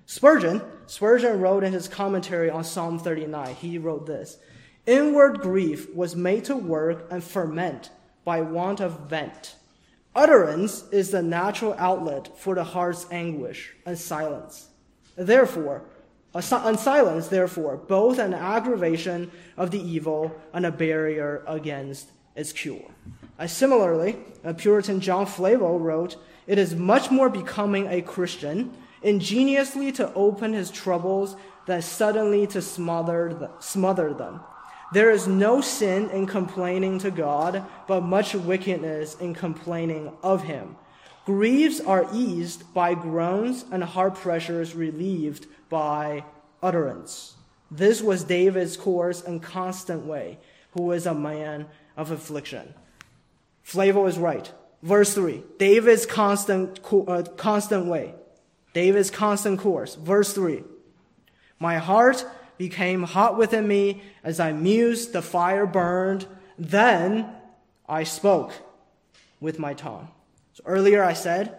Spurgeon, 0.07 0.63
Spurgeon 0.87 1.41
wrote 1.41 1.65
in 1.65 1.73
his 1.73 1.89
commentary 1.89 2.49
on 2.49 2.63
Psalm 2.63 2.99
39, 2.99 3.57
he 3.57 3.77
wrote 3.77 4.07
this 4.07 4.39
Inward 4.87 5.41
grief 5.41 5.93
was 5.95 6.15
made 6.15 6.45
to 6.45 6.57
work 6.57 7.09
and 7.11 7.23
ferment 7.23 7.91
by 8.25 8.41
want 8.41 8.81
of 8.81 9.09
vent. 9.09 9.57
Utterance 10.15 10.85
is 10.93 11.11
the 11.11 11.23
natural 11.23 11.75
outlet 11.77 12.39
for 12.39 12.55
the 12.55 12.65
heart's 12.65 13.07
anguish 13.11 13.75
and 13.85 13.99
silence. 13.99 14.69
Therefore, 15.17 15.83
and 16.33 16.79
silence, 16.79 17.29
therefore, 17.29 17.77
both 17.77 18.19
an 18.19 18.33
aggravation 18.33 19.31
of 19.57 19.71
the 19.71 19.81
evil 19.81 20.35
and 20.53 20.65
a 20.65 20.71
barrier 20.71 21.43
against 21.47 22.11
its 22.35 22.53
cure. 22.53 22.91
Uh, 23.39 23.47
similarly, 23.47 24.17
Puritan 24.57 25.01
John 25.01 25.27
Flavel 25.27 25.81
wrote, 25.81 26.17
It 26.47 26.59
is 26.59 26.75
much 26.75 27.11
more 27.11 27.29
becoming 27.29 27.89
a 27.89 28.03
Christian 28.03 28.73
ingeniously 29.03 29.93
to 29.93 30.13
open 30.15 30.53
his 30.53 30.71
troubles 30.71 31.37
than 31.67 31.83
suddenly 31.83 32.47
to 32.49 32.63
smother, 32.63 33.51
smother 33.59 34.15
them. 34.15 34.41
There 34.93 35.11
is 35.11 35.27
no 35.27 35.61
sin 35.61 36.11
in 36.11 36.27
complaining 36.27 36.99
to 37.01 37.11
God, 37.11 37.65
but 37.89 38.03
much 38.03 38.35
wickedness 38.35 39.17
in 39.17 39.35
complaining 39.35 40.13
of 40.23 40.45
Him. 40.45 40.77
Griefs 41.25 41.81
are 41.81 42.07
eased 42.13 42.73
by 42.73 42.95
groans, 42.95 43.65
and 43.73 43.83
heart 43.83 44.15
pressures 44.15 44.75
relieved 44.75 45.47
by 45.69 46.25
utterance. 46.63 47.35
This 47.69 48.01
was 48.01 48.23
David's 48.23 48.77
course 48.77 49.23
and 49.25 49.43
constant 49.43 50.07
way, 50.07 50.39
who 50.71 50.85
was 50.85 51.05
a 51.05 51.15
man 51.15 51.67
of 51.97 52.13
affliction. 52.13 52.73
Flavel 53.65 54.07
is 54.07 54.19
right. 54.19 54.53
Verse 54.83 55.15
3 55.15 55.43
David's 55.59 56.07
constant, 56.07 56.79
uh, 56.93 57.25
constant 57.37 57.87
way. 57.87 58.15
David's 58.77 59.11
constant 59.11 59.59
course. 59.59 59.95
Verse 59.95 60.35
3 60.35 60.63
My 61.59 61.79
heart 61.79 62.27
became 62.59 63.05
hot 63.05 63.39
within 63.39 63.67
me. 63.67 64.03
As 64.23 64.39
I 64.39 64.53
mused, 64.53 65.15
the 65.15 65.23
fire 65.23 65.65
burned. 65.65 66.27
Then 66.59 67.27
I 67.89 68.05
spoke 68.05 68.53
with 69.41 69.59
my 69.59 69.73
tongue. 69.73 70.09
So 70.53 70.63
earlier 70.67 71.03
I 71.03 71.15
said, 71.15 71.59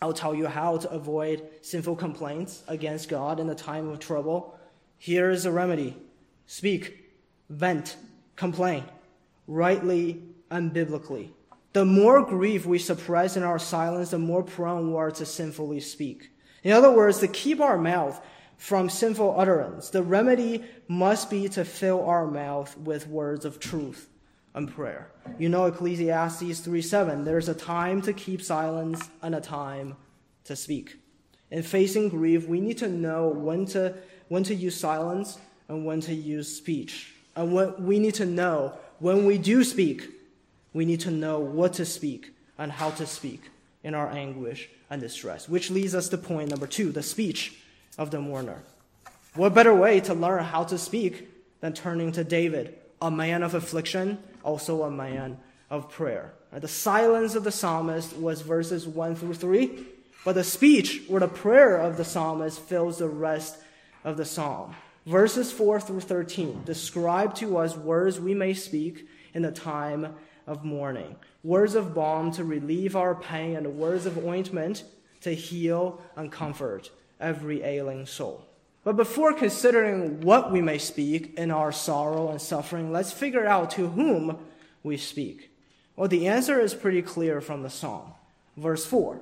I'll 0.00 0.14
tell 0.14 0.34
you 0.34 0.46
how 0.46 0.78
to 0.78 0.90
avoid 0.90 1.46
sinful 1.60 1.96
complaints 1.96 2.62
against 2.66 3.10
God 3.10 3.40
in 3.40 3.46
the 3.46 3.54
time 3.54 3.86
of 3.86 3.98
trouble. 3.98 4.58
Here 4.96 5.28
is 5.28 5.44
a 5.44 5.52
remedy 5.52 5.98
speak, 6.46 7.12
vent, 7.50 7.96
complain, 8.36 8.84
rightly 9.46 10.22
and 10.50 10.72
biblically. 10.72 11.30
The 11.74 11.84
more 11.84 12.24
grief 12.24 12.64
we 12.64 12.78
suppress 12.78 13.36
in 13.36 13.42
our 13.42 13.58
silence, 13.58 14.12
the 14.12 14.18
more 14.18 14.42
prone 14.42 14.92
we 14.92 14.96
are 14.96 15.10
to 15.10 15.26
sinfully 15.26 15.80
speak. 15.80 16.30
In 16.68 16.74
other 16.74 16.90
words, 16.90 17.20
to 17.20 17.28
keep 17.28 17.62
our 17.62 17.78
mouth 17.78 18.20
from 18.58 18.90
sinful 18.90 19.40
utterance. 19.40 19.88
The 19.88 20.02
remedy 20.02 20.64
must 20.86 21.30
be 21.30 21.48
to 21.48 21.64
fill 21.64 22.04
our 22.04 22.26
mouth 22.26 22.76
with 22.76 23.08
words 23.08 23.46
of 23.46 23.58
truth 23.58 24.06
and 24.52 24.70
prayer. 24.70 25.10
You 25.38 25.48
know 25.48 25.64
Ecclesiastes 25.64 26.60
3 26.60 26.82
7. 26.82 27.24
There's 27.24 27.48
a 27.48 27.54
time 27.54 28.02
to 28.02 28.12
keep 28.12 28.42
silence 28.42 29.08
and 29.22 29.34
a 29.34 29.40
time 29.40 29.96
to 30.44 30.54
speak. 30.54 30.98
In 31.50 31.62
facing 31.62 32.10
grief, 32.10 32.46
we 32.46 32.60
need 32.60 32.76
to 32.78 32.88
know 32.88 33.28
when 33.28 33.64
to, 33.68 33.94
when 34.28 34.42
to 34.42 34.54
use 34.54 34.78
silence 34.78 35.38
and 35.68 35.86
when 35.86 36.02
to 36.02 36.12
use 36.12 36.54
speech. 36.54 37.14
And 37.34 37.54
what 37.54 37.80
we 37.80 37.98
need 37.98 38.16
to 38.16 38.26
know 38.26 38.74
when 38.98 39.24
we 39.24 39.38
do 39.38 39.64
speak, 39.64 40.10
we 40.74 40.84
need 40.84 41.00
to 41.00 41.10
know 41.10 41.38
what 41.38 41.72
to 41.74 41.86
speak 41.86 42.34
and 42.58 42.70
how 42.70 42.90
to 42.90 43.06
speak 43.06 43.48
in 43.82 43.94
our 43.94 44.10
anguish 44.10 44.68
and 44.90 45.00
distress. 45.00 45.48
Which 45.48 45.70
leads 45.70 45.94
us 45.94 46.08
to 46.10 46.18
point 46.18 46.50
number 46.50 46.66
two 46.66 46.92
the 46.92 47.02
speech 47.02 47.56
of 47.96 48.10
the 48.10 48.20
mourner. 48.20 48.62
What 49.34 49.54
better 49.54 49.74
way 49.74 50.00
to 50.00 50.14
learn 50.14 50.42
how 50.44 50.64
to 50.64 50.78
speak 50.78 51.28
than 51.60 51.72
turning 51.72 52.12
to 52.12 52.24
David, 52.24 52.74
a 53.00 53.10
man 53.10 53.42
of 53.42 53.54
affliction, 53.54 54.18
also 54.42 54.82
a 54.82 54.90
man 54.90 55.38
of 55.70 55.90
prayer? 55.90 56.32
The 56.52 56.68
silence 56.68 57.34
of 57.34 57.44
the 57.44 57.52
psalmist 57.52 58.16
was 58.16 58.40
verses 58.40 58.86
1 58.86 59.16
through 59.16 59.34
3, 59.34 59.86
but 60.24 60.34
the 60.34 60.44
speech 60.44 61.02
or 61.08 61.20
the 61.20 61.28
prayer 61.28 61.76
of 61.76 61.96
the 61.96 62.04
psalmist 62.04 62.60
fills 62.60 62.98
the 62.98 63.08
rest 63.08 63.58
of 64.02 64.16
the 64.16 64.24
psalm. 64.24 64.74
Verses 65.06 65.52
4 65.52 65.80
through 65.80 66.00
13 66.00 66.64
describe 66.64 67.34
to 67.36 67.58
us 67.58 67.76
words 67.76 68.20
we 68.20 68.34
may 68.34 68.54
speak 68.54 69.06
in 69.34 69.42
the 69.42 69.52
time 69.52 70.14
of 70.48 70.64
mourning, 70.64 71.14
words 71.44 71.74
of 71.74 71.94
balm 71.94 72.32
to 72.32 72.42
relieve 72.42 72.96
our 72.96 73.14
pain, 73.14 73.54
and 73.54 73.78
words 73.78 74.06
of 74.06 74.24
ointment 74.24 74.82
to 75.20 75.34
heal 75.34 76.02
and 76.16 76.32
comfort 76.32 76.90
every 77.20 77.62
ailing 77.62 78.06
soul. 78.06 78.44
But 78.84 78.96
before 78.96 79.32
considering 79.34 80.22
what 80.22 80.50
we 80.50 80.62
may 80.62 80.78
speak 80.78 81.34
in 81.36 81.50
our 81.50 81.72
sorrow 81.72 82.30
and 82.30 82.40
suffering, 82.40 82.90
let's 82.90 83.12
figure 83.12 83.46
out 83.46 83.70
to 83.72 83.88
whom 83.88 84.38
we 84.82 84.96
speak. 84.96 85.50
Well, 85.94 86.08
the 86.08 86.28
answer 86.28 86.58
is 86.60 86.74
pretty 86.74 87.02
clear 87.02 87.40
from 87.40 87.62
the 87.62 87.70
psalm. 87.70 88.14
Verse 88.56 88.86
4 88.86 89.20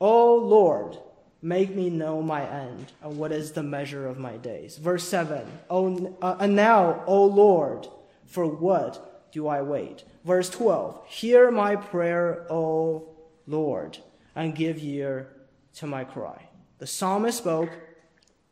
O 0.00 0.36
Lord, 0.36 0.96
make 1.42 1.74
me 1.74 1.90
know 1.90 2.22
my 2.22 2.48
end, 2.48 2.92
and 3.02 3.18
what 3.18 3.32
is 3.32 3.52
the 3.52 3.62
measure 3.62 4.06
of 4.06 4.18
my 4.18 4.36
days. 4.36 4.78
Verse 4.78 5.06
7 5.06 5.46
oh, 5.68 6.16
uh, 6.22 6.36
And 6.40 6.56
now, 6.56 7.02
O 7.06 7.24
Lord, 7.24 7.88
for 8.26 8.46
what 8.46 9.11
do 9.32 9.48
I 9.48 9.62
wait? 9.62 10.04
Verse 10.24 10.48
12 10.50 11.06
Hear 11.06 11.50
my 11.50 11.76
prayer, 11.76 12.46
O 12.50 13.08
Lord, 13.46 13.98
and 14.36 14.54
give 14.54 14.82
ear 14.82 15.28
to 15.76 15.86
my 15.86 16.04
cry. 16.04 16.48
The 16.78 16.86
psalmist 16.86 17.38
spoke, 17.38 17.70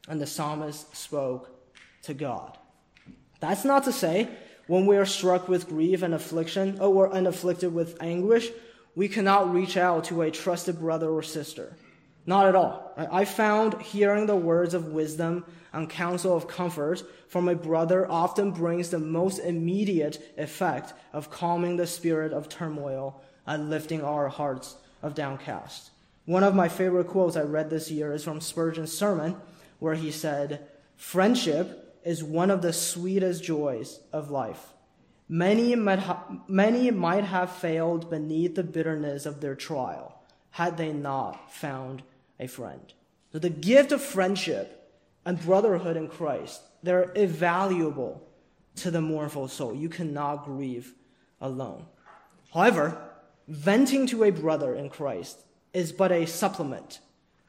and 0.09 0.21
the 0.21 0.27
psalmist 0.27 0.97
spoke 0.97 1.51
to 2.03 2.15
God. 2.15 2.57
That's 3.41 3.65
not 3.65 3.85
to 3.85 3.93
say 3.93 4.29
when 4.67 4.87
we 4.87 4.97
are 4.97 5.07
struck 5.07 5.49
with 5.49 5.69
grief 5.69 6.03
and 6.03 6.15
affliction, 6.15 6.79
or 6.81 7.15
and 7.15 7.27
afflicted 7.27 7.75
with 7.75 8.01
anguish, 8.01 8.51
we 8.95 9.09
cannot 9.09 9.53
reach 9.53 9.77
out 9.77 10.05
to 10.05 10.23
a 10.23 10.31
trusted 10.31 10.79
brother 10.79 11.09
or 11.09 11.23
sister. 11.23 11.77
Not 12.27 12.47
at 12.47 12.55
all. 12.55 12.93
I 12.97 13.25
found 13.25 13.81
hearing 13.81 14.27
the 14.27 14.37
words 14.37 14.75
of 14.75 14.87
wisdom 14.87 15.45
and 15.73 15.89
counsel 15.89 16.37
of 16.37 16.49
comfort 16.49 17.03
from 17.29 17.49
a 17.49 17.55
brother 17.55 18.11
often 18.11 18.51
brings 18.51 18.91
the 18.91 18.99
most 18.99 19.39
immediate 19.39 20.35
effect 20.37 20.93
of 21.13 21.31
calming 21.31 21.77
the 21.77 21.87
spirit 21.87 22.33
of 22.33 22.49
turmoil 22.49 23.23
and 23.47 23.71
lifting 23.71 24.03
our 24.03 24.29
hearts 24.29 24.77
of 25.03 25.15
downcast. 25.15 25.91
One 26.27 26.45
of 26.45 26.55
my 26.55 26.69
favorite 26.69 27.07
quotes 27.07 27.37
I 27.37 27.43
read 27.43 27.71
this 27.71 27.91
year 27.91 28.13
is 28.13 28.23
from 28.23 28.41
Spurgeon's 28.41 28.93
sermon, 28.93 29.37
where 29.79 29.95
he 29.95 30.11
said, 30.11 30.69
Friendship 30.97 31.99
is 32.05 32.23
one 32.23 32.51
of 32.51 32.63
the 32.63 32.73
sweetest 32.73 33.43
joys 33.43 34.01
of 34.13 34.31
life. 34.31 34.75
Many 35.29 35.75
might, 35.75 36.01
ha- 36.01 36.25
many 36.47 36.91
might 36.91 37.25
have 37.25 37.51
failed 37.51 38.11
beneath 38.11 38.57
the 38.57 38.65
bitterness 38.65 39.27
of 39.27 39.41
their 39.41 39.55
trial 39.55 40.21
had 40.51 40.77
they 40.77 40.93
not 40.93 41.53
found 41.53 42.03
a 42.41 42.49
friend. 42.49 42.93
So 43.33 43.39
the 43.39 43.51
gift 43.51 43.93
of 43.93 44.03
friendship 44.03 44.93
and 45.25 45.41
brotherhood 45.41 45.97
in 45.97 46.09
Christ, 46.09 46.61
they're 46.83 47.13
invaluable 47.13 48.27
to 48.77 48.91
the 48.91 49.01
mournful 49.01 49.47
soul. 49.49 49.75
You 49.75 49.89
cannot 49.89 50.45
grieve 50.45 50.95
alone. 51.41 51.85
However, 52.53 52.99
venting 53.47 54.07
to 54.09 54.25
a 54.25 54.31
brother 54.31 54.75
in 54.75 54.89
Christ 54.89 55.39
is 55.73 55.93
but 55.93 56.11
a 56.11 56.27
supplement. 56.27 57.01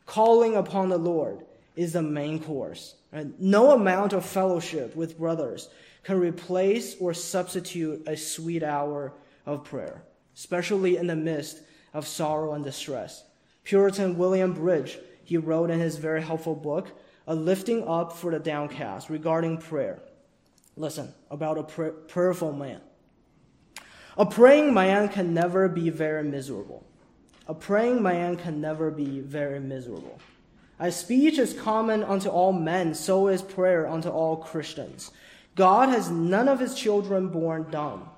Calling 0.05 0.55
upon 0.55 0.89
the 0.89 0.97
Lord 0.97 1.43
is 1.75 1.93
the 1.93 2.01
main 2.01 2.43
course. 2.43 2.95
And 3.11 3.39
no 3.39 3.71
amount 3.71 4.13
of 4.13 4.25
fellowship 4.25 4.95
with 4.95 5.17
brothers 5.17 5.69
can 6.03 6.19
replace 6.19 6.95
or 6.99 7.13
substitute 7.13 8.03
a 8.07 8.17
sweet 8.17 8.63
hour 8.63 9.13
of 9.45 9.63
prayer, 9.63 10.03
especially 10.35 10.97
in 10.97 11.07
the 11.07 11.15
midst 11.15 11.61
of 11.93 12.07
sorrow 12.07 12.53
and 12.53 12.63
distress. 12.63 13.23
Puritan 13.63 14.17
William 14.17 14.53
Bridge, 14.53 14.97
he 15.23 15.37
wrote 15.37 15.69
in 15.69 15.79
his 15.79 15.97
very 15.97 16.21
helpful 16.21 16.55
book, 16.55 16.91
A 17.27 17.35
Lifting 17.35 17.87
Up 17.87 18.13
for 18.13 18.31
the 18.31 18.39
Downcast, 18.39 19.09
regarding 19.09 19.57
prayer. 19.57 19.99
Listen, 20.75 21.13
about 21.29 21.57
a 21.57 21.63
pray- 21.63 21.91
prayerful 22.07 22.53
man. 22.53 22.81
A 24.17 24.25
praying 24.25 24.73
man 24.73 25.09
can 25.09 25.33
never 25.33 25.69
be 25.69 25.89
very 25.89 26.23
miserable. 26.23 26.85
A 27.47 27.53
praying 27.53 28.01
man 28.01 28.35
can 28.35 28.61
never 28.61 28.91
be 28.91 29.19
very 29.19 29.59
miserable. 29.59 30.19
As 30.79 30.99
speech 30.99 31.37
is 31.37 31.53
common 31.53 32.03
unto 32.03 32.29
all 32.29 32.53
men, 32.53 32.93
so 32.93 33.27
is 33.27 33.41
prayer 33.41 33.87
unto 33.87 34.09
all 34.09 34.37
Christians. 34.37 35.11
God 35.55 35.89
has 35.89 36.09
none 36.09 36.47
of 36.47 36.59
his 36.59 36.73
children 36.73 37.27
born 37.27 37.67
dumb. 37.69 38.09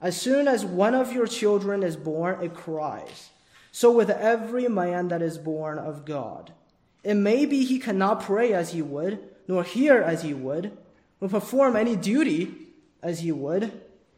As 0.00 0.20
soon 0.20 0.48
as 0.48 0.64
one 0.64 0.94
of 0.94 1.12
your 1.12 1.26
children 1.26 1.82
is 1.82 1.96
born, 1.96 2.42
it 2.42 2.54
cries. 2.54 3.30
So 3.78 3.92
with 3.92 4.10
every 4.10 4.66
man 4.66 5.06
that 5.06 5.22
is 5.22 5.38
born 5.38 5.78
of 5.78 6.04
God. 6.04 6.52
It 7.04 7.14
may 7.14 7.46
be 7.46 7.64
he 7.64 7.78
cannot 7.78 8.24
pray 8.24 8.52
as 8.52 8.72
he 8.72 8.82
would, 8.82 9.20
nor 9.46 9.62
hear 9.62 10.02
as 10.02 10.22
he 10.22 10.34
would, 10.34 10.76
nor 11.20 11.30
perform 11.30 11.76
any 11.76 11.94
duty 11.94 12.56
as 13.04 13.20
he 13.20 13.30
would. 13.30 13.70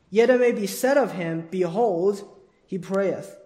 Yet 0.08 0.30
it 0.30 0.40
may 0.40 0.52
be 0.52 0.66
said 0.66 0.96
of 0.96 1.12
him, 1.12 1.46
Behold, 1.50 2.26
he 2.66 2.78
prayeth. 2.78 3.36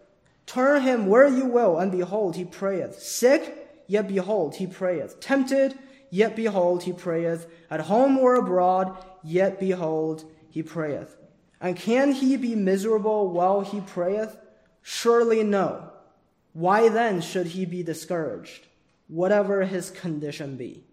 Turn 0.46 0.82
him 0.82 1.06
where 1.06 1.26
you 1.26 1.46
will, 1.46 1.80
and 1.80 1.90
behold, 1.90 2.36
he 2.36 2.44
prayeth. 2.44 2.96
Sick, 3.00 3.82
yet 3.88 4.06
behold, 4.06 4.54
he 4.54 4.68
prayeth. 4.68 5.18
Tempted, 5.18 5.76
yet 6.10 6.36
behold, 6.36 6.84
he 6.84 6.92
prayeth. 6.92 7.48
At 7.68 7.80
home 7.80 8.18
or 8.18 8.36
abroad, 8.36 8.96
yet 9.24 9.58
behold, 9.58 10.30
he 10.48 10.62
prayeth. 10.62 11.16
And 11.60 11.76
can 11.76 12.12
he 12.12 12.36
be 12.36 12.54
miserable 12.54 13.32
while 13.32 13.62
he 13.62 13.80
prayeth? 13.80 14.36
Surely 14.80 15.42
no. 15.42 15.90
Why 16.54 16.88
then 16.88 17.20
should 17.20 17.48
he 17.48 17.66
be 17.66 17.82
discouraged, 17.82 18.66
whatever 19.08 19.64
his 19.64 19.90
condition 19.90 20.56
be? 20.56 20.84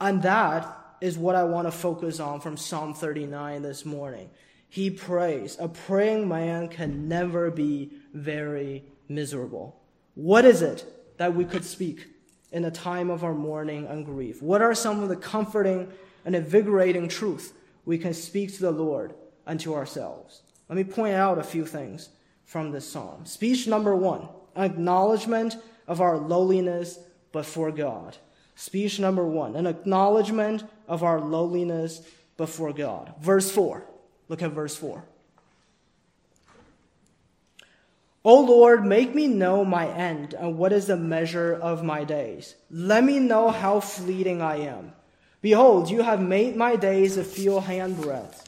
And 0.00 0.22
that 0.22 0.76
is 1.00 1.16
what 1.16 1.36
I 1.36 1.44
want 1.44 1.68
to 1.68 1.72
focus 1.72 2.18
on 2.18 2.40
from 2.40 2.56
Psalm 2.56 2.92
39 2.92 3.62
this 3.62 3.84
morning. 3.84 4.30
He 4.68 4.90
prays. 4.90 5.56
A 5.60 5.68
praying 5.68 6.28
man 6.28 6.68
can 6.68 7.08
never 7.08 7.52
be 7.52 7.92
very 8.12 8.84
miserable. 9.08 9.80
What 10.16 10.44
is 10.44 10.60
it 10.60 10.84
that 11.18 11.36
we 11.36 11.44
could 11.44 11.64
speak 11.64 12.08
in 12.50 12.64
a 12.64 12.70
time 12.70 13.10
of 13.10 13.22
our 13.22 13.34
mourning 13.34 13.86
and 13.86 14.04
grief? 14.04 14.42
What 14.42 14.60
are 14.60 14.74
some 14.74 15.04
of 15.04 15.08
the 15.08 15.16
comforting 15.16 15.88
and 16.24 16.34
invigorating 16.34 17.06
truth 17.06 17.52
we 17.84 17.96
can 17.96 18.12
speak 18.12 18.52
to 18.54 18.62
the 18.62 18.72
Lord 18.72 19.14
and 19.46 19.60
to 19.60 19.74
ourselves? 19.74 20.42
Let 20.68 20.76
me 20.76 20.84
point 20.84 21.14
out 21.14 21.38
a 21.38 21.44
few 21.44 21.64
things 21.64 22.08
from 22.44 22.72
this 22.72 22.88
psalm. 22.88 23.24
Speech 23.24 23.68
number 23.68 23.94
one 23.94 24.28
an 24.60 24.70
acknowledgement 24.70 25.56
of 25.88 26.00
our 26.02 26.18
lowliness 26.18 26.98
before 27.32 27.72
God. 27.72 28.16
Speech 28.54 29.00
number 29.00 29.24
one, 29.24 29.56
an 29.56 29.66
acknowledgement 29.66 30.64
of 30.86 31.02
our 31.02 31.18
lowliness 31.18 32.02
before 32.36 32.74
God. 32.74 33.14
Verse 33.20 33.50
4. 33.50 33.86
Look 34.28 34.42
at 34.42 34.50
verse 34.50 34.76
4. 34.76 35.02
O 38.22 38.40
Lord, 38.42 38.84
make 38.84 39.14
me 39.14 39.28
know 39.28 39.64
my 39.64 39.88
end 39.88 40.34
and 40.34 40.58
what 40.58 40.74
is 40.74 40.88
the 40.88 40.96
measure 40.96 41.54
of 41.54 41.82
my 41.82 42.04
days. 42.04 42.54
Let 42.70 43.02
me 43.02 43.18
know 43.18 43.48
how 43.48 43.80
fleeting 43.80 44.42
I 44.42 44.56
am. 44.56 44.92
Behold, 45.40 45.88
you 45.88 46.02
have 46.02 46.20
made 46.20 46.54
my 46.54 46.76
days 46.76 47.16
a 47.16 47.24
few 47.24 47.52
handbreadths, 47.52 48.44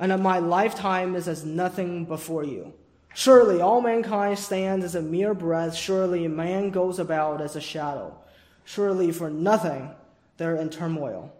and 0.00 0.20
my 0.20 0.40
lifetime 0.40 1.14
is 1.14 1.28
as 1.28 1.44
nothing 1.44 2.04
before 2.04 2.42
you. 2.42 2.74
Surely 3.14 3.60
all 3.60 3.80
mankind 3.80 4.38
stands 4.38 4.84
as 4.84 4.94
a 4.94 5.02
mere 5.02 5.34
breath. 5.34 5.74
Surely 5.74 6.26
man 6.28 6.70
goes 6.70 6.98
about 6.98 7.40
as 7.40 7.56
a 7.56 7.60
shadow. 7.60 8.16
Surely 8.64 9.12
for 9.12 9.28
nothing 9.28 9.90
they're 10.36 10.56
in 10.56 10.70
turmoil. 10.70 11.32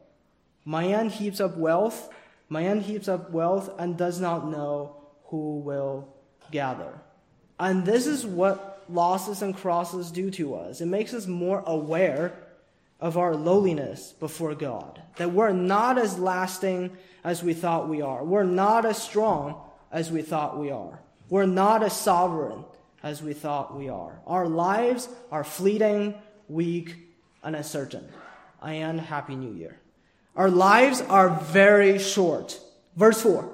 Man 0.65 1.09
heaps 1.09 1.41
up 1.41 1.57
wealth. 1.57 2.13
Man 2.49 2.81
heaps 2.81 3.09
up 3.09 3.31
wealth 3.31 3.71
and 3.79 3.97
does 3.97 4.21
not 4.21 4.49
know 4.49 4.97
who 5.25 5.61
will 5.61 6.09
gather. 6.51 7.01
And 7.59 7.85
this 7.85 8.07
is 8.07 8.27
what 8.27 8.85
losses 8.89 9.43
and 9.43 9.57
crosses 9.57 10.11
do 10.11 10.31
to 10.33 10.55
us. 10.55 10.81
It 10.81 10.87
makes 10.87 11.15
us 11.15 11.27
more 11.27 11.63
aware 11.67 12.35
of 13.01 13.17
our 13.17 13.35
lowliness 13.35 14.13
before 14.13 14.55
God. 14.55 15.03
That 15.17 15.33
we're 15.33 15.53
not 15.53 15.99
as 15.99 16.19
lasting 16.19 16.97
as 17.25 17.43
we 17.43 17.55
thought 17.55 17.89
we 17.89 18.03
are. 18.03 18.25
We're 18.25 18.45
not 18.45 18.85
as 18.85 19.03
strong 19.03 19.61
as 19.91 20.11
we 20.11 20.23
thought 20.23 20.59
we 20.59 20.71
are. 20.71 21.01
We're 21.33 21.47
not 21.47 21.83
as 21.83 21.97
sovereign 21.97 22.66
as 23.03 23.23
we 23.23 23.33
thought 23.33 23.75
we 23.75 23.88
are. 23.88 24.21
Our 24.27 24.47
lives 24.47 25.09
are 25.31 25.45
fleeting, 25.45 26.12
weak, 26.47 26.95
and 27.42 27.57
uncertain. 27.57 28.07
And 28.61 29.01
Happy 29.01 29.35
New 29.35 29.55
Year. 29.55 29.81
Our 30.37 30.51
lives 30.51 31.01
are 31.01 31.31
very 31.31 31.99
short. 31.99 32.61
Verse 32.97 33.23
4. 33.23 33.51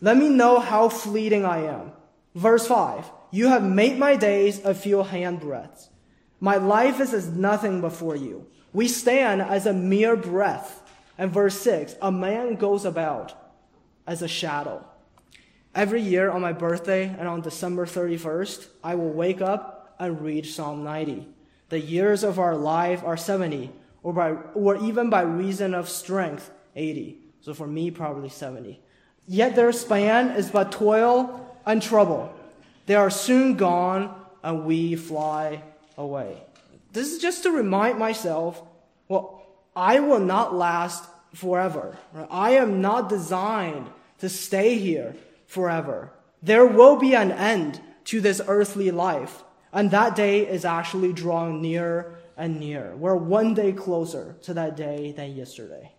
Let 0.00 0.16
me 0.16 0.28
know 0.28 0.60
how 0.60 0.88
fleeting 0.88 1.44
I 1.44 1.64
am. 1.64 1.90
Verse 2.36 2.68
5. 2.68 3.10
You 3.32 3.48
have 3.48 3.64
made 3.64 3.98
my 3.98 4.14
days 4.14 4.64
a 4.64 4.72
few 4.72 4.98
handbreadths. 4.98 5.88
My 6.38 6.54
life 6.58 7.00
is 7.00 7.12
as 7.12 7.26
nothing 7.26 7.80
before 7.80 8.14
you. 8.14 8.46
We 8.72 8.86
stand 8.86 9.42
as 9.42 9.66
a 9.66 9.72
mere 9.72 10.14
breath. 10.14 10.88
And 11.18 11.32
verse 11.32 11.60
6. 11.62 11.96
A 12.00 12.12
man 12.12 12.54
goes 12.54 12.84
about 12.84 13.34
as 14.06 14.22
a 14.22 14.28
shadow. 14.28 14.87
Every 15.74 16.00
year 16.00 16.30
on 16.30 16.40
my 16.40 16.52
birthday 16.52 17.14
and 17.18 17.28
on 17.28 17.40
December 17.40 17.86
31st, 17.86 18.66
I 18.82 18.94
will 18.94 19.10
wake 19.10 19.40
up 19.40 19.94
and 19.98 20.20
read 20.20 20.46
Psalm 20.46 20.82
90. 20.82 21.28
The 21.68 21.80
years 21.80 22.24
of 22.24 22.38
our 22.38 22.56
life 22.56 23.04
are 23.04 23.16
70, 23.16 23.70
or, 24.02 24.12
by, 24.12 24.30
or 24.54 24.76
even 24.76 25.10
by 25.10 25.22
reason 25.22 25.74
of 25.74 25.88
strength, 25.88 26.50
80. 26.74 27.18
So 27.42 27.52
for 27.52 27.66
me, 27.66 27.90
probably 27.90 28.30
70. 28.30 28.80
Yet 29.26 29.54
their 29.54 29.72
span 29.72 30.30
is 30.30 30.50
but 30.50 30.72
toil 30.72 31.56
and 31.66 31.82
trouble. 31.82 32.32
They 32.86 32.94
are 32.94 33.10
soon 33.10 33.56
gone, 33.56 34.14
and 34.42 34.64
we 34.64 34.96
fly 34.96 35.62
away. 35.98 36.42
This 36.92 37.12
is 37.12 37.20
just 37.20 37.42
to 37.42 37.50
remind 37.50 37.98
myself 37.98 38.62
well, 39.08 39.46
I 39.74 40.00
will 40.00 40.20
not 40.20 40.54
last 40.54 41.04
forever. 41.34 41.96
I 42.30 42.52
am 42.52 42.80
not 42.80 43.08
designed 43.08 43.86
to 44.18 44.28
stay 44.28 44.78
here 44.78 45.14
forever. 45.48 46.12
There 46.40 46.64
will 46.64 46.94
be 46.96 47.16
an 47.16 47.32
end 47.32 47.80
to 48.04 48.20
this 48.20 48.40
earthly 48.46 48.92
life. 48.92 49.42
And 49.72 49.90
that 49.90 50.14
day 50.14 50.46
is 50.46 50.64
actually 50.64 51.12
drawing 51.12 51.60
nearer 51.60 52.14
and 52.36 52.60
nearer. 52.60 52.96
We're 52.96 53.16
one 53.16 53.54
day 53.54 53.72
closer 53.72 54.36
to 54.42 54.54
that 54.54 54.76
day 54.76 55.12
than 55.12 55.34
yesterday. 55.34 55.92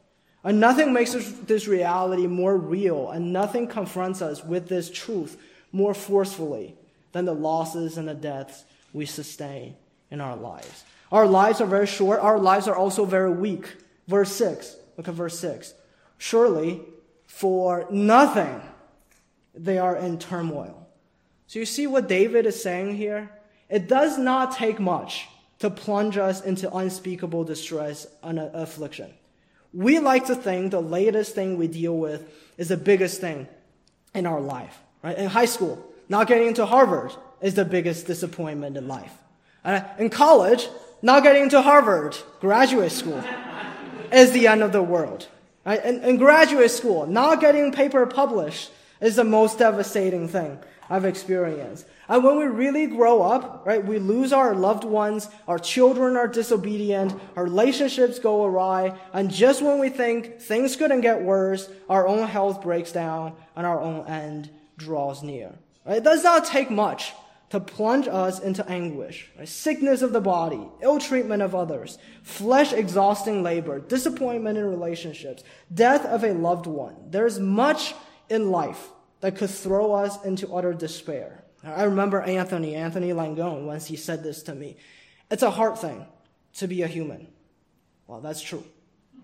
And 0.44 0.60
nothing 0.60 0.94
makes 0.94 1.14
this 1.14 1.68
reality 1.68 2.26
more 2.26 2.56
real, 2.56 3.10
and 3.10 3.34
nothing 3.34 3.68
confronts 3.68 4.22
us 4.22 4.44
with 4.44 4.70
this 4.70 4.90
truth 4.90 5.38
more 5.74 5.94
forcefully 5.94 6.78
than 7.12 7.26
the 7.26 7.36
losses 7.36 7.98
and 7.98 8.08
the 8.08 8.14
deaths 8.14 8.64
we 8.94 9.06
sustain 9.06 9.76
in 10.10 10.22
our 10.22 10.38
lives. 10.38 10.86
Our 11.12 11.28
lives 11.28 11.60
are 11.60 11.68
very 11.68 11.88
short, 11.88 12.22
our 12.22 12.40
lives 12.40 12.68
are 12.68 12.76
also 12.76 13.04
very 13.04 13.32
weak. 13.32 13.68
Verse 14.08 14.32
6, 14.32 14.78
look 14.98 15.08
at 15.10 15.14
verse 15.14 15.38
6. 15.40 15.74
Surely, 16.18 16.82
for 17.28 17.86
nothing, 17.92 18.62
they 19.64 19.78
are 19.78 19.96
in 19.96 20.18
turmoil. 20.18 20.88
So 21.48 21.60
you 21.60 21.66
see 21.66 21.88
what 21.88 22.08
David 22.08 22.46
is 22.46 22.62
saying 22.62 22.96
here? 22.96 23.32
It 23.70 23.88
does 23.88 24.18
not 24.18 24.56
take 24.56 24.80
much 24.80 25.28
to 25.60 25.70
plunge 25.70 26.18
us 26.18 26.42
into 26.42 26.74
unspeakable 26.74 27.44
distress 27.44 28.08
and 28.24 28.40
affliction. 28.40 29.14
We 29.74 30.00
like 30.00 30.26
to 30.28 30.36
think 30.36 30.72
the 30.72 30.82
latest 30.82 31.36
thing 31.36 31.58
we 31.58 31.68
deal 31.68 31.98
with 31.98 32.32
is 32.58 32.70
the 32.70 32.78
biggest 32.78 33.22
thing 33.22 33.48
in 34.16 34.26
our 34.26 34.42
life. 34.42 34.80
Right? 35.04 35.18
In 35.18 35.28
high 35.28 35.46
school, 35.46 35.86
not 36.08 36.28
getting 36.28 36.48
into 36.48 36.66
Harvard 36.66 37.12
is 37.42 37.54
the 37.54 37.66
biggest 37.66 38.08
disappointment 38.08 38.78
in 38.78 38.88
life. 38.88 39.14
Uh, 39.64 39.82
in 39.98 40.10
college, 40.10 40.68
not 41.02 41.24
getting 41.24 41.44
into 41.44 41.62
Harvard, 41.62 42.18
graduate 42.40 42.92
school, 42.92 43.24
is 44.12 44.32
the 44.32 44.48
end 44.48 44.64
of 44.64 44.72
the 44.72 44.82
world. 44.82 45.28
Right? 45.66 45.84
In, 45.84 46.04
in 46.04 46.18
graduate 46.18 46.72
school, 46.72 47.06
not 47.06 47.40
getting 47.42 47.72
paper 47.72 48.06
published 48.06 48.72
is 49.02 49.16
the 49.16 49.24
most 49.24 49.60
devastating 49.60 50.28
thing 50.28 50.60
I've 50.90 51.06
experienced. 51.06 51.86
And 52.08 52.24
when 52.24 52.38
we 52.38 52.46
really 52.46 52.88
grow 52.88 53.22
up, 53.22 53.66
right, 53.66 53.86
we 53.86 54.00
lose 54.00 54.34
our 54.34 54.56
loved 54.56 54.84
ones, 54.84 55.30
our 55.48 55.60
children 55.60 56.18
are 56.18 56.28
disobedient, 56.28 57.14
our 57.36 57.44
relationships 57.44 58.18
go 58.18 58.44
awry, 58.44 58.98
and 59.14 59.32
just 59.32 59.62
when 59.62 59.80
we 59.80 59.90
think 59.90 60.40
things 60.42 60.76
couldn't 60.76 61.02
get 61.02 61.22
worse, 61.22 61.70
our 61.88 62.08
own 62.08 62.28
health 62.28 62.62
breaks 62.62 62.92
down 62.92 63.36
and 63.56 63.68
our 63.68 63.80
own 63.80 64.08
end 64.08 64.50
draws 64.78 65.22
near. 65.22 65.54
Right? 65.86 65.98
It 65.98 66.04
does 66.04 66.24
not 66.24 66.46
take 66.46 66.72
much 66.72 67.14
to 67.52 67.60
plunge 67.60 68.08
us 68.08 68.40
into 68.40 68.68
anguish, 68.70 69.30
right? 69.38 69.48
sickness 69.48 70.02
of 70.02 70.14
the 70.14 70.22
body, 70.22 70.62
ill 70.82 71.00
treatment 71.00 71.42
of 71.42 71.56
others, 71.56 71.98
flesh 72.24 72.74
exhausting 72.74 73.42
labor, 73.42 73.80
disappointment 73.80 74.58
in 74.58 74.66
relationships, 74.66 75.44
death 75.74 76.06
of 76.06 76.24
a 76.24 76.34
loved 76.34 76.68
one. 76.68 76.96
There's 77.10 77.40
much 77.40 77.96
in 78.30 78.52
life 78.52 78.90
that 79.22 79.36
could 79.36 79.50
throw 79.50 79.94
us 79.94 80.24
into 80.24 80.54
utter 80.54 80.74
despair. 80.74 81.44
I 81.64 81.84
remember 81.84 82.22
Anthony, 82.22 82.76
Anthony 82.76 83.10
Langone, 83.10 83.66
once 83.66 83.86
he 83.86 83.96
said 83.96 84.24
this 84.24 84.44
to 84.44 84.56
me. 84.56 84.78
It's 85.30 85.44
a 85.44 85.52
hard 85.52 85.78
thing 85.78 86.06
to 86.56 86.68
be 86.68 86.82
a 86.84 86.88
human. 86.88 87.28
Well, 88.08 88.22
that's 88.22 88.42
true. 88.42 88.64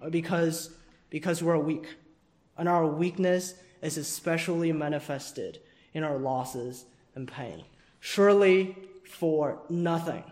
Because, 0.10 0.70
because 1.10 1.42
we're 1.42 1.58
weak. 1.58 1.88
And 2.58 2.68
our 2.68 2.86
weakness 2.86 3.56
is 3.82 3.98
especially 3.98 4.72
manifested 4.72 5.60
in 5.94 6.04
our 6.04 6.18
losses 6.18 6.86
and 7.16 7.28
pain. 7.28 7.64
Surely 8.00 8.76
for 9.06 9.60
nothing 9.70 10.24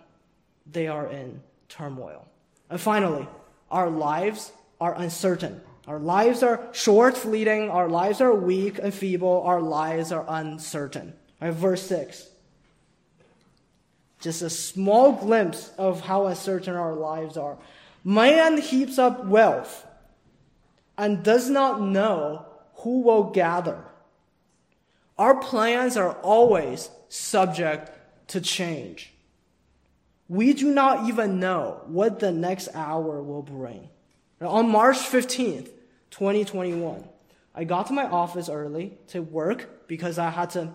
they 0.70 0.88
are 0.88 1.08
in 1.08 1.42
turmoil. 1.70 2.28
And 2.70 2.80
finally, 2.80 3.28
our 3.72 3.90
lives 3.90 4.52
are 4.80 4.94
uncertain. 4.96 5.62
Our 5.88 6.00
lives 6.00 6.43
are 6.43 6.69
short, 6.72 7.17
fleeting. 7.17 7.69
Our 7.69 7.89
lives 7.89 8.22
are 8.22 8.34
weak 8.34 8.80
and 8.80 8.93
feeble. 8.93 9.43
Our 9.43 9.62
lives 9.62 10.12
are 10.12 10.26
uncertain. 10.28 11.13
Right, 11.41 11.54
verse 11.54 11.86
6. 11.88 12.30
Just 14.22 14.41
a 14.41 14.50
small 14.50 15.12
glimpse 15.12 15.72
of 15.78 16.02
how 16.02 16.28
uncertain 16.28 16.76
our 16.76 16.93
lives 16.93 17.36
are. 17.36 17.58
Man 18.06 18.58
heaps 18.58 18.98
up 18.98 19.26
wealth 19.26 19.86
and 20.98 21.24
does 21.24 21.50
not 21.50 21.82
know 21.82 22.46
who 22.76 23.02
will 23.02 23.32
gather. 23.32 23.84
Our 25.17 25.39
plans 25.39 25.98
are 25.98 26.13
always 26.22 26.89
subject 27.10 27.91
to 28.30 28.39
change. 28.39 29.13
We 30.30 30.54
do 30.54 30.74
not 30.74 31.10
even 31.10 31.39
know 31.39 31.82
what 31.88 32.19
the 32.19 32.32
next 32.32 32.69
hour 32.74 33.22
will 33.22 33.43
bring. 33.43 33.89
On 34.45 34.69
March 34.69 34.97
15th, 34.97 35.69
2021, 36.12 37.08
I 37.56 37.63
got 37.63 37.88
to 37.88 37.93
my 37.93 38.06
office 38.06 38.49
early 38.49 38.97
to 39.08 39.21
work 39.21 39.88
because 39.88 40.17
I 40.17 40.29
had 40.29 40.49
to 40.51 40.69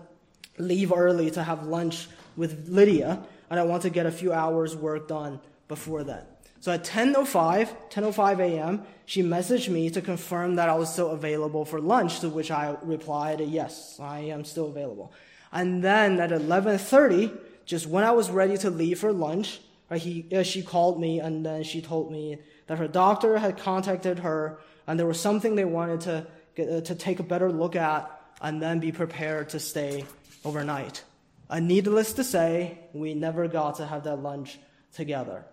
leave 0.57 0.91
early 0.91 1.29
to 1.31 1.43
have 1.43 1.65
lunch 1.65 2.07
with 2.35 2.67
Lydia, 2.67 3.21
and 3.49 3.59
I 3.59 3.63
want 3.63 3.83
to 3.83 3.89
get 3.89 4.05
a 4.05 4.11
few 4.11 4.33
hours 4.33 4.75
work 4.75 5.07
done 5.07 5.39
before 5.67 6.03
that. 6.05 6.39
So 6.61 6.71
at 6.71 6.83
10.05, 6.83 7.69
10.05 7.89 8.39
a.m., 8.39 8.83
she 9.05 9.23
messaged 9.23 9.69
me 9.69 9.89
to 9.91 10.01
confirm 10.01 10.55
that 10.55 10.67
I 10.67 10.75
was 10.75 10.91
still 10.91 11.11
available 11.11 11.63
for 11.63 11.79
lunch, 11.79 12.19
to 12.19 12.29
which 12.29 12.51
I 12.51 12.75
replied, 12.81 13.39
yes, 13.41 13.97
I 14.01 14.19
am 14.19 14.43
still 14.43 14.67
available. 14.67 15.13
And 15.51 15.83
then 15.83 16.19
at 16.19 16.31
11.30, 16.31 17.37
just 17.65 17.87
when 17.87 18.03
I 18.03 18.11
was 18.11 18.29
ready 18.29 18.57
to 18.57 18.69
leave 18.69 18.99
for 18.99 19.13
lunch, 19.13 19.61
he, 19.95 20.25
uh, 20.35 20.43
she 20.43 20.61
called 20.61 20.99
me 20.99 21.19
and 21.19 21.45
then 21.45 21.63
she 21.63 21.81
told 21.81 22.11
me 22.11 22.37
that 22.69 22.77
her 22.77 22.87
doctor 22.87 23.39
had 23.39 23.57
contacted 23.57 24.19
her 24.19 24.59
and 24.85 24.99
there 24.99 25.07
was 25.07 25.19
something 25.19 25.55
they 25.55 25.65
wanted 25.65 26.01
to, 26.01 26.27
get, 26.55 26.69
uh, 26.69 26.81
to 26.81 26.93
take 26.93 27.19
a 27.19 27.23
better 27.23 27.51
look 27.51 27.75
at 27.75 28.09
and 28.41 28.61
then 28.61 28.79
be 28.79 28.91
prepared 28.91 29.49
to 29.49 29.59
stay 29.59 30.05
overnight. 30.45 31.03
And 31.49 31.67
needless 31.67 32.13
to 32.13 32.23
say, 32.23 32.77
we 32.93 33.15
never 33.15 33.47
got 33.47 33.77
to 33.77 33.87
have 33.87 34.03
that 34.03 34.17
lunch 34.17 34.59
together. 34.93 35.45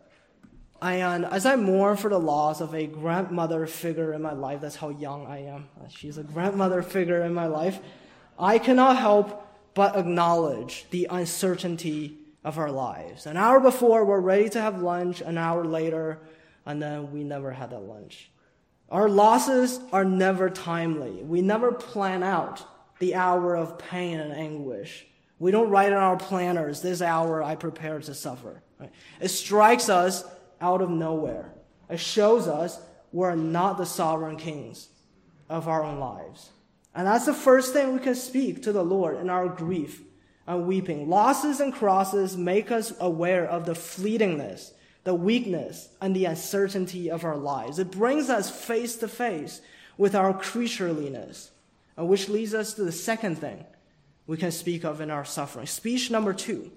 And 0.82 1.24
as 1.24 1.46
I 1.46 1.56
mourn 1.56 1.96
for 1.96 2.10
the 2.10 2.20
loss 2.20 2.60
of 2.60 2.74
a 2.74 2.86
grandmother 2.86 3.66
figure 3.66 4.12
in 4.12 4.20
my 4.20 4.34
life, 4.34 4.60
that's 4.60 4.76
how 4.76 4.90
young 4.90 5.26
I 5.26 5.44
am. 5.44 5.68
She's 5.88 6.18
a 6.18 6.22
grandmother 6.22 6.82
figure 6.82 7.22
in 7.22 7.32
my 7.32 7.46
life. 7.46 7.78
I 8.38 8.58
cannot 8.58 8.98
help 8.98 9.42
but 9.72 9.96
acknowledge 9.96 10.84
the 10.90 11.06
uncertainty 11.10 12.18
of 12.44 12.58
our 12.58 12.70
lives. 12.70 13.24
An 13.24 13.38
hour 13.38 13.58
before, 13.58 14.04
we're 14.04 14.20
ready 14.20 14.50
to 14.50 14.60
have 14.60 14.82
lunch. 14.82 15.22
An 15.22 15.38
hour 15.38 15.64
later, 15.64 16.20
and 16.66 16.82
then 16.82 17.12
we 17.12 17.24
never 17.24 17.52
had 17.52 17.70
that 17.70 17.80
lunch. 17.80 18.30
Our 18.90 19.08
losses 19.08 19.80
are 19.92 20.04
never 20.04 20.50
timely. 20.50 21.22
We 21.22 21.40
never 21.40 21.72
plan 21.72 22.22
out 22.22 22.64
the 22.98 23.14
hour 23.14 23.56
of 23.56 23.78
pain 23.78 24.20
and 24.20 24.32
anguish. 24.32 25.06
We 25.38 25.50
don't 25.50 25.70
write 25.70 25.92
in 25.92 25.98
our 25.98 26.16
planners, 26.16 26.80
this 26.82 27.02
hour 27.02 27.42
I 27.42 27.56
prepare 27.56 28.00
to 28.00 28.14
suffer. 28.14 28.62
Right? 28.78 28.92
It 29.20 29.28
strikes 29.28 29.88
us 29.88 30.24
out 30.60 30.82
of 30.82 30.90
nowhere. 30.90 31.52
It 31.88 32.00
shows 32.00 32.48
us 32.48 32.80
we're 33.12 33.34
not 33.34 33.78
the 33.78 33.86
sovereign 33.86 34.36
kings 34.36 34.88
of 35.48 35.68
our 35.68 35.84
own 35.84 35.98
lives. 35.98 36.50
And 36.94 37.06
that's 37.06 37.26
the 37.26 37.34
first 37.34 37.72
thing 37.72 37.92
we 37.92 37.98
can 38.00 38.14
speak 38.14 38.62
to 38.62 38.72
the 38.72 38.84
Lord 38.84 39.18
in 39.18 39.28
our 39.28 39.48
grief 39.48 40.02
and 40.46 40.66
weeping. 40.66 41.08
Losses 41.08 41.60
and 41.60 41.72
crosses 41.72 42.36
make 42.36 42.70
us 42.70 42.92
aware 43.00 43.46
of 43.46 43.66
the 43.66 43.74
fleetingness, 43.74 44.72
the 45.06 45.14
weakness, 45.14 45.88
and 46.00 46.16
the 46.16 46.24
uncertainty 46.24 47.08
of 47.08 47.24
our 47.24 47.36
lives. 47.36 47.78
It 47.78 47.92
brings 47.92 48.28
us 48.28 48.50
face 48.50 48.96
to 48.96 49.06
face 49.06 49.60
with 49.96 50.16
our 50.16 50.34
creatureliness 50.34 51.50
uh, 51.96 52.04
which 52.04 52.28
leads 52.28 52.54
us 52.54 52.74
to 52.74 52.84
the 52.84 52.92
second 52.92 53.36
thing 53.36 53.64
we 54.26 54.36
can 54.36 54.50
speak 54.50 54.84
of 54.84 55.00
in 55.00 55.10
our 55.10 55.24
suffering. 55.24 55.66
Speech 55.66 56.10
number 56.10 56.32
two. 56.32 56.72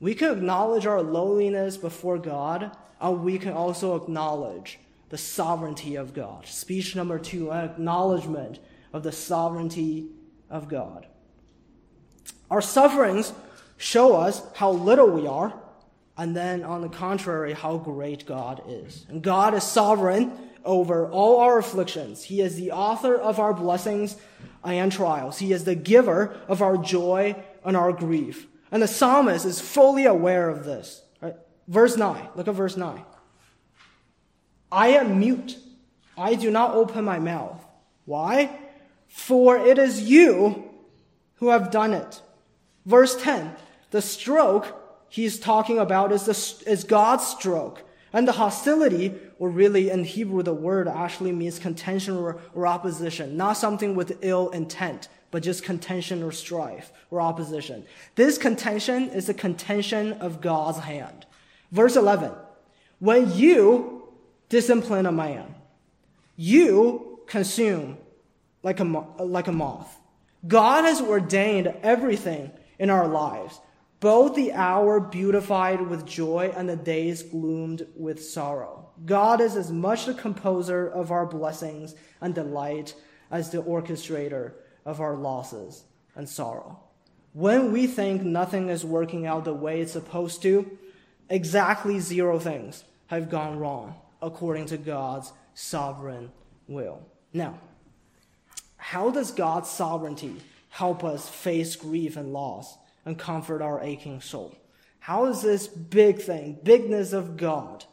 We 0.00 0.14
can 0.14 0.32
acknowledge 0.32 0.86
our 0.86 1.02
lowliness 1.02 1.76
before 1.76 2.18
God, 2.18 2.74
and 3.00 3.22
we 3.22 3.38
can 3.38 3.52
also 3.52 3.96
acknowledge 3.96 4.78
the 5.10 5.18
sovereignty 5.18 5.96
of 5.96 6.14
God. 6.14 6.46
Speech 6.46 6.96
number 6.96 7.18
two, 7.18 7.50
an 7.50 7.66
acknowledgement 7.66 8.60
of 8.94 9.02
the 9.02 9.12
sovereignty 9.12 10.06
of 10.48 10.68
God. 10.68 11.06
Our 12.50 12.62
sufferings 12.62 13.34
show 13.76 14.16
us 14.16 14.42
how 14.54 14.70
little 14.70 15.10
we 15.10 15.26
are, 15.26 15.52
and 16.16 16.36
then 16.36 16.62
on 16.62 16.82
the 16.82 16.88
contrary, 16.88 17.52
how 17.52 17.78
great 17.78 18.26
God 18.26 18.62
is. 18.68 19.06
And 19.08 19.22
God 19.22 19.54
is 19.54 19.64
sovereign 19.64 20.32
over 20.64 21.08
all 21.08 21.40
our 21.40 21.58
afflictions. 21.58 22.24
He 22.24 22.40
is 22.40 22.56
the 22.56 22.72
author 22.72 23.16
of 23.16 23.40
our 23.40 23.54
blessings 23.54 24.16
and 24.62 24.92
trials. 24.92 25.38
He 25.38 25.52
is 25.52 25.64
the 25.64 25.74
giver 25.74 26.38
of 26.48 26.62
our 26.62 26.76
joy 26.76 27.36
and 27.64 27.76
our 27.76 27.92
grief. 27.92 28.46
And 28.70 28.82
the 28.82 28.88
psalmist 28.88 29.44
is 29.44 29.60
fully 29.60 30.04
aware 30.04 30.48
of 30.48 30.64
this. 30.64 31.02
Right? 31.20 31.36
Verse 31.66 31.96
9. 31.96 32.28
Look 32.36 32.48
at 32.48 32.54
verse 32.54 32.76
9. 32.76 33.04
I 34.70 34.88
am 34.88 35.18
mute. 35.18 35.58
I 36.16 36.34
do 36.34 36.50
not 36.50 36.74
open 36.74 37.04
my 37.04 37.18
mouth. 37.18 37.64
Why? 38.04 38.58
For 39.08 39.56
it 39.58 39.78
is 39.78 40.02
you 40.02 40.70
who 41.36 41.48
have 41.48 41.70
done 41.70 41.92
it. 41.92 42.22
Verse 42.86 43.20
10. 43.20 43.56
The 43.90 44.02
stroke 44.02 44.81
he's 45.12 45.38
talking 45.38 45.78
about 45.78 46.10
is, 46.10 46.24
the, 46.24 46.70
is 46.70 46.84
God's 46.84 47.26
stroke 47.26 47.84
And 48.14 48.28
the 48.28 48.32
hostility, 48.32 49.14
or 49.38 49.48
really 49.48 49.90
in 49.90 50.04
Hebrew, 50.04 50.42
the 50.42 50.54
word 50.54 50.86
actually 50.86 51.32
means 51.32 51.58
contention 51.58 52.16
or, 52.16 52.38
or, 52.54 52.66
opposition, 52.66 53.36
not 53.36 53.56
something 53.56 53.94
with 53.94 54.18
ill 54.20 54.50
intent, 54.50 55.08
but 55.30 55.42
just 55.42 55.64
contention 55.64 56.22
or 56.22 56.30
strife 56.30 56.92
or 57.10 57.20
opposition. 57.20 57.84
This 58.14 58.36
contention 58.36 59.08
is 59.10 59.26
the 59.26 59.34
contention 59.34 60.12
of 60.14 60.42
God's 60.42 60.80
hand. 60.80 61.24
Verse 61.70 61.96
11 61.96 62.32
When 62.98 63.32
you 63.32 64.08
discipline 64.50 65.06
a 65.06 65.12
man, 65.12 65.54
you 66.36 67.20
consume 67.26 67.96
like 68.62 68.80
a, 68.80 68.84
like 68.84 69.48
a 69.48 69.52
moth. 69.52 69.98
God 70.46 70.84
has 70.84 71.00
ordained 71.00 71.68
everything 71.82 72.50
in 72.78 72.90
our 72.90 73.08
lives 73.08 73.60
both 74.02 74.34
the 74.34 74.52
hour 74.52 74.98
beautified 74.98 75.80
with 75.80 76.04
joy 76.04 76.52
and 76.56 76.68
the 76.68 76.74
days 76.74 77.22
gloomed 77.22 77.86
with 77.94 78.22
sorrow. 78.22 78.90
God 79.06 79.40
is 79.40 79.54
as 79.54 79.70
much 79.70 80.06
the 80.06 80.12
composer 80.12 80.88
of 80.88 81.12
our 81.12 81.24
blessings 81.24 81.94
and 82.20 82.34
delight 82.34 82.96
as 83.30 83.50
the 83.50 83.62
orchestrator 83.62 84.54
of 84.84 85.00
our 85.00 85.14
losses 85.14 85.84
and 86.16 86.28
sorrow. 86.28 86.80
When 87.32 87.70
we 87.70 87.86
think 87.86 88.22
nothing 88.22 88.70
is 88.70 88.84
working 88.84 89.24
out 89.24 89.44
the 89.44 89.54
way 89.54 89.80
it's 89.80 89.92
supposed 89.92 90.42
to, 90.42 90.76
exactly 91.30 92.00
zero 92.00 92.40
things 92.40 92.82
have 93.06 93.30
gone 93.30 93.60
wrong 93.60 93.94
according 94.20 94.66
to 94.66 94.78
God's 94.78 95.32
sovereign 95.54 96.32
will. 96.66 97.06
Now, 97.32 97.60
how 98.78 99.10
does 99.10 99.30
God's 99.30 99.70
sovereignty 99.70 100.38
help 100.70 101.04
us 101.04 101.28
face 101.28 101.76
grief 101.76 102.16
and 102.16 102.32
loss? 102.32 102.76
And 103.04 103.18
comfort 103.18 103.62
our 103.62 103.80
aching 103.82 104.20
soul. 104.20 104.54
How 105.00 105.26
does 105.26 105.42
this 105.42 105.66
big 105.66 106.20
thing, 106.20 106.58
bigness 106.62 107.12
of 107.12 107.36
God, 107.36 107.84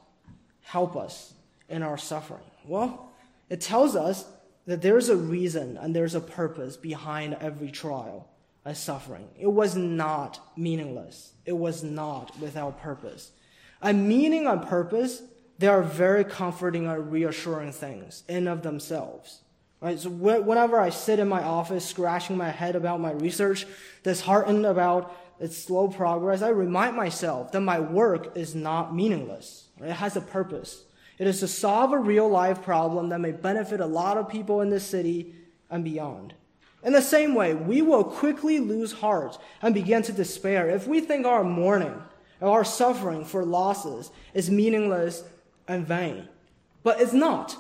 help 0.61 0.95
us 0.95 1.33
in 1.67 1.81
our 1.81 1.97
suffering? 1.97 2.43
Well, 2.65 3.09
it 3.49 3.61
tells 3.61 3.95
us 3.95 4.25
that 4.67 4.83
there's 4.83 5.09
a 5.09 5.15
reason 5.15 5.77
and 5.77 5.95
there's 5.95 6.13
a 6.13 6.21
purpose 6.21 6.77
behind 6.77 7.35
every 7.41 7.71
trial 7.71 8.29
and 8.63 8.77
suffering. 8.77 9.27
It 9.39 9.47
was 9.47 9.75
not 9.75 10.39
meaningless. 10.55 11.33
It 11.45 11.57
was 11.57 11.83
not 11.83 12.39
without 12.39 12.79
purpose. 12.79 13.31
And 13.81 14.07
meaning 14.07 14.45
and 14.45 14.61
purpose, 14.61 15.23
they 15.57 15.67
are 15.67 15.81
very 15.81 16.23
comforting 16.23 16.85
and 16.85 17.11
reassuring 17.11 17.71
things 17.71 18.23
in 18.27 18.47
of 18.47 18.61
themselves. 18.61 19.41
Right? 19.81 19.97
So 19.97 20.09
whenever 20.09 20.79
I 20.79 20.89
sit 20.89 21.19
in 21.19 21.29
my 21.29 21.41
office 21.41 21.85
scratching 21.85 22.35
my 22.35 22.49
head 22.49 22.75
about 22.75 22.99
my 22.99 23.11
research, 23.11 23.65
disheartened 24.03 24.65
about 24.65 25.15
its 25.39 25.57
slow 25.57 25.87
progress, 25.87 26.41
I 26.41 26.49
remind 26.49 26.97
myself 26.97 27.53
that 27.53 27.61
my 27.61 27.79
work 27.79 28.35
is 28.35 28.55
not 28.55 28.93
meaningless. 28.93 29.69
It 29.81 29.93
has 29.93 30.17
a 30.17 30.21
purpose. 30.21 30.83
It 31.17 31.27
is 31.27 31.39
to 31.39 31.47
solve 31.47 31.93
a 31.93 31.97
real 31.97 32.27
life 32.27 32.61
problem 32.61 33.09
that 33.09 33.19
may 33.19 33.31
benefit 33.31 33.79
a 33.79 33.85
lot 33.85 34.17
of 34.17 34.27
people 34.27 34.61
in 34.61 34.69
this 34.69 34.85
city 34.85 35.33
and 35.69 35.83
beyond. 35.83 36.33
In 36.83 36.93
the 36.93 37.01
same 37.01 37.33
way, 37.33 37.53
we 37.53 37.81
will 37.81 38.03
quickly 38.03 38.59
lose 38.59 38.93
heart 38.93 39.37
and 39.61 39.73
begin 39.73 40.01
to 40.03 40.13
despair 40.13 40.69
if 40.69 40.87
we 40.87 41.01
think 41.01 41.25
our 41.25 41.43
mourning 41.43 42.01
or 42.41 42.49
our 42.49 42.63
suffering 42.65 43.25
for 43.25 43.43
losses 43.43 44.11
is 44.33 44.49
meaningless 44.49 45.23
and 45.67 45.85
vain. 45.85 46.27
But 46.83 47.01
it's 47.01 47.13
not. 47.13 47.57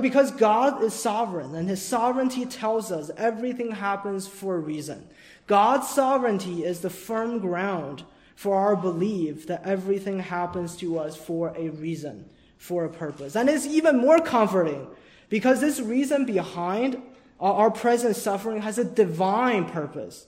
Because 0.00 0.30
God 0.32 0.82
is 0.82 0.94
sovereign 0.94 1.54
and 1.54 1.68
his 1.68 1.82
sovereignty 1.82 2.44
tells 2.44 2.90
us 2.90 3.10
everything 3.16 3.70
happens 3.70 4.26
for 4.26 4.56
a 4.56 4.60
reason. 4.60 5.08
God's 5.46 5.88
sovereignty 5.88 6.64
is 6.64 6.80
the 6.80 6.90
firm 6.90 7.38
ground 7.38 8.02
for 8.34 8.56
our 8.56 8.76
belief 8.76 9.46
that 9.46 9.64
everything 9.64 10.18
happens 10.18 10.76
to 10.76 10.98
us 10.98 11.16
for 11.16 11.54
a 11.56 11.70
reason, 11.70 12.28
for 12.58 12.84
a 12.84 12.90
purpose. 12.90 13.36
And 13.36 13.48
it's 13.48 13.66
even 13.66 13.98
more 13.98 14.18
comforting 14.18 14.88
because 15.28 15.60
this 15.60 15.80
reason 15.80 16.24
behind 16.24 17.00
our 17.40 17.70
present 17.70 18.16
suffering 18.16 18.62
has 18.62 18.78
a 18.78 18.84
divine 18.84 19.66
purpose. 19.66 20.26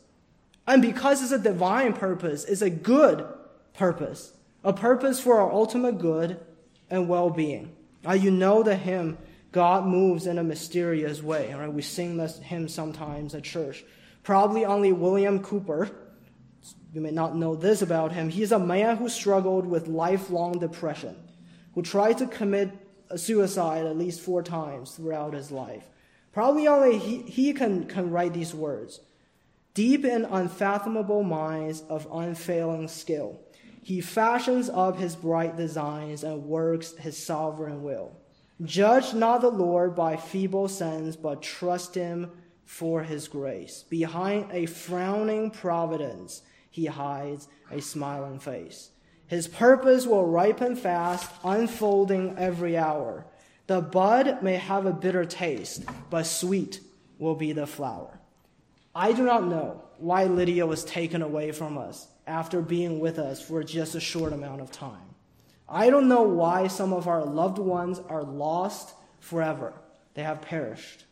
And 0.67 0.83
because 0.83 1.23
it's 1.23 1.33
a 1.33 1.39
divine 1.39 1.95
purpose, 1.95 2.45
it's 2.45 2.63
a 2.63 2.71
good 2.71 3.27
purpose, 3.75 4.33
a 4.63 4.73
purpose 4.73 5.21
for 5.21 5.41
our 5.41 5.51
ultimate 5.51 5.99
good 5.99 6.39
and 6.91 7.09
well 7.09 7.31
being. 7.31 7.75
You 8.09 8.31
know 8.31 8.63
the 8.63 8.77
hymn 8.77 9.19
God 9.53 9.87
moves 9.87 10.27
in 10.27 10.39
a 10.39 10.45
mysterious 10.45 11.23
way. 11.23 11.53
Right? 11.55 11.73
We 11.73 11.83
sing 11.83 12.17
this 12.17 12.39
hymn 12.39 12.69
sometimes 12.69 13.35
at 13.35 13.45
church. 13.45 13.85
Probably 14.23 14.65
only 14.65 14.93
William 14.93 15.43
Cowper, 15.43 15.91
you 16.93 17.01
may 17.01 17.11
not 17.11 17.37
know 17.37 17.55
this 17.55 17.83
about 17.83 18.13
him, 18.13 18.29
he's 18.29 18.53
a 18.53 18.59
man 18.59 18.97
who 18.97 19.09
struggled 19.09 19.67
with 19.67 19.89
lifelong 19.89 20.59
depression, 20.59 21.17
who 21.75 21.83
tried 21.83 22.19
to 22.19 22.27
commit 22.27 22.71
suicide 23.17 23.87
at 23.87 23.97
least 23.97 24.21
four 24.21 24.43
times 24.43 24.93
throughout 24.93 25.33
his 25.33 25.51
life. 25.51 25.85
Probably 26.33 26.69
only 26.69 26.99
he, 26.99 27.23
he 27.23 27.53
can, 27.53 27.87
can 27.87 28.11
write 28.11 28.35
these 28.35 28.55
words. 28.55 29.01
Deep 29.75 30.05
in 30.05 30.25
unfathomable 30.25 31.23
minds 31.23 31.83
of 31.89 32.07
unfailing 32.13 32.89
skill, 32.89 33.41
he 33.83 34.01
fashions 34.01 34.69
up 34.69 34.99
his 34.99 35.17
bright 35.17 35.57
designs 35.57 36.25
and 36.25 36.45
works 36.45 36.95
his 36.97 37.17
sovereign 37.17 37.83
will. 37.83 38.13
Judge 38.65 39.15
not 39.15 39.41
the 39.41 39.51
Lord 39.51 39.95
by 39.95 40.17
feeble 40.17 40.69
sense, 40.69 41.15
but 41.15 41.43
trust 41.43 41.95
him 41.95 42.31
for 42.65 43.03
his 43.03 43.29
grace. 43.29 43.85
Behind 43.89 44.51
a 44.51 44.67
frowning 44.67 45.51
providence, 45.51 46.43
he 46.71 46.87
hides 46.87 47.49
a 47.71 47.81
smiling 47.81 48.39
face. 48.39 48.91
His 49.27 49.47
purpose 49.47 50.07
will 50.07 50.27
ripen 50.27 50.75
fast, 50.75 51.31
unfolding 51.45 52.37
every 52.37 52.77
hour. 52.77 53.27
The 53.69 53.81
bud 53.81 54.43
may 54.43 54.57
have 54.57 54.87
a 54.87 54.93
bitter 54.93 55.25
taste, 55.25 55.85
but 56.11 56.25
sweet 56.25 56.81
will 57.19 57.35
be 57.35 57.53
the 57.53 57.67
flower. 57.67 58.19
I 58.95 59.13
do 59.13 59.23
not 59.23 59.47
know 59.47 59.83
why 59.99 60.25
Lydia 60.25 60.67
was 60.67 60.85
taken 60.85 61.23
away 61.23 61.53
from 61.53 61.79
us 61.79 62.09
after 62.27 62.61
being 62.61 62.99
with 62.99 63.19
us 63.19 63.41
for 63.41 63.63
just 63.63 63.95
a 63.95 64.01
short 64.01 64.33
amount 64.33 64.63
of 64.63 64.73
time. 64.73 65.08
I 65.69 65.91
don't 65.91 66.09
know 66.09 66.23
why 66.23 66.69
some 66.69 66.93
of 66.93 67.09
our 67.09 67.25
loved 67.25 67.59
ones 67.59 68.01
are 68.09 68.23
lost 68.23 68.95
forever. 69.21 69.75
They 70.15 70.23
have 70.23 70.41
perished 70.41 71.05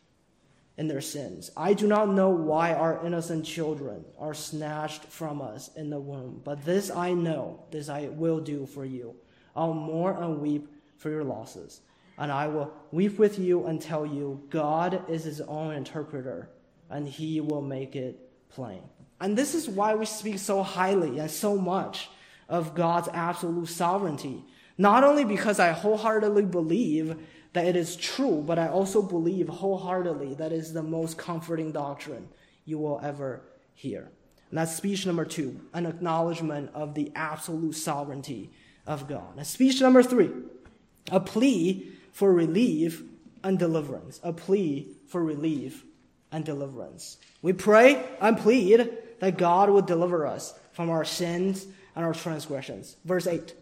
in 0.77 0.87
their 0.87 1.01
sins. 1.01 1.51
I 1.55 1.73
do 1.73 1.87
not 1.87 2.09
know 2.09 2.29
why 2.29 2.73
our 2.73 3.05
innocent 3.05 3.45
children 3.45 4.05
are 4.17 4.33
snatched 4.33 5.03
from 5.05 5.41
us 5.41 5.69
in 5.75 5.89
the 5.89 5.99
womb. 5.99 6.41
But 6.43 6.65
this 6.65 6.89
I 6.89 7.13
know, 7.13 7.63
this 7.71 7.89
I 7.89 8.07
will 8.07 8.39
do 8.39 8.65
for 8.65 8.85
you. 8.85 9.15
I'll 9.55 9.73
mourn 9.73 10.17
and 10.21 10.39
weep 10.39 10.67
for 10.97 11.09
your 11.09 11.23
losses. 11.23 11.81
And 12.17 12.31
I 12.31 12.47
will 12.47 12.73
weep 12.91 13.19
with 13.19 13.37
you 13.37 13.65
and 13.65 13.81
tell 13.81 14.05
you 14.05 14.43
God 14.49 15.03
is 15.09 15.23
his 15.23 15.41
own 15.41 15.73
interpreter, 15.73 16.49
and 16.89 17.07
he 17.07 17.41
will 17.41 17.61
make 17.61 17.95
it 17.95 18.19
plain. 18.49 18.81
And 19.19 19.37
this 19.37 19.55
is 19.55 19.69
why 19.69 19.95
we 19.95 20.05
speak 20.05 20.39
so 20.39 20.63
highly 20.63 21.19
and 21.19 21.29
so 21.29 21.57
much 21.57 22.09
of 22.49 22.75
God's 22.75 23.09
absolute 23.13 23.67
sovereignty. 23.67 24.43
Not 24.77 25.03
only 25.03 25.25
because 25.25 25.59
I 25.59 25.71
wholeheartedly 25.71 26.45
believe 26.45 27.17
that 27.53 27.65
it 27.65 27.75
is 27.75 27.95
true, 27.95 28.43
but 28.45 28.59
I 28.59 28.67
also 28.67 29.01
believe 29.01 29.47
wholeheartedly 29.47 30.35
that 30.35 30.51
is 30.51 30.73
the 30.73 30.83
most 30.83 31.17
comforting 31.17 31.71
doctrine 31.71 32.27
you 32.65 32.77
will 32.77 32.99
ever 33.03 33.41
hear. 33.73 34.11
And 34.49 34.59
that's 34.59 34.75
speech 34.75 35.05
number 35.05 35.25
two, 35.25 35.59
an 35.73 35.85
acknowledgement 35.85 36.71
of 36.73 36.93
the 36.93 37.11
absolute 37.15 37.75
sovereignty 37.75 38.51
of 38.85 39.07
God. 39.07 39.37
And 39.37 39.45
speech 39.45 39.81
number 39.81 40.03
three, 40.03 40.29
a 41.11 41.19
plea 41.19 41.91
for 42.11 42.31
relief 42.31 43.03
and 43.43 43.59
deliverance. 43.59 44.19
A 44.23 44.31
plea 44.33 44.87
for 45.07 45.23
relief 45.23 45.83
and 46.31 46.45
deliverance. 46.45 47.17
We 47.41 47.53
pray 47.53 48.05
and 48.21 48.37
plead 48.37 48.89
that 49.19 49.37
God 49.37 49.69
would 49.69 49.85
deliver 49.85 50.25
us 50.25 50.53
from 50.73 50.89
our 50.89 51.05
sins 51.05 51.65
and 51.97 52.05
our 52.05 52.13
transgressions. 52.13 52.95
Verse 53.03 53.25
8. 53.25 53.55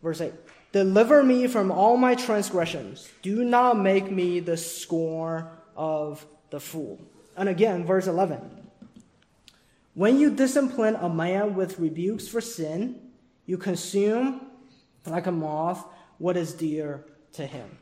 Verse 0.00 0.20
8. 0.20 0.32
Deliver 0.70 1.24
me 1.24 1.48
from 1.48 1.72
all 1.72 1.96
my 1.96 2.14
transgressions. 2.14 3.10
Do 3.20 3.44
not 3.44 3.78
make 3.78 4.10
me 4.12 4.38
the 4.38 4.56
scorn 4.56 5.46
of 5.76 6.24
the 6.50 6.60
fool. 6.60 7.00
And 7.36 7.48
again, 7.48 7.84
verse 7.84 8.06
11. 8.06 8.68
When 9.94 10.20
you 10.20 10.30
discipline 10.30 10.94
a 10.94 11.08
man 11.08 11.56
with 11.56 11.80
rebukes 11.80 12.28
for 12.28 12.40
sin, 12.40 13.00
you 13.44 13.58
consume 13.58 14.42
like 15.04 15.26
a 15.26 15.32
moth 15.32 15.84
what 16.18 16.36
is 16.36 16.52
dear 16.52 17.04
to 17.32 17.44
him. 17.44 17.76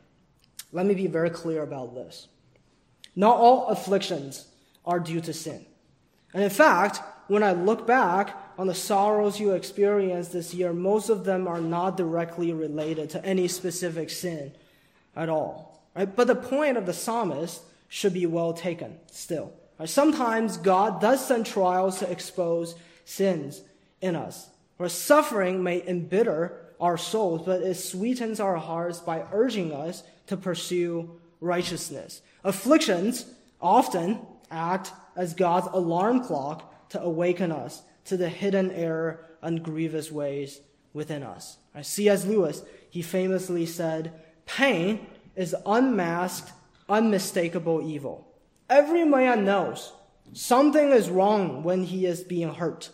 Let 0.71 0.87
me 0.87 0.95
be 0.95 1.05
very 1.05 1.29
clear 1.29 1.61
about 1.61 1.93
this. 1.93 2.29
Not 3.15 3.37
all 3.37 3.67
afflictions 3.67 4.47
are 4.85 4.99
due 4.99 5.21
to 5.21 5.33
sin. 5.33 5.67
And 6.33 6.43
in 6.43 6.49
fact, 6.49 6.99
when 7.27 7.43
I 7.43 7.51
look 7.51 7.85
back 7.85 8.35
on 8.57 8.67
the 8.67 8.75
sorrows 8.75 9.39
you 9.39 9.51
experienced 9.51 10.31
this 10.31 10.53
year, 10.53 10.71
most 10.73 11.09
of 11.09 11.25
them 11.25 11.47
are 11.47 11.61
not 11.61 11.97
directly 11.97 12.53
related 12.53 13.09
to 13.11 13.25
any 13.25 13.47
specific 13.47 14.09
sin 14.09 14.51
at 15.15 15.29
all. 15.29 15.81
Right? 15.95 16.13
But 16.13 16.27
the 16.27 16.35
point 16.35 16.77
of 16.77 16.85
the 16.85 16.93
psalmist 16.93 17.61
should 17.89 18.13
be 18.13 18.25
well 18.25 18.53
taken 18.53 18.97
still. 19.11 19.53
Right? 19.79 19.89
Sometimes 19.89 20.57
God 20.57 21.01
does 21.01 21.25
send 21.25 21.45
trials 21.45 21.99
to 21.99 22.09
expose 22.09 22.75
sins 23.03 23.61
in 24.01 24.15
us, 24.15 24.49
where 24.77 24.89
suffering 24.89 25.63
may 25.63 25.85
embitter 25.87 26.61
our 26.79 26.97
souls, 26.97 27.43
but 27.45 27.61
it 27.61 27.75
sweetens 27.75 28.39
our 28.39 28.57
hearts 28.57 28.99
by 28.99 29.25
urging 29.31 29.73
us 29.73 30.03
to 30.27 30.37
pursue 30.37 31.19
righteousness. 31.39 32.21
Afflictions 32.43 33.25
often 33.61 34.19
act 34.51 34.91
as 35.15 35.33
God's 35.33 35.67
alarm 35.73 36.23
clock 36.23 36.89
to 36.89 37.01
awaken 37.01 37.51
us 37.51 37.81
to 38.05 38.17
the 38.17 38.29
hidden 38.29 38.71
error 38.71 39.25
and 39.41 39.63
grievous 39.63 40.11
ways 40.11 40.61
within 40.93 41.23
us. 41.23 41.57
C.S. 41.81 42.25
Lewis, 42.25 42.63
he 42.89 43.01
famously 43.01 43.65
said, 43.65 44.13
Pain 44.45 45.05
is 45.35 45.55
unmasked, 45.65 46.51
unmistakable 46.87 47.81
evil. 47.87 48.27
Every 48.69 49.03
man 49.03 49.45
knows 49.45 49.91
something 50.33 50.91
is 50.91 51.09
wrong 51.09 51.63
when 51.63 51.83
he 51.83 52.05
is 52.05 52.23
being 52.23 52.53
hurt. 52.53 52.89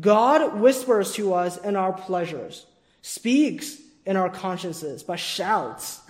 God 0.00 0.60
whispers 0.60 1.12
to 1.14 1.34
us 1.34 1.56
in 1.56 1.76
our 1.76 1.92
pleasures, 1.92 2.66
speaks 3.02 3.78
in 4.04 4.16
our 4.16 4.30
consciences, 4.30 5.02
but 5.02 5.18
shouts 5.18 6.00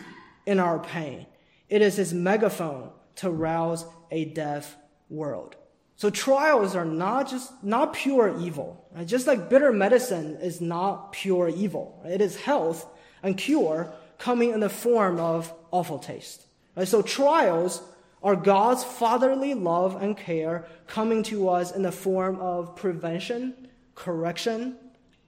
in 0.46 0.58
our 0.58 0.78
pain. 0.78 1.26
It 1.68 1.82
is 1.82 1.96
his 1.96 2.12
megaphone 2.12 2.90
to 3.16 3.30
rouse 3.30 3.84
a 4.10 4.24
deaf 4.24 4.76
world. 5.08 5.56
So 5.96 6.10
trials 6.10 6.74
are 6.74 6.84
not 6.84 7.30
just 7.30 7.52
not 7.62 7.92
pure 7.92 8.38
evil. 8.40 8.84
Right? 8.94 9.06
Just 9.06 9.26
like 9.26 9.48
bitter 9.48 9.72
medicine 9.72 10.36
is 10.40 10.60
not 10.60 11.12
pure 11.12 11.48
evil. 11.48 12.00
Right? 12.04 12.14
It 12.14 12.20
is 12.20 12.36
health 12.36 12.86
and 13.22 13.36
cure 13.36 13.92
coming 14.18 14.50
in 14.50 14.60
the 14.60 14.68
form 14.68 15.20
of 15.20 15.52
awful 15.70 15.98
taste. 15.98 16.46
Right? 16.76 16.88
So 16.88 17.02
trials 17.02 17.82
are 18.22 18.34
God's 18.34 18.82
fatherly 18.82 19.54
love 19.54 20.02
and 20.02 20.16
care 20.16 20.66
coming 20.86 21.22
to 21.24 21.48
us 21.48 21.72
in 21.72 21.82
the 21.82 21.92
form 21.92 22.40
of 22.40 22.74
prevention, 22.74 23.68
correction, 23.94 24.76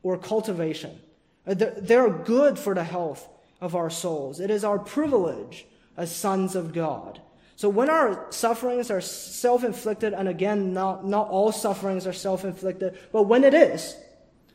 or 0.03 0.17
cultivation. 0.17 0.99
They 1.45 1.95
are 1.95 2.11
good 2.11 2.59
for 2.59 2.75
the 2.75 2.85
health 2.85 3.29
of 3.61 3.77
our 3.77 3.91
souls. 3.91 4.41
It 4.41 4.51
is 4.51 4.65
our 4.65 4.79
privilege 4.79 5.67
as 5.97 6.15
sons 6.15 6.57
of 6.57 6.73
God 6.73 7.21
so 7.57 7.71
when 7.71 7.89
our 7.89 8.27
sufferings 8.31 8.91
are 8.91 9.01
self-inflicted, 9.01 10.13
and 10.13 10.29
again, 10.29 10.75
not, 10.75 11.07
not 11.07 11.29
all 11.29 11.53
sufferings 11.53 12.07
are 12.07 12.13
self-inflicted, 12.13 12.99
but 13.13 13.23
when 13.23 13.45
it 13.45 13.55
is, 13.55 13.97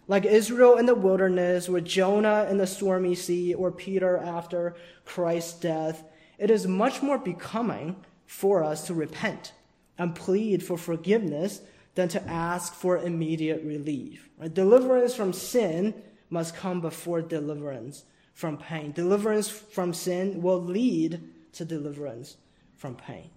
like 0.07 0.23
Israel 0.23 0.77
in 0.77 0.85
the 0.85 0.93
wilderness, 0.93 1.67
or 1.67 1.81
Jonah 1.81 2.47
in 2.49 2.57
the 2.57 2.67
stormy 2.67 3.15
sea, 3.15 3.55
or 3.55 3.71
Peter 3.71 4.17
after 4.17 4.75
Christ's 5.03 5.59
death, 5.59 6.03
it 6.37 6.51
is 6.51 6.67
much 6.67 7.01
more 7.01 7.17
becoming 7.17 7.95
for 8.27 8.63
us 8.63 8.85
to 8.85 8.93
repent 8.93 9.53
and 9.97 10.13
plead 10.13 10.61
for 10.63 10.77
forgiveness 10.77 11.61
than 11.95 12.07
to 12.09 12.23
ask 12.29 12.73
for 12.73 12.99
immediate 12.99 13.63
relief. 13.63 14.29
Right? 14.37 14.53
Deliverance 14.53 15.15
from 15.15 15.33
sin 15.33 15.95
must 16.29 16.55
come 16.55 16.81
before 16.81 17.21
deliverance 17.21 18.03
from 18.35 18.57
pain. 18.57 18.91
Deliverance 18.91 19.49
from 19.49 19.93
sin 19.93 20.41
will 20.41 20.61
lead 20.61 21.19
to 21.53 21.65
deliverance 21.65 22.37
from 22.81 22.95
pain. 22.95 23.29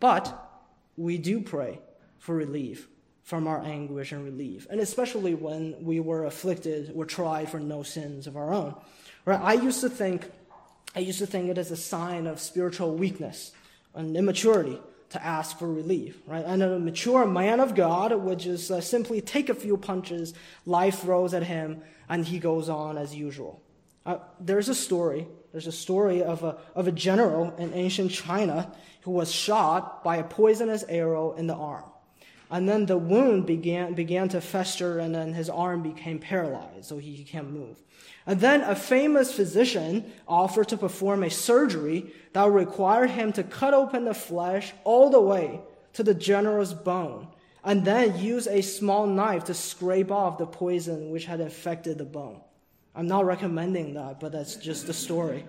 But 0.00 0.36
we 0.96 1.16
do 1.16 1.40
pray 1.40 1.78
for 2.18 2.34
relief 2.34 2.88
from 3.22 3.46
our 3.46 3.62
anguish 3.62 4.10
and 4.10 4.24
relief, 4.24 4.66
and 4.68 4.80
especially 4.80 5.34
when 5.34 5.76
we 5.84 6.00
were 6.00 6.24
afflicted 6.24 6.90
or 6.96 7.04
tried 7.04 7.48
for 7.48 7.60
no 7.60 7.84
sins 7.84 8.26
of 8.26 8.36
our 8.36 8.52
own. 8.52 8.74
Right? 9.24 9.40
I 9.40 9.52
used 9.52 9.80
to 9.82 9.88
think, 9.88 10.28
I 10.96 10.98
used 10.98 11.20
to 11.20 11.26
think 11.26 11.48
it 11.48 11.56
is 11.56 11.70
a 11.70 11.76
sign 11.76 12.26
of 12.26 12.40
spiritual 12.40 12.96
weakness 12.96 13.52
and 13.94 14.16
immaturity 14.16 14.80
to 15.10 15.24
ask 15.24 15.56
for 15.56 15.72
relief, 15.72 16.20
right? 16.26 16.44
And 16.44 16.60
a 16.60 16.78
mature 16.80 17.24
man 17.26 17.60
of 17.60 17.76
God 17.76 18.12
would 18.12 18.40
just 18.40 18.72
uh, 18.72 18.80
simply 18.80 19.20
take 19.20 19.48
a 19.48 19.54
few 19.54 19.76
punches, 19.76 20.34
life 20.66 21.00
throws 21.02 21.32
at 21.32 21.44
him, 21.44 21.82
and 22.08 22.24
he 22.24 22.40
goes 22.40 22.68
on 22.68 22.98
as 22.98 23.14
usual. 23.14 23.62
Uh, 24.04 24.18
there's 24.40 24.68
a 24.68 24.74
story 24.74 25.28
there's 25.52 25.66
a 25.66 25.72
story 25.72 26.22
of 26.22 26.44
a, 26.44 26.56
of 26.74 26.86
a 26.86 26.92
general 26.92 27.54
in 27.56 27.74
ancient 27.74 28.12
China 28.12 28.72
who 29.02 29.10
was 29.10 29.32
shot 29.32 30.04
by 30.04 30.16
a 30.16 30.24
poisonous 30.24 30.84
arrow 30.88 31.32
in 31.32 31.46
the 31.46 31.54
arm. 31.54 31.84
And 32.50 32.68
then 32.68 32.86
the 32.86 32.98
wound 32.98 33.46
began, 33.46 33.94
began 33.94 34.28
to 34.30 34.40
fester, 34.40 34.98
and 34.98 35.14
then 35.14 35.32
his 35.32 35.48
arm 35.48 35.82
became 35.82 36.18
paralyzed, 36.18 36.84
so 36.84 36.98
he 36.98 37.14
he 37.14 37.24
can't 37.24 37.50
move. 37.50 37.80
And 38.26 38.40
then 38.40 38.62
a 38.62 38.74
famous 38.74 39.32
physician 39.32 40.12
offered 40.26 40.68
to 40.68 40.76
perform 40.76 41.22
a 41.22 41.30
surgery 41.30 42.12
that 42.32 42.50
required 42.50 43.10
him 43.10 43.32
to 43.34 43.44
cut 43.44 43.72
open 43.72 44.04
the 44.04 44.14
flesh 44.14 44.72
all 44.84 45.10
the 45.10 45.20
way 45.20 45.60
to 45.92 46.02
the 46.02 46.14
general's 46.14 46.74
bone, 46.74 47.28
and 47.64 47.84
then 47.84 48.18
use 48.18 48.48
a 48.48 48.62
small 48.62 49.06
knife 49.06 49.44
to 49.44 49.54
scrape 49.54 50.10
off 50.10 50.38
the 50.38 50.46
poison 50.46 51.10
which 51.10 51.26
had 51.26 51.40
infected 51.40 51.98
the 51.98 52.04
bone. 52.04 52.40
I'm 53.00 53.08
not 53.08 53.24
recommending 53.24 53.94
that, 53.94 54.20
but 54.20 54.30
that's 54.30 54.56
just 54.56 54.86
the 54.86 54.92
story. 54.92 55.46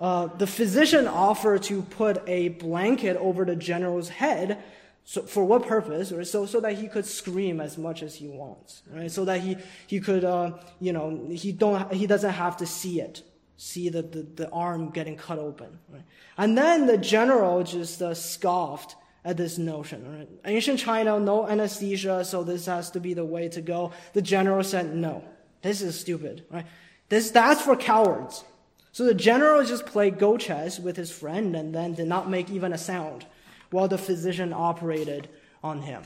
Uh, 0.00 0.28
the 0.38 0.46
physician 0.46 1.06
offered 1.06 1.62
to 1.64 1.82
put 1.82 2.26
a 2.26 2.48
blanket 2.48 3.18
over 3.18 3.44
the 3.44 3.54
general's 3.54 4.08
head. 4.08 4.64
So 5.04 5.20
for 5.20 5.44
what 5.44 5.66
purpose? 5.66 6.10
Or 6.10 6.24
so, 6.24 6.46
so 6.46 6.58
that 6.60 6.78
he 6.78 6.88
could 6.88 7.04
scream 7.04 7.60
as 7.60 7.76
much 7.76 8.02
as 8.02 8.14
he 8.14 8.28
wants, 8.28 8.82
right? 8.90 9.10
So 9.10 9.26
that 9.26 9.42
he, 9.42 9.58
he 9.86 10.00
could, 10.00 10.24
uh, 10.24 10.52
you 10.80 10.94
know, 10.94 11.28
he 11.30 11.52
don't, 11.52 11.92
he 11.92 12.06
doesn't 12.06 12.32
have 12.32 12.56
to 12.56 12.66
see 12.66 13.02
it, 13.02 13.22
see 13.58 13.90
the, 13.90 14.00
the, 14.00 14.22
the 14.22 14.50
arm 14.50 14.88
getting 14.88 15.18
cut 15.18 15.38
open, 15.38 15.78
right? 15.90 16.02
And 16.38 16.56
then 16.56 16.86
the 16.86 16.96
general 16.96 17.62
just 17.62 18.00
uh, 18.00 18.14
scoffed 18.14 18.96
at 19.22 19.36
this 19.36 19.58
notion, 19.58 20.16
right? 20.16 20.28
Ancient 20.46 20.78
China, 20.78 21.20
no 21.20 21.46
anesthesia, 21.46 22.24
so 22.24 22.42
this 22.42 22.64
has 22.64 22.90
to 22.92 23.00
be 23.00 23.12
the 23.12 23.26
way 23.26 23.50
to 23.50 23.60
go. 23.60 23.92
The 24.14 24.22
general 24.22 24.64
said, 24.64 24.94
no, 24.94 25.22
this 25.60 25.82
is 25.82 25.98
stupid, 25.98 26.44
right? 26.50 26.64
This, 27.08 27.30
that's 27.30 27.62
for 27.62 27.76
cowards. 27.76 28.44
So 28.92 29.04
the 29.04 29.14
general 29.14 29.64
just 29.64 29.86
played 29.86 30.18
go 30.18 30.36
chess 30.36 30.80
with 30.80 30.96
his 30.96 31.10
friend 31.10 31.54
and 31.54 31.74
then 31.74 31.94
did 31.94 32.08
not 32.08 32.30
make 32.30 32.50
even 32.50 32.72
a 32.72 32.78
sound 32.78 33.26
while 33.70 33.88
the 33.88 33.98
physician 33.98 34.52
operated 34.52 35.28
on 35.62 35.82
him. 35.82 36.02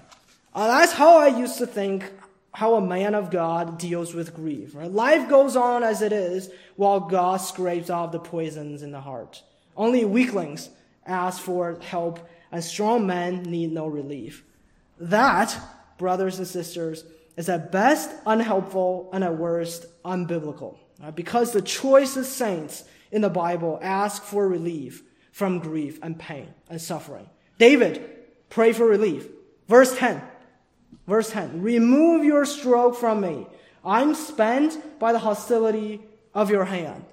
Uh, 0.55 0.67
that's 0.67 0.93
how 0.93 1.19
I 1.19 1.29
used 1.29 1.59
to 1.59 1.67
think 1.67 2.11
how 2.53 2.75
a 2.75 2.81
man 2.81 3.15
of 3.15 3.31
God 3.31 3.79
deals 3.79 4.13
with 4.13 4.35
grief. 4.35 4.75
Right? 4.75 4.91
Life 4.91 5.29
goes 5.29 5.55
on 5.57 5.85
as 5.85 6.03
it 6.03 6.13
is 6.13 6.51
while 6.77 7.01
God 7.01 7.37
scrapes 7.37 7.91
off 7.91 8.13
the 8.13 8.19
poisons 8.19 8.83
in 8.83 8.91
the 8.91 9.01
heart. 9.01 9.43
Only 9.77 10.05
weaklings 10.05 10.69
ask 11.07 11.41
for 11.41 11.79
help 11.81 12.29
and 12.53 12.63
strong 12.63 13.07
men 13.07 13.43
need 13.45 13.73
no 13.73 13.87
relief. 13.87 14.43
That, 14.99 15.57
brothers 15.99 16.39
and 16.39 16.47
sisters, 16.47 17.05
is 17.37 17.49
at 17.49 17.71
best 17.71 18.11
unhelpful 18.27 19.09
and 19.13 19.23
at 19.23 19.37
worst 19.37 19.87
unbiblical. 20.05 20.77
Because 21.15 21.53
the 21.53 21.63
choicest 21.63 22.37
saints 22.37 22.85
in 23.11 23.23
the 23.23 23.31
Bible 23.31 23.79
ask 23.83 24.23
for 24.23 24.47
relief 24.47 25.03
from 25.33 25.59
grief 25.59 25.99
and 26.03 26.19
pain 26.19 26.53
and 26.69 26.81
suffering. 26.81 27.29
David, 27.59 28.09
pray 28.51 28.73
for 28.73 28.87
relief. 28.87 29.27
Verse 29.69 29.97
10. 29.97 30.21
Verse 31.07 31.31
10. 31.31 31.63
Remove 31.63 32.25
your 32.25 32.45
stroke 32.45 32.97
from 32.97 33.21
me. 33.21 33.47
I'm 33.85 34.15
spent 34.15 34.99
by 34.99 35.13
the 35.13 35.19
hostility 35.19 36.01
of 36.35 36.51
your 36.51 36.65
hand. 36.65 37.05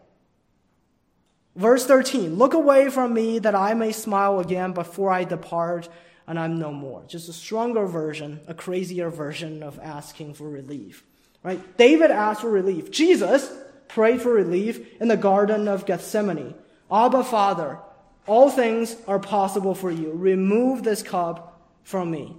Verse 1.55 1.85
13. 1.85 2.35
Look 2.35 2.53
away 2.53 2.89
from 2.89 3.13
me 3.13 3.39
that 3.39 3.55
I 3.55 3.73
may 3.73 3.91
smile 3.91 4.39
again 4.39 4.73
before 4.73 5.11
I 5.11 5.23
depart 5.23 5.89
and 6.27 6.37
I'm 6.37 6.59
no 6.59 6.71
more. 6.71 7.03
Just 7.07 7.29
a 7.29 7.33
stronger 7.33 7.85
version, 7.85 8.41
a 8.47 8.53
crazier 8.53 9.09
version 9.09 9.63
of 9.63 9.79
asking 9.79 10.33
for 10.33 10.49
relief. 10.49 11.03
Right? 11.41 11.77
David 11.77 12.11
asked 12.11 12.41
for 12.41 12.49
relief. 12.49 12.91
Jesus 12.91 13.49
prayed 13.87 14.21
for 14.21 14.33
relief 14.33 15.01
in 15.01 15.07
the 15.07 15.17
Garden 15.17 15.67
of 15.67 15.85
Gethsemane. 15.85 16.55
Abba, 16.91 17.23
Father, 17.23 17.79
all 18.25 18.49
things 18.49 18.95
are 19.07 19.19
possible 19.19 19.75
for 19.75 19.91
you. 19.91 20.11
Remove 20.11 20.83
this 20.83 21.01
cup 21.01 21.61
from 21.83 22.11
me. 22.11 22.35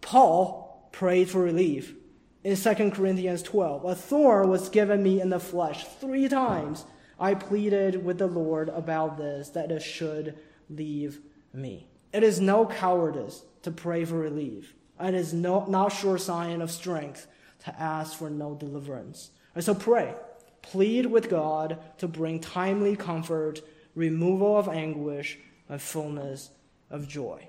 Paul 0.00 0.88
prayed 0.92 1.28
for 1.28 1.40
relief 1.40 1.94
in 2.44 2.56
2 2.56 2.90
Corinthians 2.90 3.42
12. 3.42 3.84
A 3.84 3.94
thorn 3.94 4.48
was 4.48 4.68
given 4.68 5.02
me 5.02 5.20
in 5.20 5.30
the 5.30 5.40
flesh. 5.40 5.84
Three 6.00 6.28
times 6.28 6.84
I 7.18 7.34
pleaded 7.34 8.04
with 8.04 8.18
the 8.18 8.26
Lord 8.26 8.68
about 8.68 9.16
this, 9.16 9.50
that 9.50 9.70
it 9.70 9.82
should 9.82 10.38
leave 10.68 11.20
me. 11.52 11.88
It 12.12 12.22
is 12.22 12.40
no 12.40 12.66
cowardice 12.66 13.42
to 13.62 13.70
pray 13.70 14.04
for 14.04 14.16
relief. 14.16 14.74
It 15.00 15.14
is 15.14 15.32
no, 15.32 15.64
not 15.66 15.88
sure 15.88 16.18
sign 16.18 16.60
of 16.60 16.70
strength 16.70 17.26
to 17.64 17.80
ask 17.80 18.16
for 18.16 18.30
no 18.30 18.54
deliverance. 18.54 19.30
And 19.54 19.64
so 19.64 19.74
pray. 19.74 20.14
Plead 20.64 21.06
with 21.06 21.28
God 21.28 21.78
to 21.98 22.08
bring 22.08 22.40
timely 22.40 22.96
comfort, 22.96 23.60
removal 23.94 24.56
of 24.56 24.68
anguish, 24.68 25.38
and 25.68 25.80
fullness 25.80 26.50
of 26.90 27.06
joy. 27.06 27.46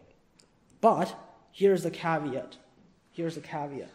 But 0.81 1.15
here's 1.51 1.83
the 1.83 1.91
caveat. 1.91 2.57
Here's 3.11 3.35
the 3.35 3.41
caveat. 3.41 3.89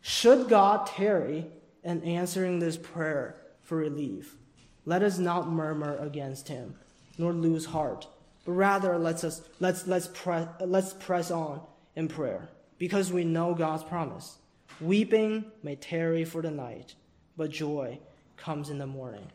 Should 0.00 0.48
God 0.48 0.86
tarry 0.86 1.46
in 1.82 2.02
answering 2.04 2.60
this 2.60 2.76
prayer 2.76 3.36
for 3.62 3.78
relief, 3.78 4.36
let 4.86 5.02
us 5.02 5.18
not 5.18 5.50
murmur 5.50 5.96
against 5.96 6.48
him, 6.48 6.76
nor 7.18 7.32
lose 7.32 7.66
heart, 7.66 8.06
but 8.44 8.52
rather 8.52 8.96
let's, 8.96 9.24
us, 9.24 9.42
let's, 9.58 9.86
let's, 9.86 10.08
press, 10.08 10.48
let's 10.60 10.92
press 10.94 11.30
on 11.30 11.60
in 11.96 12.06
prayer 12.08 12.48
because 12.78 13.12
we 13.12 13.24
know 13.24 13.54
God's 13.54 13.82
promise. 13.82 14.38
Weeping 14.80 15.46
may 15.62 15.76
tarry 15.76 16.24
for 16.24 16.42
the 16.42 16.50
night, 16.50 16.94
but 17.36 17.50
joy 17.50 17.98
comes 18.36 18.70
in 18.70 18.78
the 18.78 18.86
morning. 18.86 19.26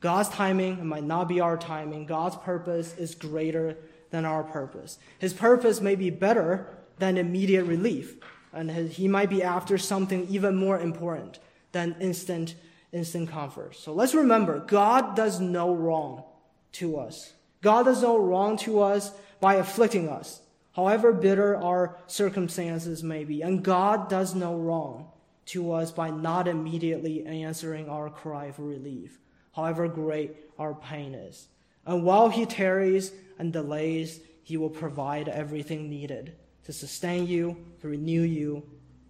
God's 0.00 0.30
timing 0.30 0.86
might 0.86 1.04
not 1.04 1.28
be 1.28 1.40
our 1.40 1.56
timing. 1.56 2.06
God's 2.06 2.36
purpose 2.36 2.94
is 2.96 3.14
greater 3.14 3.76
than 4.10 4.24
our 4.24 4.42
purpose. 4.42 4.98
His 5.18 5.32
purpose 5.32 5.80
may 5.80 5.94
be 5.94 6.10
better 6.10 6.66
than 6.98 7.18
immediate 7.18 7.64
relief, 7.64 8.16
and 8.52 8.70
he 8.70 9.08
might 9.08 9.30
be 9.30 9.42
after 9.42 9.78
something 9.78 10.26
even 10.28 10.56
more 10.56 10.78
important 10.78 11.38
than 11.72 11.96
instant 12.00 12.54
instant 12.92 13.30
comfort. 13.30 13.76
So 13.76 13.92
let's 13.92 14.14
remember, 14.14 14.58
God 14.58 15.14
does 15.14 15.38
no 15.38 15.72
wrong 15.72 16.24
to 16.72 16.98
us. 16.98 17.32
God 17.62 17.84
does 17.84 18.02
no 18.02 18.18
wrong 18.18 18.56
to 18.58 18.80
us 18.80 19.12
by 19.40 19.54
afflicting 19.54 20.08
us, 20.08 20.40
however 20.74 21.12
bitter 21.12 21.56
our 21.56 21.96
circumstances 22.08 23.02
may 23.02 23.22
be. 23.22 23.42
And 23.42 23.62
God 23.62 24.08
does 24.08 24.34
no 24.34 24.56
wrong 24.56 25.08
to 25.46 25.72
us 25.72 25.90
by 25.90 26.10
not 26.10 26.48
immediately 26.48 27.24
answering 27.26 27.88
our 27.88 28.10
cry 28.10 28.50
for 28.52 28.62
relief, 28.62 29.18
however 29.54 29.88
great 29.88 30.36
our 30.58 30.74
pain 30.74 31.14
is. 31.14 31.48
And 31.86 32.04
while 32.04 32.28
He 32.28 32.46
tarries 32.46 33.12
and 33.38 33.52
delays, 33.52 34.20
He 34.42 34.56
will 34.56 34.70
provide 34.70 35.28
everything 35.28 35.88
needed 35.88 36.34
to 36.64 36.72
sustain 36.72 37.26
you, 37.26 37.56
to 37.80 37.88
renew 37.88 38.22
you, 38.22 38.62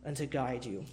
and 0.05 0.17
to 0.17 0.27
guide 0.27 0.65
you. 0.65 0.85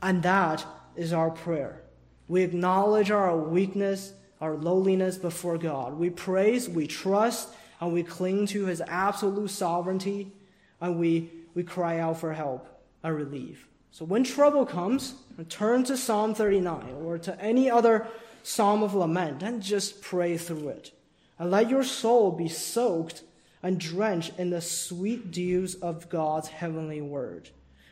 And 0.00 0.22
that 0.22 0.64
is 0.94 1.12
our 1.12 1.30
prayer. 1.30 1.82
We 2.28 2.42
acknowledge 2.42 3.10
our 3.10 3.36
weakness, 3.36 4.12
our 4.40 4.56
lowliness 4.56 5.18
before 5.18 5.58
God. 5.58 5.94
We 5.94 6.10
praise, 6.10 6.68
we 6.68 6.86
trust, 6.86 7.50
and 7.80 7.92
we 7.92 8.02
cling 8.02 8.46
to 8.48 8.66
His 8.66 8.80
absolute 8.80 9.50
sovereignty, 9.50 10.32
and 10.80 10.98
we, 10.98 11.30
we 11.54 11.62
cry 11.62 11.98
out 11.98 12.18
for 12.18 12.32
help 12.32 12.66
and 13.02 13.14
relief. 13.14 13.68
So 13.96 14.04
when 14.04 14.24
trouble 14.24 14.66
comes, 14.66 15.14
turn 15.48 15.84
to 15.84 15.96
Psalm 15.96 16.34
39 16.34 16.96
or 17.02 17.16
to 17.16 17.40
any 17.40 17.70
other 17.70 18.06
psalm 18.42 18.82
of 18.82 18.94
lament 18.94 19.42
and 19.42 19.62
just 19.62 20.02
pray 20.02 20.36
through 20.36 20.68
it. 20.68 20.90
And 21.38 21.50
let 21.50 21.70
your 21.70 21.82
soul 21.82 22.30
be 22.30 22.46
soaked 22.46 23.22
and 23.62 23.80
drenched 23.80 24.38
in 24.38 24.50
the 24.50 24.60
sweet 24.60 25.30
dews 25.30 25.76
of 25.76 26.10
God's 26.10 26.48
heavenly 26.48 27.00
word. 27.00 27.48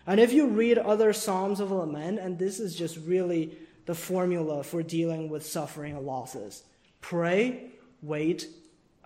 And 0.06 0.20
if 0.20 0.30
you 0.30 0.46
read 0.46 0.76
other 0.76 1.14
psalms 1.14 1.58
of 1.58 1.70
lament, 1.70 2.18
and 2.18 2.38
this 2.38 2.60
is 2.60 2.76
just 2.76 2.98
really 2.98 3.56
the 3.86 3.94
formula 3.94 4.62
for 4.62 4.82
dealing 4.82 5.30
with 5.30 5.46
suffering 5.46 5.96
and 5.96 6.04
losses 6.04 6.64
pray, 7.00 7.70
wait, 8.02 8.46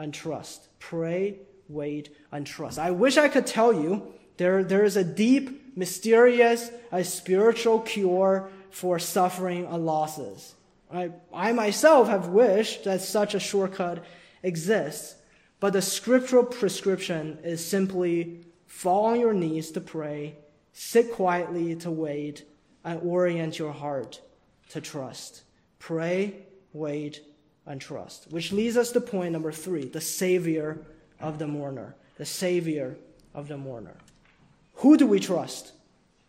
and 0.01 0.13
trust. 0.13 0.67
Pray, 0.81 1.39
wait, 1.69 2.13
and 2.33 2.45
trust. 2.45 2.77
I 2.77 2.91
wish 2.91 3.17
I 3.17 3.29
could 3.29 3.47
tell 3.47 3.73
you 3.73 4.15
there, 4.37 4.65
there 4.65 4.85
is 4.85 4.97
a 4.97 5.05
deep, 5.05 5.58
mysterious, 5.79 6.71
a 6.91 7.05
spiritual 7.05 7.79
cure 7.79 8.51
for 8.71 8.99
suffering 8.99 9.65
and 9.65 9.87
losses. 9.87 10.55
I, 10.93 11.13
I 11.33 11.53
myself 11.53 12.09
have 12.09 12.29
wished 12.29 12.85
that 12.85 13.01
such 13.01 13.35
a 13.35 13.41
shortcut 13.41 14.05
exists, 14.43 15.15
but 15.61 15.73
the 15.73 15.83
scriptural 15.83 16.45
prescription 16.45 17.39
is 17.45 17.65
simply 17.65 18.41
fall 18.67 19.07
on 19.07 19.21
your 19.21 19.33
knees 19.33 19.71
to 19.73 19.81
pray, 19.81 20.37
sit 20.73 21.13
quietly 21.13 21.77
to 21.77 21.91
wait, 21.93 22.45
and 22.85 23.01
orient 23.03 23.59
your 23.59 23.73
heart 23.73 24.21
to 24.71 24.81
trust. 24.81 25.43
Pray, 25.79 26.35
wait, 26.73 27.21
and 27.67 27.81
trust. 27.81 28.33
Which 28.33 28.51
leads 28.51 28.77
us 28.77 28.91
to 28.93 29.01
point 29.01 29.33
number 29.33 29.53
three 29.53 29.85
the 29.85 30.01
Savior 30.01 30.79
of 31.21 31.39
the 31.39 31.47
mourner. 31.47 31.95
The 32.17 32.27
Savior 32.27 32.97
of 33.33 33.47
the 33.47 33.57
mourner. 33.57 33.97
Who 34.79 34.97
do 34.97 35.07
we 35.07 35.21
trust? 35.21 35.73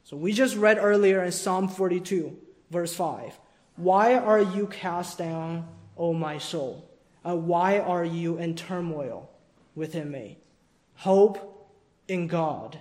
So 0.03 0.17
we 0.17 0.33
just 0.33 0.55
read 0.55 0.79
earlier 0.79 1.23
in 1.23 1.31
Psalm 1.31 1.67
42, 1.67 2.35
verse 2.71 2.93
5. 2.95 3.39
Why 3.75 4.15
are 4.15 4.41
you 4.41 4.65
cast 4.67 5.17
down, 5.17 5.67
O 5.95 6.13
my 6.13 6.39
soul? 6.39 6.89
And 7.23 7.47
why 7.47 7.79
are 7.79 8.03
you 8.03 8.37
in 8.37 8.55
turmoil 8.55 9.29
within 9.75 10.09
me? 10.09 10.39
Hope 10.95 11.71
in 12.07 12.25
God, 12.25 12.79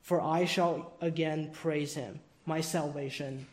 for 0.00 0.20
I 0.20 0.44
shall 0.44 0.92
again 1.00 1.50
praise 1.52 1.94
him, 1.94 2.20
my 2.46 2.60
salvation 2.60 3.46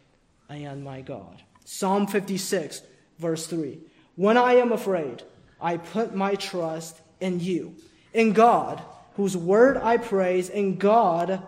and 0.48 0.84
my 0.84 1.02
God. 1.02 1.42
Psalm 1.66 2.06
56, 2.06 2.84
verse 3.18 3.48
3. 3.48 3.80
When 4.16 4.38
I 4.38 4.54
am 4.54 4.72
afraid, 4.72 5.24
I 5.60 5.78
put 5.78 6.14
my 6.14 6.36
trust 6.36 7.02
in 7.20 7.40
you, 7.40 7.76
in 8.14 8.34
God, 8.34 8.82
whose 9.16 9.36
word 9.36 9.78
I 9.78 9.98
praise, 9.98 10.50
in 10.50 10.78
God 10.78 11.42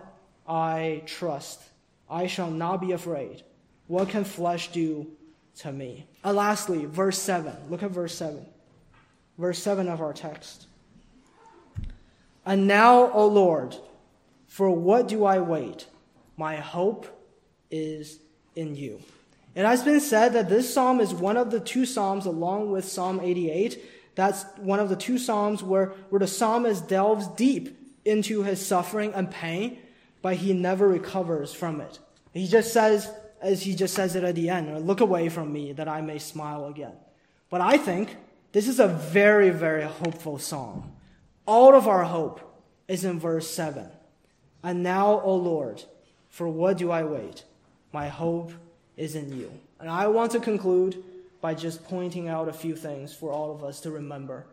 I 0.46 1.02
trust. 1.06 1.62
I 2.08 2.26
shall 2.26 2.50
not 2.50 2.80
be 2.80 2.92
afraid. 2.92 3.42
What 3.86 4.08
can 4.08 4.24
flesh 4.24 4.72
do 4.72 5.06
to 5.58 5.72
me? 5.72 6.06
And 6.24 6.36
lastly, 6.36 6.86
verse 6.86 7.18
7. 7.18 7.54
Look 7.70 7.82
at 7.82 7.90
verse 7.90 8.14
7. 8.14 8.44
Verse 9.36 9.58
7 9.62 9.88
of 9.88 10.00
our 10.00 10.12
text. 10.12 10.66
And 12.44 12.66
now, 12.66 13.10
O 13.12 13.26
Lord, 13.28 13.76
for 14.46 14.70
what 14.70 15.08
do 15.08 15.24
I 15.24 15.38
wait? 15.38 15.86
My 16.36 16.56
hope 16.56 17.06
is 17.70 18.18
in 18.56 18.74
you. 18.74 19.00
It 19.54 19.64
has 19.64 19.82
been 19.82 20.00
said 20.00 20.32
that 20.32 20.48
this 20.48 20.72
psalm 20.72 21.00
is 21.00 21.12
one 21.12 21.36
of 21.36 21.50
the 21.50 21.60
two 21.60 21.84
psalms, 21.84 22.26
along 22.26 22.70
with 22.70 22.84
Psalm 22.84 23.20
88. 23.20 23.82
That's 24.18 24.44
one 24.56 24.80
of 24.80 24.88
the 24.88 24.96
two 24.96 25.16
psalms 25.16 25.62
where, 25.62 25.92
where 26.10 26.18
the 26.18 26.26
psalmist 26.26 26.88
delves 26.88 27.28
deep 27.28 27.78
into 28.04 28.42
his 28.42 28.66
suffering 28.66 29.14
and 29.14 29.30
pain, 29.30 29.78
but 30.22 30.34
he 30.34 30.52
never 30.52 30.88
recovers 30.88 31.54
from 31.54 31.80
it. 31.80 32.00
He 32.34 32.48
just 32.48 32.72
says, 32.72 33.08
as 33.40 33.62
he 33.62 33.76
just 33.76 33.94
says 33.94 34.16
it 34.16 34.24
at 34.24 34.34
the 34.34 34.48
end, 34.48 34.84
look 34.88 35.00
away 35.00 35.28
from 35.28 35.52
me 35.52 35.70
that 35.70 35.86
I 35.86 36.00
may 36.00 36.18
smile 36.18 36.66
again. 36.66 36.94
But 37.48 37.60
I 37.60 37.76
think 37.76 38.16
this 38.50 38.66
is 38.66 38.80
a 38.80 38.88
very, 38.88 39.50
very 39.50 39.84
hopeful 39.84 40.40
psalm. 40.40 40.90
All 41.46 41.76
of 41.76 41.86
our 41.86 42.02
hope 42.02 42.40
is 42.88 43.04
in 43.04 43.20
verse 43.20 43.48
7. 43.48 43.88
And 44.64 44.82
now, 44.82 45.20
O 45.20 45.36
Lord, 45.36 45.84
for 46.28 46.48
what 46.48 46.76
do 46.76 46.90
I 46.90 47.04
wait? 47.04 47.44
My 47.92 48.08
hope 48.08 48.50
is 48.96 49.14
in 49.14 49.38
you. 49.38 49.52
And 49.78 49.88
I 49.88 50.08
want 50.08 50.32
to 50.32 50.40
conclude 50.40 51.04
by 51.40 51.54
just 51.54 51.84
pointing 51.84 52.28
out 52.28 52.48
a 52.48 52.52
few 52.52 52.74
things 52.74 53.14
for 53.14 53.32
all 53.32 53.54
of 53.54 53.62
us 53.62 53.80
to 53.80 53.90
remember 53.90 54.46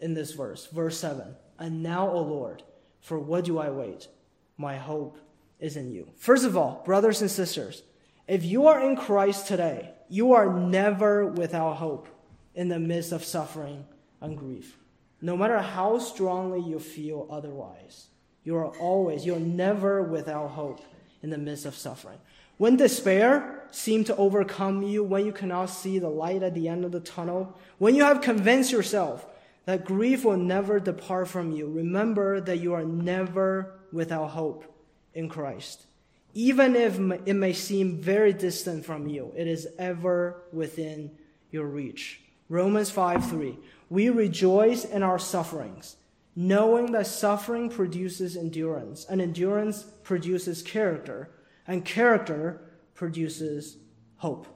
in 0.00 0.14
this 0.14 0.32
verse. 0.32 0.66
Verse 0.66 0.98
7 0.98 1.34
And 1.58 1.82
now, 1.82 2.08
O 2.08 2.22
Lord, 2.22 2.62
for 3.00 3.18
what 3.18 3.44
do 3.44 3.58
I 3.58 3.70
wait? 3.70 4.08
My 4.56 4.76
hope 4.76 5.18
is 5.58 5.76
in 5.76 5.90
you. 5.90 6.08
First 6.16 6.44
of 6.44 6.56
all, 6.56 6.82
brothers 6.84 7.20
and 7.20 7.30
sisters, 7.30 7.82
if 8.26 8.44
you 8.44 8.66
are 8.66 8.80
in 8.80 8.96
Christ 8.96 9.46
today, 9.46 9.90
you 10.08 10.32
are 10.34 10.52
never 10.52 11.26
without 11.26 11.74
hope 11.74 12.08
in 12.54 12.68
the 12.68 12.78
midst 12.78 13.12
of 13.12 13.24
suffering 13.24 13.84
and 14.20 14.36
grief. 14.36 14.76
No 15.20 15.36
matter 15.36 15.58
how 15.60 15.98
strongly 15.98 16.60
you 16.60 16.78
feel 16.78 17.26
otherwise, 17.30 18.08
you 18.44 18.56
are 18.56 18.76
always, 18.78 19.24
you're 19.24 19.38
never 19.38 20.02
without 20.02 20.48
hope 20.48 20.80
in 21.22 21.30
the 21.30 21.38
midst 21.38 21.64
of 21.64 21.76
suffering. 21.76 22.18
When 22.58 22.76
despair 22.76 23.64
seems 23.70 24.06
to 24.06 24.16
overcome 24.16 24.82
you, 24.82 25.02
when 25.02 25.26
you 25.26 25.32
cannot 25.32 25.66
see 25.66 25.98
the 25.98 26.08
light 26.08 26.42
at 26.42 26.54
the 26.54 26.68
end 26.68 26.84
of 26.84 26.92
the 26.92 27.00
tunnel, 27.00 27.58
when 27.78 27.94
you 27.94 28.04
have 28.04 28.20
convinced 28.20 28.70
yourself 28.70 29.26
that 29.64 29.84
grief 29.84 30.24
will 30.24 30.36
never 30.36 30.78
depart 30.78 31.28
from 31.28 31.52
you, 31.52 31.68
remember 31.68 32.40
that 32.40 32.58
you 32.58 32.74
are 32.74 32.84
never 32.84 33.74
without 33.92 34.28
hope 34.28 34.64
in 35.14 35.28
Christ. 35.28 35.86
Even 36.34 36.76
if 36.76 36.98
it 37.26 37.34
may 37.34 37.52
seem 37.52 38.00
very 38.00 38.32
distant 38.32 38.84
from 38.84 39.06
you, 39.06 39.32
it 39.36 39.46
is 39.46 39.68
ever 39.78 40.44
within 40.52 41.10
your 41.50 41.66
reach. 41.66 42.20
Romans 42.48 42.90
5 42.90 43.28
3. 43.28 43.58
We 43.90 44.08
rejoice 44.08 44.84
in 44.84 45.02
our 45.02 45.18
sufferings, 45.18 45.96
knowing 46.34 46.92
that 46.92 47.06
suffering 47.06 47.68
produces 47.68 48.36
endurance, 48.36 49.06
and 49.08 49.20
endurance 49.20 49.82
produces 50.02 50.62
character 50.62 51.30
and 51.66 51.84
character 51.84 52.60
produces 52.94 53.78
hope. 54.16 54.46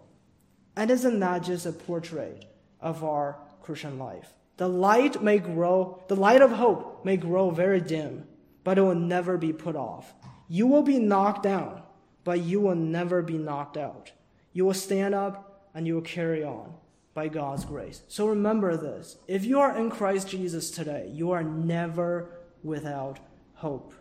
And 0.76 0.90
isn't 0.90 1.20
that 1.20 1.42
just 1.42 1.66
a 1.66 1.72
portrait 1.72 2.44
of 2.80 3.02
our 3.02 3.38
Christian 3.62 3.98
life? 3.98 4.32
The 4.56 4.68
light 4.68 5.22
may 5.22 5.38
grow, 5.38 6.02
the 6.08 6.16
light 6.16 6.42
of 6.42 6.52
hope 6.52 7.04
may 7.04 7.16
grow 7.16 7.50
very 7.50 7.80
dim, 7.80 8.26
but 8.64 8.78
it 8.78 8.82
will 8.82 8.94
never 8.94 9.36
be 9.36 9.52
put 9.52 9.76
off. 9.76 10.14
You 10.48 10.66
will 10.66 10.82
be 10.82 10.98
knocked 10.98 11.42
down, 11.42 11.82
but 12.24 12.40
you 12.40 12.60
will 12.60 12.74
never 12.74 13.22
be 13.22 13.38
knocked 13.38 13.76
out. 13.76 14.12
You 14.52 14.64
will 14.64 14.74
stand 14.74 15.14
up 15.14 15.68
and 15.74 15.86
you 15.86 15.94
will 15.94 16.02
carry 16.02 16.42
on 16.42 16.72
by 17.12 17.28
God's 17.28 17.64
grace. 17.64 18.02
So 18.08 18.28
remember 18.28 18.76
this. 18.76 19.16
If 19.26 19.44
you 19.44 19.60
are 19.60 19.76
in 19.76 19.90
Christ 19.90 20.28
Jesus 20.28 20.70
today, 20.70 21.10
you 21.12 21.30
are 21.32 21.42
never 21.42 22.30
without 22.62 23.18
hope. 23.54 23.94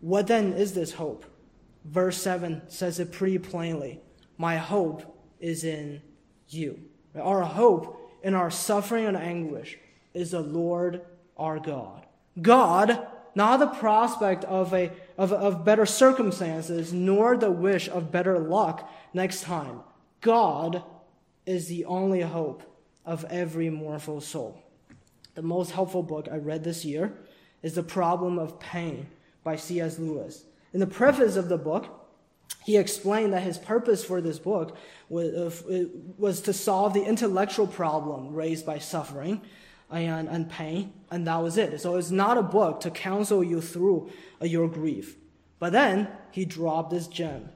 What 0.00 0.26
then 0.26 0.52
is 0.52 0.74
this 0.74 0.92
hope? 0.92 1.24
Verse 1.84 2.20
7 2.20 2.62
says 2.68 3.00
it 3.00 3.12
pretty 3.12 3.38
plainly 3.38 4.00
My 4.36 4.56
hope 4.56 5.16
is 5.40 5.64
in 5.64 6.02
you. 6.48 6.80
Our 7.14 7.42
hope 7.42 8.18
in 8.22 8.34
our 8.34 8.50
suffering 8.50 9.06
and 9.06 9.16
anguish 9.16 9.78
is 10.14 10.32
the 10.32 10.40
Lord 10.40 11.02
our 11.36 11.58
God. 11.58 12.06
God, 12.40 13.06
not 13.34 13.58
the 13.58 13.66
prospect 13.66 14.44
of, 14.44 14.72
a, 14.74 14.90
of, 15.16 15.32
of 15.32 15.64
better 15.64 15.86
circumstances, 15.86 16.92
nor 16.92 17.36
the 17.36 17.50
wish 17.50 17.88
of 17.88 18.12
better 18.12 18.38
luck 18.38 18.90
next 19.12 19.42
time. 19.42 19.80
God 20.20 20.82
is 21.46 21.68
the 21.68 21.84
only 21.84 22.20
hope 22.20 22.62
of 23.04 23.24
every 23.30 23.70
mournful 23.70 24.20
soul. 24.20 24.62
The 25.34 25.42
most 25.42 25.70
helpful 25.70 26.02
book 26.02 26.28
I 26.30 26.36
read 26.36 26.64
this 26.64 26.84
year 26.84 27.12
is 27.62 27.74
The 27.74 27.82
Problem 27.82 28.38
of 28.38 28.58
Pain 28.60 29.06
by 29.44 29.56
C.S. 29.56 29.98
Lewis. 29.98 30.44
In 30.72 30.80
the 30.80 30.86
preface 30.86 31.36
of 31.36 31.48
the 31.48 31.58
book, 31.58 31.86
he 32.64 32.76
explained 32.76 33.32
that 33.32 33.42
his 33.42 33.58
purpose 33.58 34.04
for 34.04 34.20
this 34.20 34.38
book 34.38 34.76
was, 35.08 35.64
uh, 35.64 35.84
was 36.18 36.42
to 36.42 36.52
solve 36.52 36.92
the 36.92 37.04
intellectual 37.04 37.66
problem 37.66 38.34
raised 38.34 38.66
by 38.66 38.78
suffering 38.78 39.40
and, 39.90 40.28
and 40.28 40.50
pain, 40.50 40.92
and 41.10 41.26
that 41.26 41.42
was 41.42 41.56
it. 41.56 41.80
So 41.80 41.96
it's 41.96 42.10
not 42.10 42.36
a 42.36 42.42
book 42.42 42.80
to 42.80 42.90
counsel 42.90 43.42
you 43.42 43.60
through 43.60 44.10
uh, 44.40 44.44
your 44.44 44.68
grief. 44.68 45.16
But 45.58 45.72
then 45.72 46.08
he 46.30 46.44
dropped 46.44 46.90
this 46.90 47.06
gem. 47.06 47.48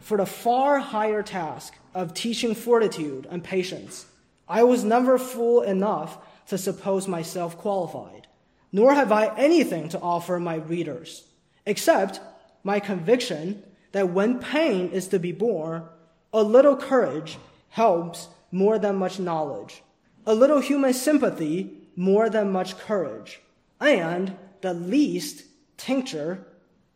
For 0.00 0.18
the 0.18 0.26
far 0.26 0.78
higher 0.78 1.22
task 1.22 1.74
of 1.94 2.14
teaching 2.14 2.54
fortitude 2.54 3.26
and 3.30 3.42
patience, 3.42 4.06
I 4.48 4.62
was 4.62 4.84
never 4.84 5.18
fool 5.18 5.62
enough 5.62 6.18
to 6.48 6.58
suppose 6.58 7.08
myself 7.08 7.56
qualified, 7.58 8.28
nor 8.70 8.94
have 8.94 9.10
I 9.10 9.34
anything 9.36 9.88
to 9.88 10.00
offer 10.00 10.38
my 10.38 10.56
readers, 10.56 11.24
except 11.66 12.20
my 12.64 12.80
conviction 12.80 13.62
that 13.92 14.10
when 14.10 14.38
pain 14.38 14.90
is 14.90 15.08
to 15.08 15.18
be 15.18 15.32
borne, 15.32 15.84
a 16.32 16.42
little 16.42 16.76
courage 16.76 17.38
helps 17.68 18.28
more 18.50 18.78
than 18.78 18.96
much 18.96 19.18
knowledge, 19.18 19.82
a 20.26 20.34
little 20.34 20.60
human 20.60 20.92
sympathy 20.92 21.70
more 21.96 22.30
than 22.30 22.50
much 22.50 22.78
courage, 22.78 23.40
and 23.80 24.36
the 24.60 24.74
least 24.74 25.44
tincture 25.76 26.46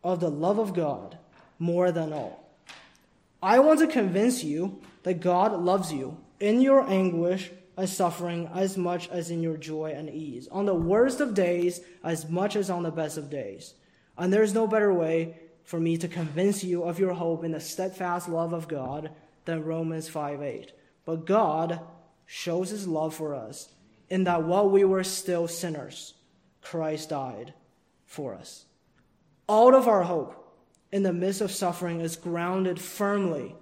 of 0.03 0.21
the 0.21 0.31
love 0.31 0.59
of 0.59 0.75
God 0.75 1.19
more 1.59 1.93
than 1.93 2.13
all. 2.13 2.51
I 3.43 3.59
want 3.59 3.81
to 3.81 3.87
convince 3.87 4.45
you 4.45 4.81
that 5.03 5.21
God 5.21 5.59
loves 5.61 5.93
you 5.93 6.19
in 6.39 6.61
your 6.61 6.89
anguish 6.89 7.51
and 7.77 7.89
suffering 7.89 8.51
as 8.55 8.77
much 8.77 9.09
as 9.09 9.31
in 9.31 9.43
your 9.43 9.57
joy 9.57 9.93
and 9.97 10.11
ease, 10.11 10.49
on 10.49 10.67
the 10.67 10.75
worst 10.75 11.21
of 11.21 11.35
days 11.35 11.81
as 12.05 12.29
much 12.29 12.57
as 12.57 12.69
on 12.69 12.83
the 12.83 12.91
best 12.91 13.17
of 13.17 13.31
days. 13.31 13.75
And 14.21 14.31
there's 14.31 14.53
no 14.53 14.67
better 14.67 14.93
way 14.93 15.41
for 15.65 15.81
me 15.81 15.97
to 15.97 16.07
convince 16.07 16.63
you 16.63 16.83
of 16.85 16.99
your 16.99 17.15
hope 17.15 17.43
in 17.43 17.53
the 17.53 17.61
steadfast 17.61 18.29
love 18.29 18.53
of 18.53 18.69
God 18.69 19.11
than 19.47 19.65
Romans 19.65 20.09
5 20.09 20.43
8. 20.43 20.73
But 21.07 21.25
God 21.25 21.81
shows 22.27 22.69
his 22.69 22.87
love 22.87 23.15
for 23.15 23.35
us 23.35 23.73
in 24.11 24.25
that 24.25 24.45
while 24.45 24.69
we 24.69 24.85
were 24.85 25.05
still 25.05 25.49
sinners, 25.49 26.15
Christ 26.61 27.09
died 27.09 27.55
for 28.05 28.35
us. 28.35 28.67
All 29.49 29.75
of 29.75 29.89
our 29.89 30.03
hope 30.03 30.37
in 30.93 31.03
the 31.03 31.15
midst 31.15 31.41
of 31.41 31.51
suffering 31.51 32.03
is 32.03 32.17
grounded 32.17 32.79
firmly 32.79 33.57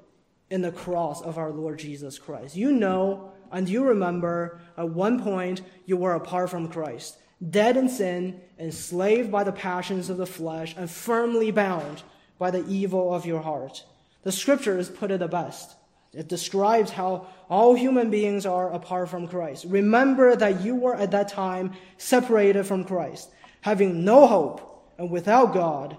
in 0.51 0.63
the 0.63 0.73
cross 0.73 1.23
of 1.23 1.39
our 1.39 1.53
Lord 1.53 1.79
Jesus 1.79 2.19
Christ. 2.19 2.57
You 2.57 2.73
know 2.73 3.33
and 3.53 3.69
you 3.69 3.85
remember 3.85 4.61
at 4.77 4.91
one 4.91 5.23
point 5.23 5.63
you 5.87 5.97
were 5.97 6.15
apart 6.15 6.51
from 6.51 6.69
Christ, 6.69 7.17
dead 7.47 7.77
in 7.77 7.89
sin, 7.89 8.41
enslaved 8.59 9.31
by 9.31 9.45
the 9.45 9.53
passions 9.53 10.11
of 10.11 10.17
the 10.17 10.27
flesh, 10.27 10.75
and 10.77 10.91
firmly 10.91 11.51
bound 11.51 12.03
by 12.39 12.51
the 12.51 12.67
evil 12.67 13.15
of 13.15 13.27
your 13.27 13.41
heart. 13.41 13.85
The 14.23 14.33
scriptures 14.33 14.89
put 14.89 15.11
it 15.11 15.21
the 15.21 15.29
best. 15.29 15.77
It 16.13 16.29
describes 16.29 16.91
how 16.91 17.27
all 17.49 17.75
human 17.75 18.11
beings 18.11 18.47
are 18.47 18.73
apart 18.73 19.09
from 19.11 19.29
Christ. 19.29 19.67
Remember 19.69 20.35
that 20.35 20.63
you 20.63 20.75
were 20.75 20.95
at 20.95 21.11
that 21.13 21.29
time 21.29 21.73
separated 21.97 22.65
from 22.67 22.85
Christ, 22.85 23.31
having 23.61 24.05
no 24.05 24.27
hope 24.27 24.93
and 24.99 25.11
without 25.11 25.55
God 25.55 25.97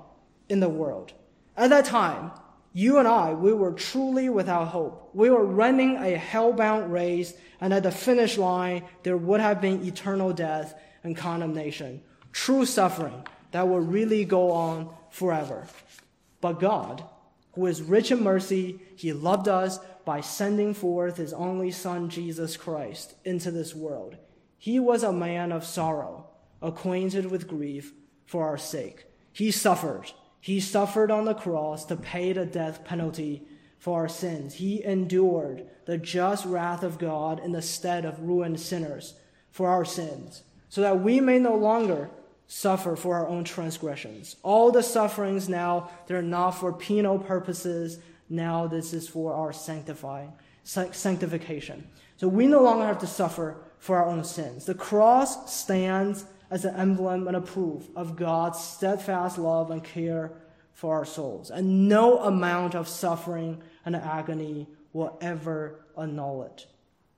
in 0.50 0.60
the 0.60 0.70
world. 0.70 1.14
At 1.56 1.70
that 1.70 1.86
time, 1.86 2.32
you 2.74 2.98
and 2.98 3.08
I, 3.08 3.34
we 3.34 3.54
were 3.54 3.72
truly 3.72 4.30
without 4.30 4.68
hope. 4.70 5.12
We 5.14 5.30
were 5.30 5.46
running 5.46 5.96
a 5.98 6.18
hell-bound 6.18 6.92
race, 6.92 7.34
and 7.62 7.74
at 7.74 7.84
the 7.84 7.92
finish 7.92 8.38
line, 8.38 8.84
there 9.04 9.18
would 9.18 9.42
have 9.42 9.62
been 9.62 9.86
eternal 9.86 10.34
death 10.34 10.74
and 11.04 11.16
condemnation, 11.16 12.02
true 12.32 12.66
suffering 12.66 13.26
that 13.52 13.68
will 13.68 13.80
really 13.80 14.26
go 14.26 14.52
on 14.52 14.94
forever. 15.10 15.68
But 16.42 16.60
God, 16.60 17.04
who 17.54 17.66
is 17.66 17.82
rich 17.82 18.12
in 18.12 18.24
mercy, 18.24 18.80
He 18.96 19.14
loved 19.14 19.48
us 19.48 19.80
by 20.06 20.22
sending 20.22 20.74
forth 20.74 21.18
His 21.18 21.34
only 21.34 21.72
Son, 21.72 22.10
Jesus 22.10 22.58
Christ, 22.58 23.16
into 23.26 23.52
this 23.52 23.76
world. 23.76 24.18
He 24.58 24.80
was 24.80 25.04
a 25.04 25.14
man 25.14 25.52
of 25.52 25.66
sorrow, 25.66 26.28
acquainted 26.62 27.32
with 27.32 27.48
grief 27.48 27.94
for 28.26 28.46
our 28.46 28.58
sake. 28.58 29.06
He 29.32 29.52
suffered 29.52 30.12
he 30.40 30.60
suffered 30.60 31.12
on 31.12 31.26
the 31.26 31.34
cross 31.34 31.86
to 31.86 31.96
pay 31.96 32.34
the 32.34 32.46
death 32.46 32.86
penalty 32.86 33.46
for 33.78 34.02
our 34.02 34.10
sins. 34.10 34.56
He 34.56 34.84
endured 34.84 35.68
the 35.86 35.98
just 35.98 36.46
wrath 36.46 36.84
of 36.84 36.98
God 36.98 37.40
in 37.40 37.52
the 37.52 37.62
stead 37.62 38.06
of 38.06 38.22
ruined 38.22 38.60
sinners 38.60 39.16
for 39.52 39.70
our 39.70 39.86
sins, 39.86 40.44
so 40.70 40.82
that 40.82 41.02
we 41.02 41.20
may 41.20 41.40
no 41.40 41.56
longer 41.56 42.10
suffer 42.48 42.96
for 42.96 43.16
our 43.16 43.28
own 43.28 43.44
transgressions. 43.44 44.36
All 44.42 44.72
the 44.72 44.82
sufferings 44.82 45.50
now, 45.50 45.92
they're 46.08 46.22
not 46.22 46.52
for 46.52 46.74
penal 46.74 47.20
purposes. 47.20 48.00
Now 48.30 48.68
this 48.68 48.94
is 48.94 49.08
for 49.08 49.34
our 49.34 49.54
sanctifying, 49.54 50.34
sanctification. 50.64 51.88
So 52.18 52.28
we 52.28 52.48
no 52.48 52.62
longer 52.62 52.86
have 52.86 53.00
to 53.00 53.08
suffer 53.08 53.58
for 53.78 53.98
our 53.98 54.08
own 54.08 54.24
sins. 54.24 54.66
The 54.66 54.74
cross 54.74 55.54
stands 55.54 56.26
as 56.50 56.66
an 56.66 56.76
emblem 56.76 57.28
and 57.28 57.38
a 57.38 57.42
proof 57.42 57.88
of 57.96 58.16
God's 58.16 58.60
steadfast 58.60 59.38
love 59.38 59.72
and 59.72 59.84
care 59.84 60.32
for 60.74 60.96
our 60.96 61.06
souls. 61.06 61.52
And 61.52 61.88
no 61.88 62.20
amount 62.20 62.76
of 62.76 62.88
suffering 62.88 63.62
and 63.86 63.96
agony 63.96 64.68
will 64.94 65.18
ever 65.22 65.86
annul 65.98 66.44
it. 66.44 66.66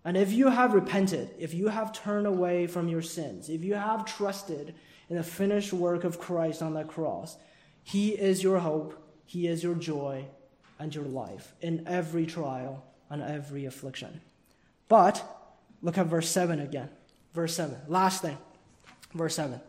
And 0.03 0.17
if 0.17 0.31
you 0.31 0.49
have 0.49 0.73
repented, 0.73 1.29
if 1.37 1.53
you 1.53 1.67
have 1.67 1.93
turned 1.93 2.25
away 2.25 2.67
from 2.67 2.87
your 2.87 3.01
sins, 3.01 3.49
if 3.49 3.63
you 3.63 3.75
have 3.75 4.05
trusted 4.05 4.73
in 5.09 5.17
the 5.17 5.23
finished 5.23 5.73
work 5.73 6.03
of 6.03 6.19
Christ 6.19 6.61
on 6.61 6.73
the 6.73 6.83
cross, 6.83 7.37
He 7.83 8.09
is 8.09 8.41
your 8.41 8.59
hope, 8.59 8.99
He 9.25 9.47
is 9.47 9.63
your 9.63 9.75
joy, 9.75 10.25
and 10.79 10.93
your 10.93 11.05
life 11.05 11.53
in 11.61 11.87
every 11.87 12.25
trial 12.25 12.83
and 13.09 13.21
every 13.21 13.65
affliction. 13.65 14.21
But 14.87 15.23
look 15.81 15.97
at 15.97 16.07
verse 16.07 16.27
7 16.27 16.59
again. 16.59 16.89
Verse 17.33 17.55
7. 17.55 17.77
Last 17.87 18.23
thing. 18.23 18.37
Verse 19.13 19.35
7. 19.35 19.61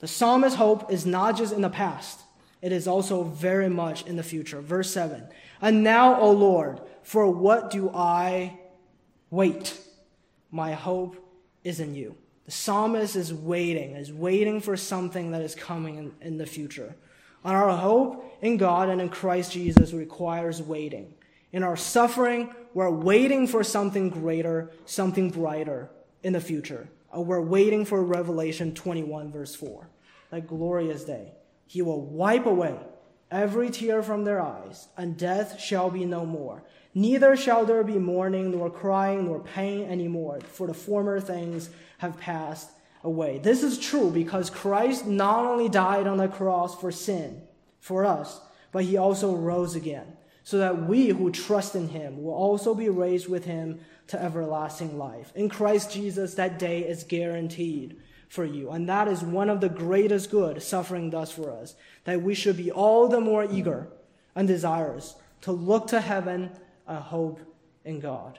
The 0.00 0.08
psalmist's 0.08 0.58
hope 0.58 0.90
is 0.90 1.06
not 1.06 1.36
just 1.36 1.52
in 1.52 1.62
the 1.62 1.70
past, 1.70 2.20
it 2.60 2.72
is 2.72 2.88
also 2.88 3.22
very 3.22 3.68
much 3.68 4.06
in 4.06 4.16
the 4.16 4.22
future. 4.22 4.60
Verse 4.60 4.90
7. 4.90 5.28
And 5.60 5.84
now, 5.84 6.20
O 6.20 6.32
Lord, 6.32 6.80
for 7.02 7.30
what 7.30 7.70
do 7.70 7.90
I 7.94 8.58
wait? 9.30 9.78
My 10.50 10.72
hope 10.72 11.16
is 11.64 11.80
in 11.80 11.94
you. 11.94 12.16
The 12.44 12.52
psalmist 12.52 13.16
is 13.16 13.34
waiting, 13.34 13.96
is 13.96 14.12
waiting 14.12 14.60
for 14.60 14.76
something 14.76 15.32
that 15.32 15.42
is 15.42 15.54
coming 15.54 15.96
in, 15.96 16.12
in 16.20 16.38
the 16.38 16.46
future. 16.46 16.94
And 17.44 17.56
our 17.56 17.76
hope 17.76 18.38
in 18.40 18.56
God 18.56 18.88
and 18.88 19.00
in 19.00 19.08
Christ 19.08 19.52
Jesus 19.52 19.92
requires 19.92 20.62
waiting. 20.62 21.14
In 21.52 21.62
our 21.62 21.76
suffering, 21.76 22.54
we're 22.74 22.90
waiting 22.90 23.46
for 23.46 23.64
something 23.64 24.10
greater, 24.10 24.70
something 24.84 25.30
brighter 25.30 25.90
in 26.22 26.32
the 26.32 26.40
future. 26.40 26.88
Uh, 27.14 27.20
we're 27.20 27.40
waiting 27.40 27.84
for 27.84 28.02
Revelation 28.02 28.74
21, 28.74 29.32
verse 29.32 29.54
4. 29.54 29.88
That 30.30 30.46
glorious 30.46 31.04
day. 31.04 31.32
He 31.66 31.82
will 31.82 32.02
wipe 32.02 32.46
away 32.46 32.78
every 33.30 33.70
tear 33.70 34.02
from 34.02 34.24
their 34.24 34.40
eyes, 34.40 34.88
and 34.96 35.16
death 35.16 35.60
shall 35.60 35.90
be 35.90 36.04
no 36.04 36.24
more. 36.24 36.62
Neither 36.94 37.36
shall 37.36 37.66
there 37.66 37.84
be 37.84 37.98
mourning, 37.98 38.52
nor 38.52 38.70
crying, 38.70 39.26
nor 39.26 39.40
pain 39.40 39.88
anymore, 39.88 40.40
for 40.40 40.66
the 40.66 40.74
former 40.74 41.20
things 41.20 41.70
have 41.98 42.18
passed 42.18 42.70
away. 43.02 43.38
This 43.38 43.62
is 43.62 43.78
true 43.78 44.10
because 44.10 44.48
Christ 44.48 45.06
not 45.06 45.44
only 45.44 45.68
died 45.68 46.06
on 46.06 46.18
the 46.18 46.28
cross 46.28 46.78
for 46.80 46.90
sin, 46.90 47.42
for 47.80 48.04
us, 48.04 48.40
but 48.72 48.84
he 48.84 48.96
also 48.96 49.34
rose 49.34 49.74
again, 49.74 50.16
so 50.42 50.58
that 50.58 50.86
we 50.86 51.08
who 51.08 51.30
trust 51.30 51.74
in 51.74 51.88
him 51.88 52.22
will 52.22 52.34
also 52.34 52.74
be 52.74 52.88
raised 52.88 53.28
with 53.28 53.44
him 53.44 53.80
to 54.08 54.22
everlasting 54.22 54.96
life. 54.98 55.32
In 55.34 55.48
Christ 55.48 55.92
Jesus, 55.92 56.34
that 56.34 56.58
day 56.58 56.80
is 56.80 57.04
guaranteed 57.04 57.96
for 58.28 58.44
you. 58.44 58.70
And 58.70 58.88
that 58.88 59.08
is 59.08 59.22
one 59.22 59.50
of 59.50 59.60
the 59.60 59.68
greatest 59.68 60.30
good 60.30 60.62
suffering 60.62 61.10
does 61.10 61.30
for 61.30 61.50
us, 61.50 61.74
that 62.04 62.22
we 62.22 62.34
should 62.34 62.56
be 62.56 62.70
all 62.70 63.08
the 63.08 63.20
more 63.20 63.44
eager 63.44 63.88
and 64.34 64.46
desirous 64.46 65.14
to 65.42 65.52
look 65.52 65.88
to 65.88 66.00
heaven 66.00 66.50
and 66.86 66.98
hope 66.98 67.40
in 67.84 68.00
God. 68.00 68.38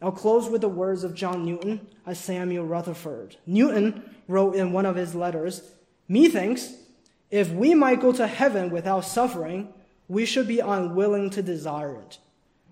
I'll 0.00 0.12
close 0.12 0.48
with 0.48 0.60
the 0.60 0.68
words 0.68 1.02
of 1.02 1.14
John 1.14 1.44
Newton 1.44 1.86
as 2.06 2.18
Samuel 2.18 2.64
Rutherford. 2.64 3.36
Newton 3.46 4.14
wrote 4.28 4.54
in 4.54 4.72
one 4.72 4.86
of 4.86 4.96
his 4.96 5.14
letters, 5.14 5.62
Methinks, 6.08 6.72
if 7.30 7.50
we 7.50 7.74
might 7.74 8.00
go 8.00 8.12
to 8.12 8.26
heaven 8.26 8.70
without 8.70 9.04
suffering, 9.04 9.72
we 10.06 10.24
should 10.24 10.48
be 10.48 10.60
unwilling 10.60 11.30
to 11.30 11.42
desire 11.42 12.00
it. 12.00 12.18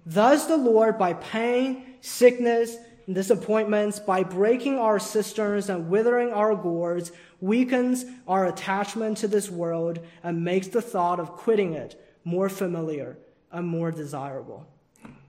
Thus 0.07 0.46
the 0.46 0.57
Lord, 0.57 0.98
by 0.98 1.14
pain, 1.14 1.96
sickness, 2.00 2.76
disappointments, 3.12 4.00
by 4.00 4.22
breaking 4.24 4.78
our 4.78 4.98
cisterns 4.98 5.68
and 5.68 5.88
withering 5.88 6.32
our 6.32 6.57
gourds, 6.57 7.12
weakens 7.40 8.04
our 8.26 8.46
attachment 8.46 9.18
to 9.18 9.28
this 9.28 9.50
world 9.50 10.00
and 10.22 10.44
makes 10.44 10.68
the 10.68 10.82
thought 10.82 11.20
of 11.20 11.32
quitting 11.32 11.74
it 11.74 12.00
more 12.24 12.48
familiar 12.48 13.16
and 13.52 13.66
more 13.66 13.92
desirable. 13.92 14.66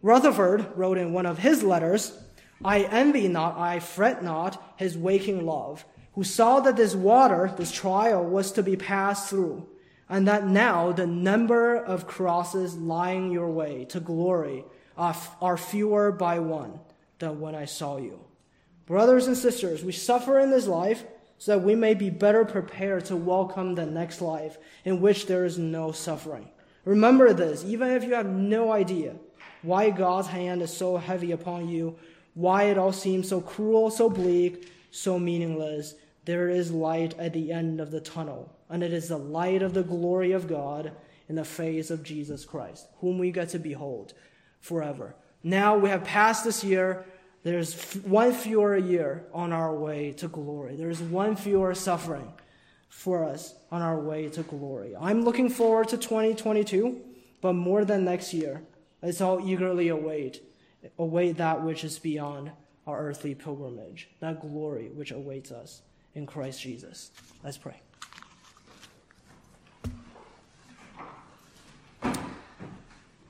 Rutherford 0.01 0.65
wrote 0.75 0.97
in 0.97 1.13
one 1.13 1.25
of 1.25 1.39
his 1.39 1.63
letters, 1.63 2.17
I 2.63 2.83
envy 2.83 3.27
not, 3.27 3.57
I 3.57 3.79
fret 3.79 4.23
not 4.23 4.73
his 4.77 4.97
waking 4.97 5.45
love, 5.45 5.85
who 6.13 6.23
saw 6.23 6.59
that 6.61 6.75
this 6.75 6.95
water, 6.95 7.53
this 7.57 7.71
trial, 7.71 8.23
was 8.23 8.51
to 8.53 8.63
be 8.63 8.75
passed 8.75 9.29
through, 9.29 9.67
and 10.09 10.27
that 10.27 10.47
now 10.47 10.91
the 10.91 11.05
number 11.05 11.75
of 11.75 12.07
crosses 12.07 12.75
lying 12.75 13.31
your 13.31 13.51
way 13.51 13.85
to 13.85 13.99
glory 13.99 14.65
are 14.97 15.57
fewer 15.57 16.11
by 16.11 16.39
one 16.39 16.79
than 17.19 17.39
when 17.39 17.55
I 17.55 17.65
saw 17.65 17.97
you. 17.97 18.19
Brothers 18.85 19.27
and 19.27 19.37
sisters, 19.37 19.83
we 19.83 19.91
suffer 19.91 20.39
in 20.39 20.49
this 20.49 20.67
life 20.67 21.03
so 21.37 21.51
that 21.51 21.65
we 21.65 21.75
may 21.75 21.93
be 21.93 22.09
better 22.09 22.45
prepared 22.45 23.05
to 23.05 23.15
welcome 23.15 23.75
the 23.75 23.85
next 23.85 24.21
life 24.21 24.57
in 24.85 25.01
which 25.01 25.27
there 25.27 25.45
is 25.45 25.57
no 25.57 25.91
suffering. 25.91 26.49
Remember 26.85 27.33
this, 27.33 27.63
even 27.65 27.89
if 27.89 28.03
you 28.03 28.13
have 28.13 28.27
no 28.27 28.71
idea 28.71 29.15
why 29.61 29.89
God's 29.89 30.29
hand 30.29 30.61
is 30.61 30.75
so 30.75 30.97
heavy 30.97 31.31
upon 31.31 31.67
you, 31.67 31.97
why 32.33 32.63
it 32.63 32.77
all 32.77 32.93
seems 32.93 33.27
so 33.27 33.41
cruel, 33.41 33.89
so 33.89 34.09
bleak, 34.09 34.71
so 34.91 35.19
meaningless. 35.19 35.95
There 36.25 36.49
is 36.49 36.71
light 36.71 37.17
at 37.19 37.33
the 37.33 37.51
end 37.51 37.81
of 37.81 37.91
the 37.91 37.99
tunnel, 37.99 38.55
and 38.69 38.83
it 38.83 38.93
is 38.93 39.09
the 39.09 39.17
light 39.17 39.61
of 39.61 39.73
the 39.73 39.83
glory 39.83 40.31
of 40.31 40.47
God 40.47 40.93
in 41.27 41.35
the 41.35 41.43
face 41.43 41.89
of 41.89 42.03
Jesus 42.03 42.45
Christ, 42.45 42.87
whom 42.99 43.17
we 43.17 43.31
get 43.31 43.49
to 43.49 43.59
behold 43.59 44.13
forever. 44.61 45.15
Now 45.47 45.77
we 45.77 45.89
have 45.89 46.03
passed 46.03 46.43
this 46.43 46.61
year. 46.61 47.05
There's 47.43 47.93
one 48.03 48.33
fewer 48.33 48.75
year 48.75 49.27
on 49.33 49.53
our 49.53 49.73
way 49.73 50.11
to 50.17 50.27
glory. 50.27 50.75
There's 50.75 51.01
one 51.01 51.37
fewer 51.37 51.73
suffering 51.73 52.33
for 52.89 53.23
us 53.23 53.55
on 53.71 53.81
our 53.81 53.97
way 53.97 54.27
to 54.27 54.43
glory. 54.43 54.93
I'm 54.99 55.23
looking 55.23 55.49
forward 55.49 55.87
to 55.87 55.97
2022, 55.97 56.99
but 57.39 57.53
more 57.53 57.85
than 57.85 58.03
next 58.03 58.33
year, 58.33 58.61
let's 59.01 59.21
all 59.21 59.39
eagerly 59.47 59.87
await, 59.87 60.43
await 60.99 61.37
that 61.37 61.63
which 61.63 61.85
is 61.85 61.97
beyond 61.97 62.51
our 62.85 62.99
earthly 63.07 63.33
pilgrimage, 63.33 64.09
that 64.19 64.41
glory 64.41 64.89
which 64.89 65.11
awaits 65.11 65.53
us 65.53 65.81
in 66.13 66.25
Christ 66.25 66.61
Jesus. 66.61 67.11
Let's 67.41 67.57
pray. 67.57 67.79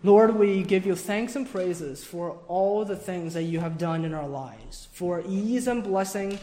Lord, 0.07 0.37
we 0.37 0.63
give 0.63 0.85
you 0.85 0.95
thanks 0.95 1.35
and 1.35 1.51
praises 1.51 2.01
for 2.01 2.39
all 2.47 2.85
the 2.85 2.95
things 2.95 3.33
that 3.33 3.43
you 3.43 3.59
have 3.59 3.77
done 3.77 4.05
in 4.05 4.13
our 4.13 4.25
lives, 4.25 4.87
for 4.93 5.21
ease 5.27 5.67
and 5.67 5.83
blessing 5.83 6.39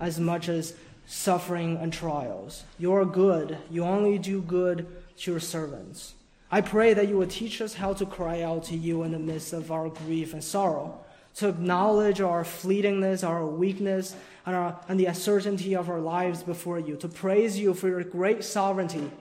as 0.00 0.18
much 0.18 0.48
as 0.48 0.74
suffering 1.06 1.76
and 1.76 1.92
trials. 1.92 2.64
You're 2.80 3.04
good. 3.04 3.58
You 3.70 3.84
only 3.84 4.18
do 4.18 4.42
good 4.42 4.88
to 5.18 5.30
your 5.30 5.38
servants. 5.38 6.14
I 6.50 6.62
pray 6.62 6.94
that 6.94 7.06
you 7.06 7.16
will 7.16 7.28
teach 7.28 7.60
us 7.60 7.74
how 7.74 7.92
to 7.92 8.04
cry 8.04 8.42
out 8.42 8.64
to 8.64 8.76
you 8.76 9.04
in 9.04 9.12
the 9.12 9.20
midst 9.20 9.52
of 9.52 9.70
our 9.70 9.88
grief 9.88 10.32
and 10.32 10.42
sorrow, 10.42 10.98
to 11.36 11.50
acknowledge 11.50 12.20
our 12.20 12.42
fleetingness, 12.42 13.24
our 13.24 13.46
weakness, 13.46 14.16
and, 14.46 14.56
our, 14.56 14.80
and 14.88 14.98
the 14.98 15.06
uncertainty 15.06 15.76
of 15.76 15.88
our 15.88 16.00
lives 16.00 16.42
before 16.42 16.80
you, 16.80 16.96
to 16.96 17.06
praise 17.06 17.56
you 17.56 17.72
for 17.72 17.86
your 17.86 18.02
great 18.02 18.42
sovereignty, 18.42 19.12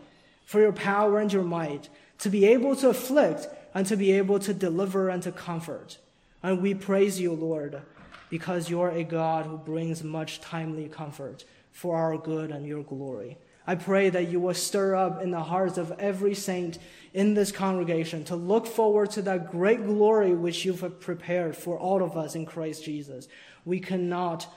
for 0.43 0.59
your 0.59 0.73
power 0.73 1.19
and 1.19 1.31
your 1.31 1.43
might, 1.43 1.87
to 2.17 2.31
be 2.31 2.45
able 2.45 2.75
to 2.77 2.89
afflict 2.89 3.47
and 3.75 3.85
to 3.85 3.97
be 3.97 4.13
able 4.13 4.39
to 4.39 4.53
deliver 4.53 5.09
and 5.09 5.21
to 5.21 5.31
comfort. 5.31 5.99
And 6.41 6.61
we 6.61 6.73
praise 6.73 7.19
you, 7.19 7.33
Lord, 7.33 7.81
because 8.29 8.69
you're 8.69 8.89
a 8.89 9.03
God 9.03 9.45
who 9.45 9.57
brings 9.57 10.03
much 10.03 10.39
timely 10.41 10.87
comfort 10.87 11.43
for 11.71 11.97
our 11.97 12.17
good 12.17 12.51
and 12.51 12.65
your 12.65 12.83
glory. 12.83 13.37
I 13.67 13.75
pray 13.75 14.09
that 14.11 14.29
you 14.29 14.39
will 14.39 14.53
stir 14.53 14.95
up 14.95 15.21
in 15.21 15.31
the 15.31 15.43
hearts 15.43 15.77
of 15.77 15.91
every 15.99 16.35
saint 16.35 16.77
in 17.13 17.33
this 17.33 17.51
congregation 17.51 18.23
to 18.25 18.35
look 18.35 18.65
forward 18.67 19.11
to 19.11 19.21
that 19.23 19.51
great 19.51 19.85
glory 19.85 20.33
which 20.33 20.63
you've 20.63 20.99
prepared 21.01 21.57
for 21.57 21.77
all 21.77 22.01
of 22.03 22.15
us 22.15 22.35
in 22.35 22.45
Christ 22.45 22.85
Jesus. 22.85 23.27
We 23.65 23.79
cannot 23.79 24.47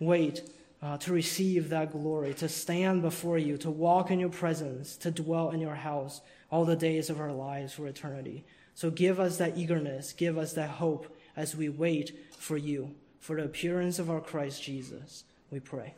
wait 0.00 0.42
uh, 0.82 0.98
to 0.98 1.12
receive 1.12 1.70
that 1.70 1.92
glory, 1.92 2.34
to 2.34 2.48
stand 2.48 3.02
before 3.02 3.38
you, 3.38 3.56
to 3.58 3.70
walk 3.70 4.10
in 4.10 4.20
your 4.20 4.28
presence, 4.28 4.96
to 4.96 5.10
dwell 5.10 5.50
in 5.50 5.60
your 5.60 5.76
house 5.76 6.20
all 6.50 6.64
the 6.64 6.76
days 6.76 7.08
of 7.08 7.20
our 7.20 7.32
lives 7.32 7.72
for 7.72 7.86
eternity. 7.86 8.44
So 8.76 8.90
give 8.90 9.18
us 9.18 9.38
that 9.38 9.56
eagerness, 9.56 10.12
give 10.12 10.36
us 10.36 10.52
that 10.52 10.68
hope 10.68 11.16
as 11.34 11.56
we 11.56 11.70
wait 11.70 12.14
for 12.36 12.58
you, 12.58 12.94
for 13.18 13.36
the 13.36 13.44
appearance 13.44 13.98
of 13.98 14.10
our 14.10 14.20
Christ 14.20 14.62
Jesus. 14.62 15.24
We 15.50 15.60
pray. 15.60 15.94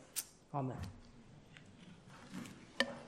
Amen. 0.53 0.77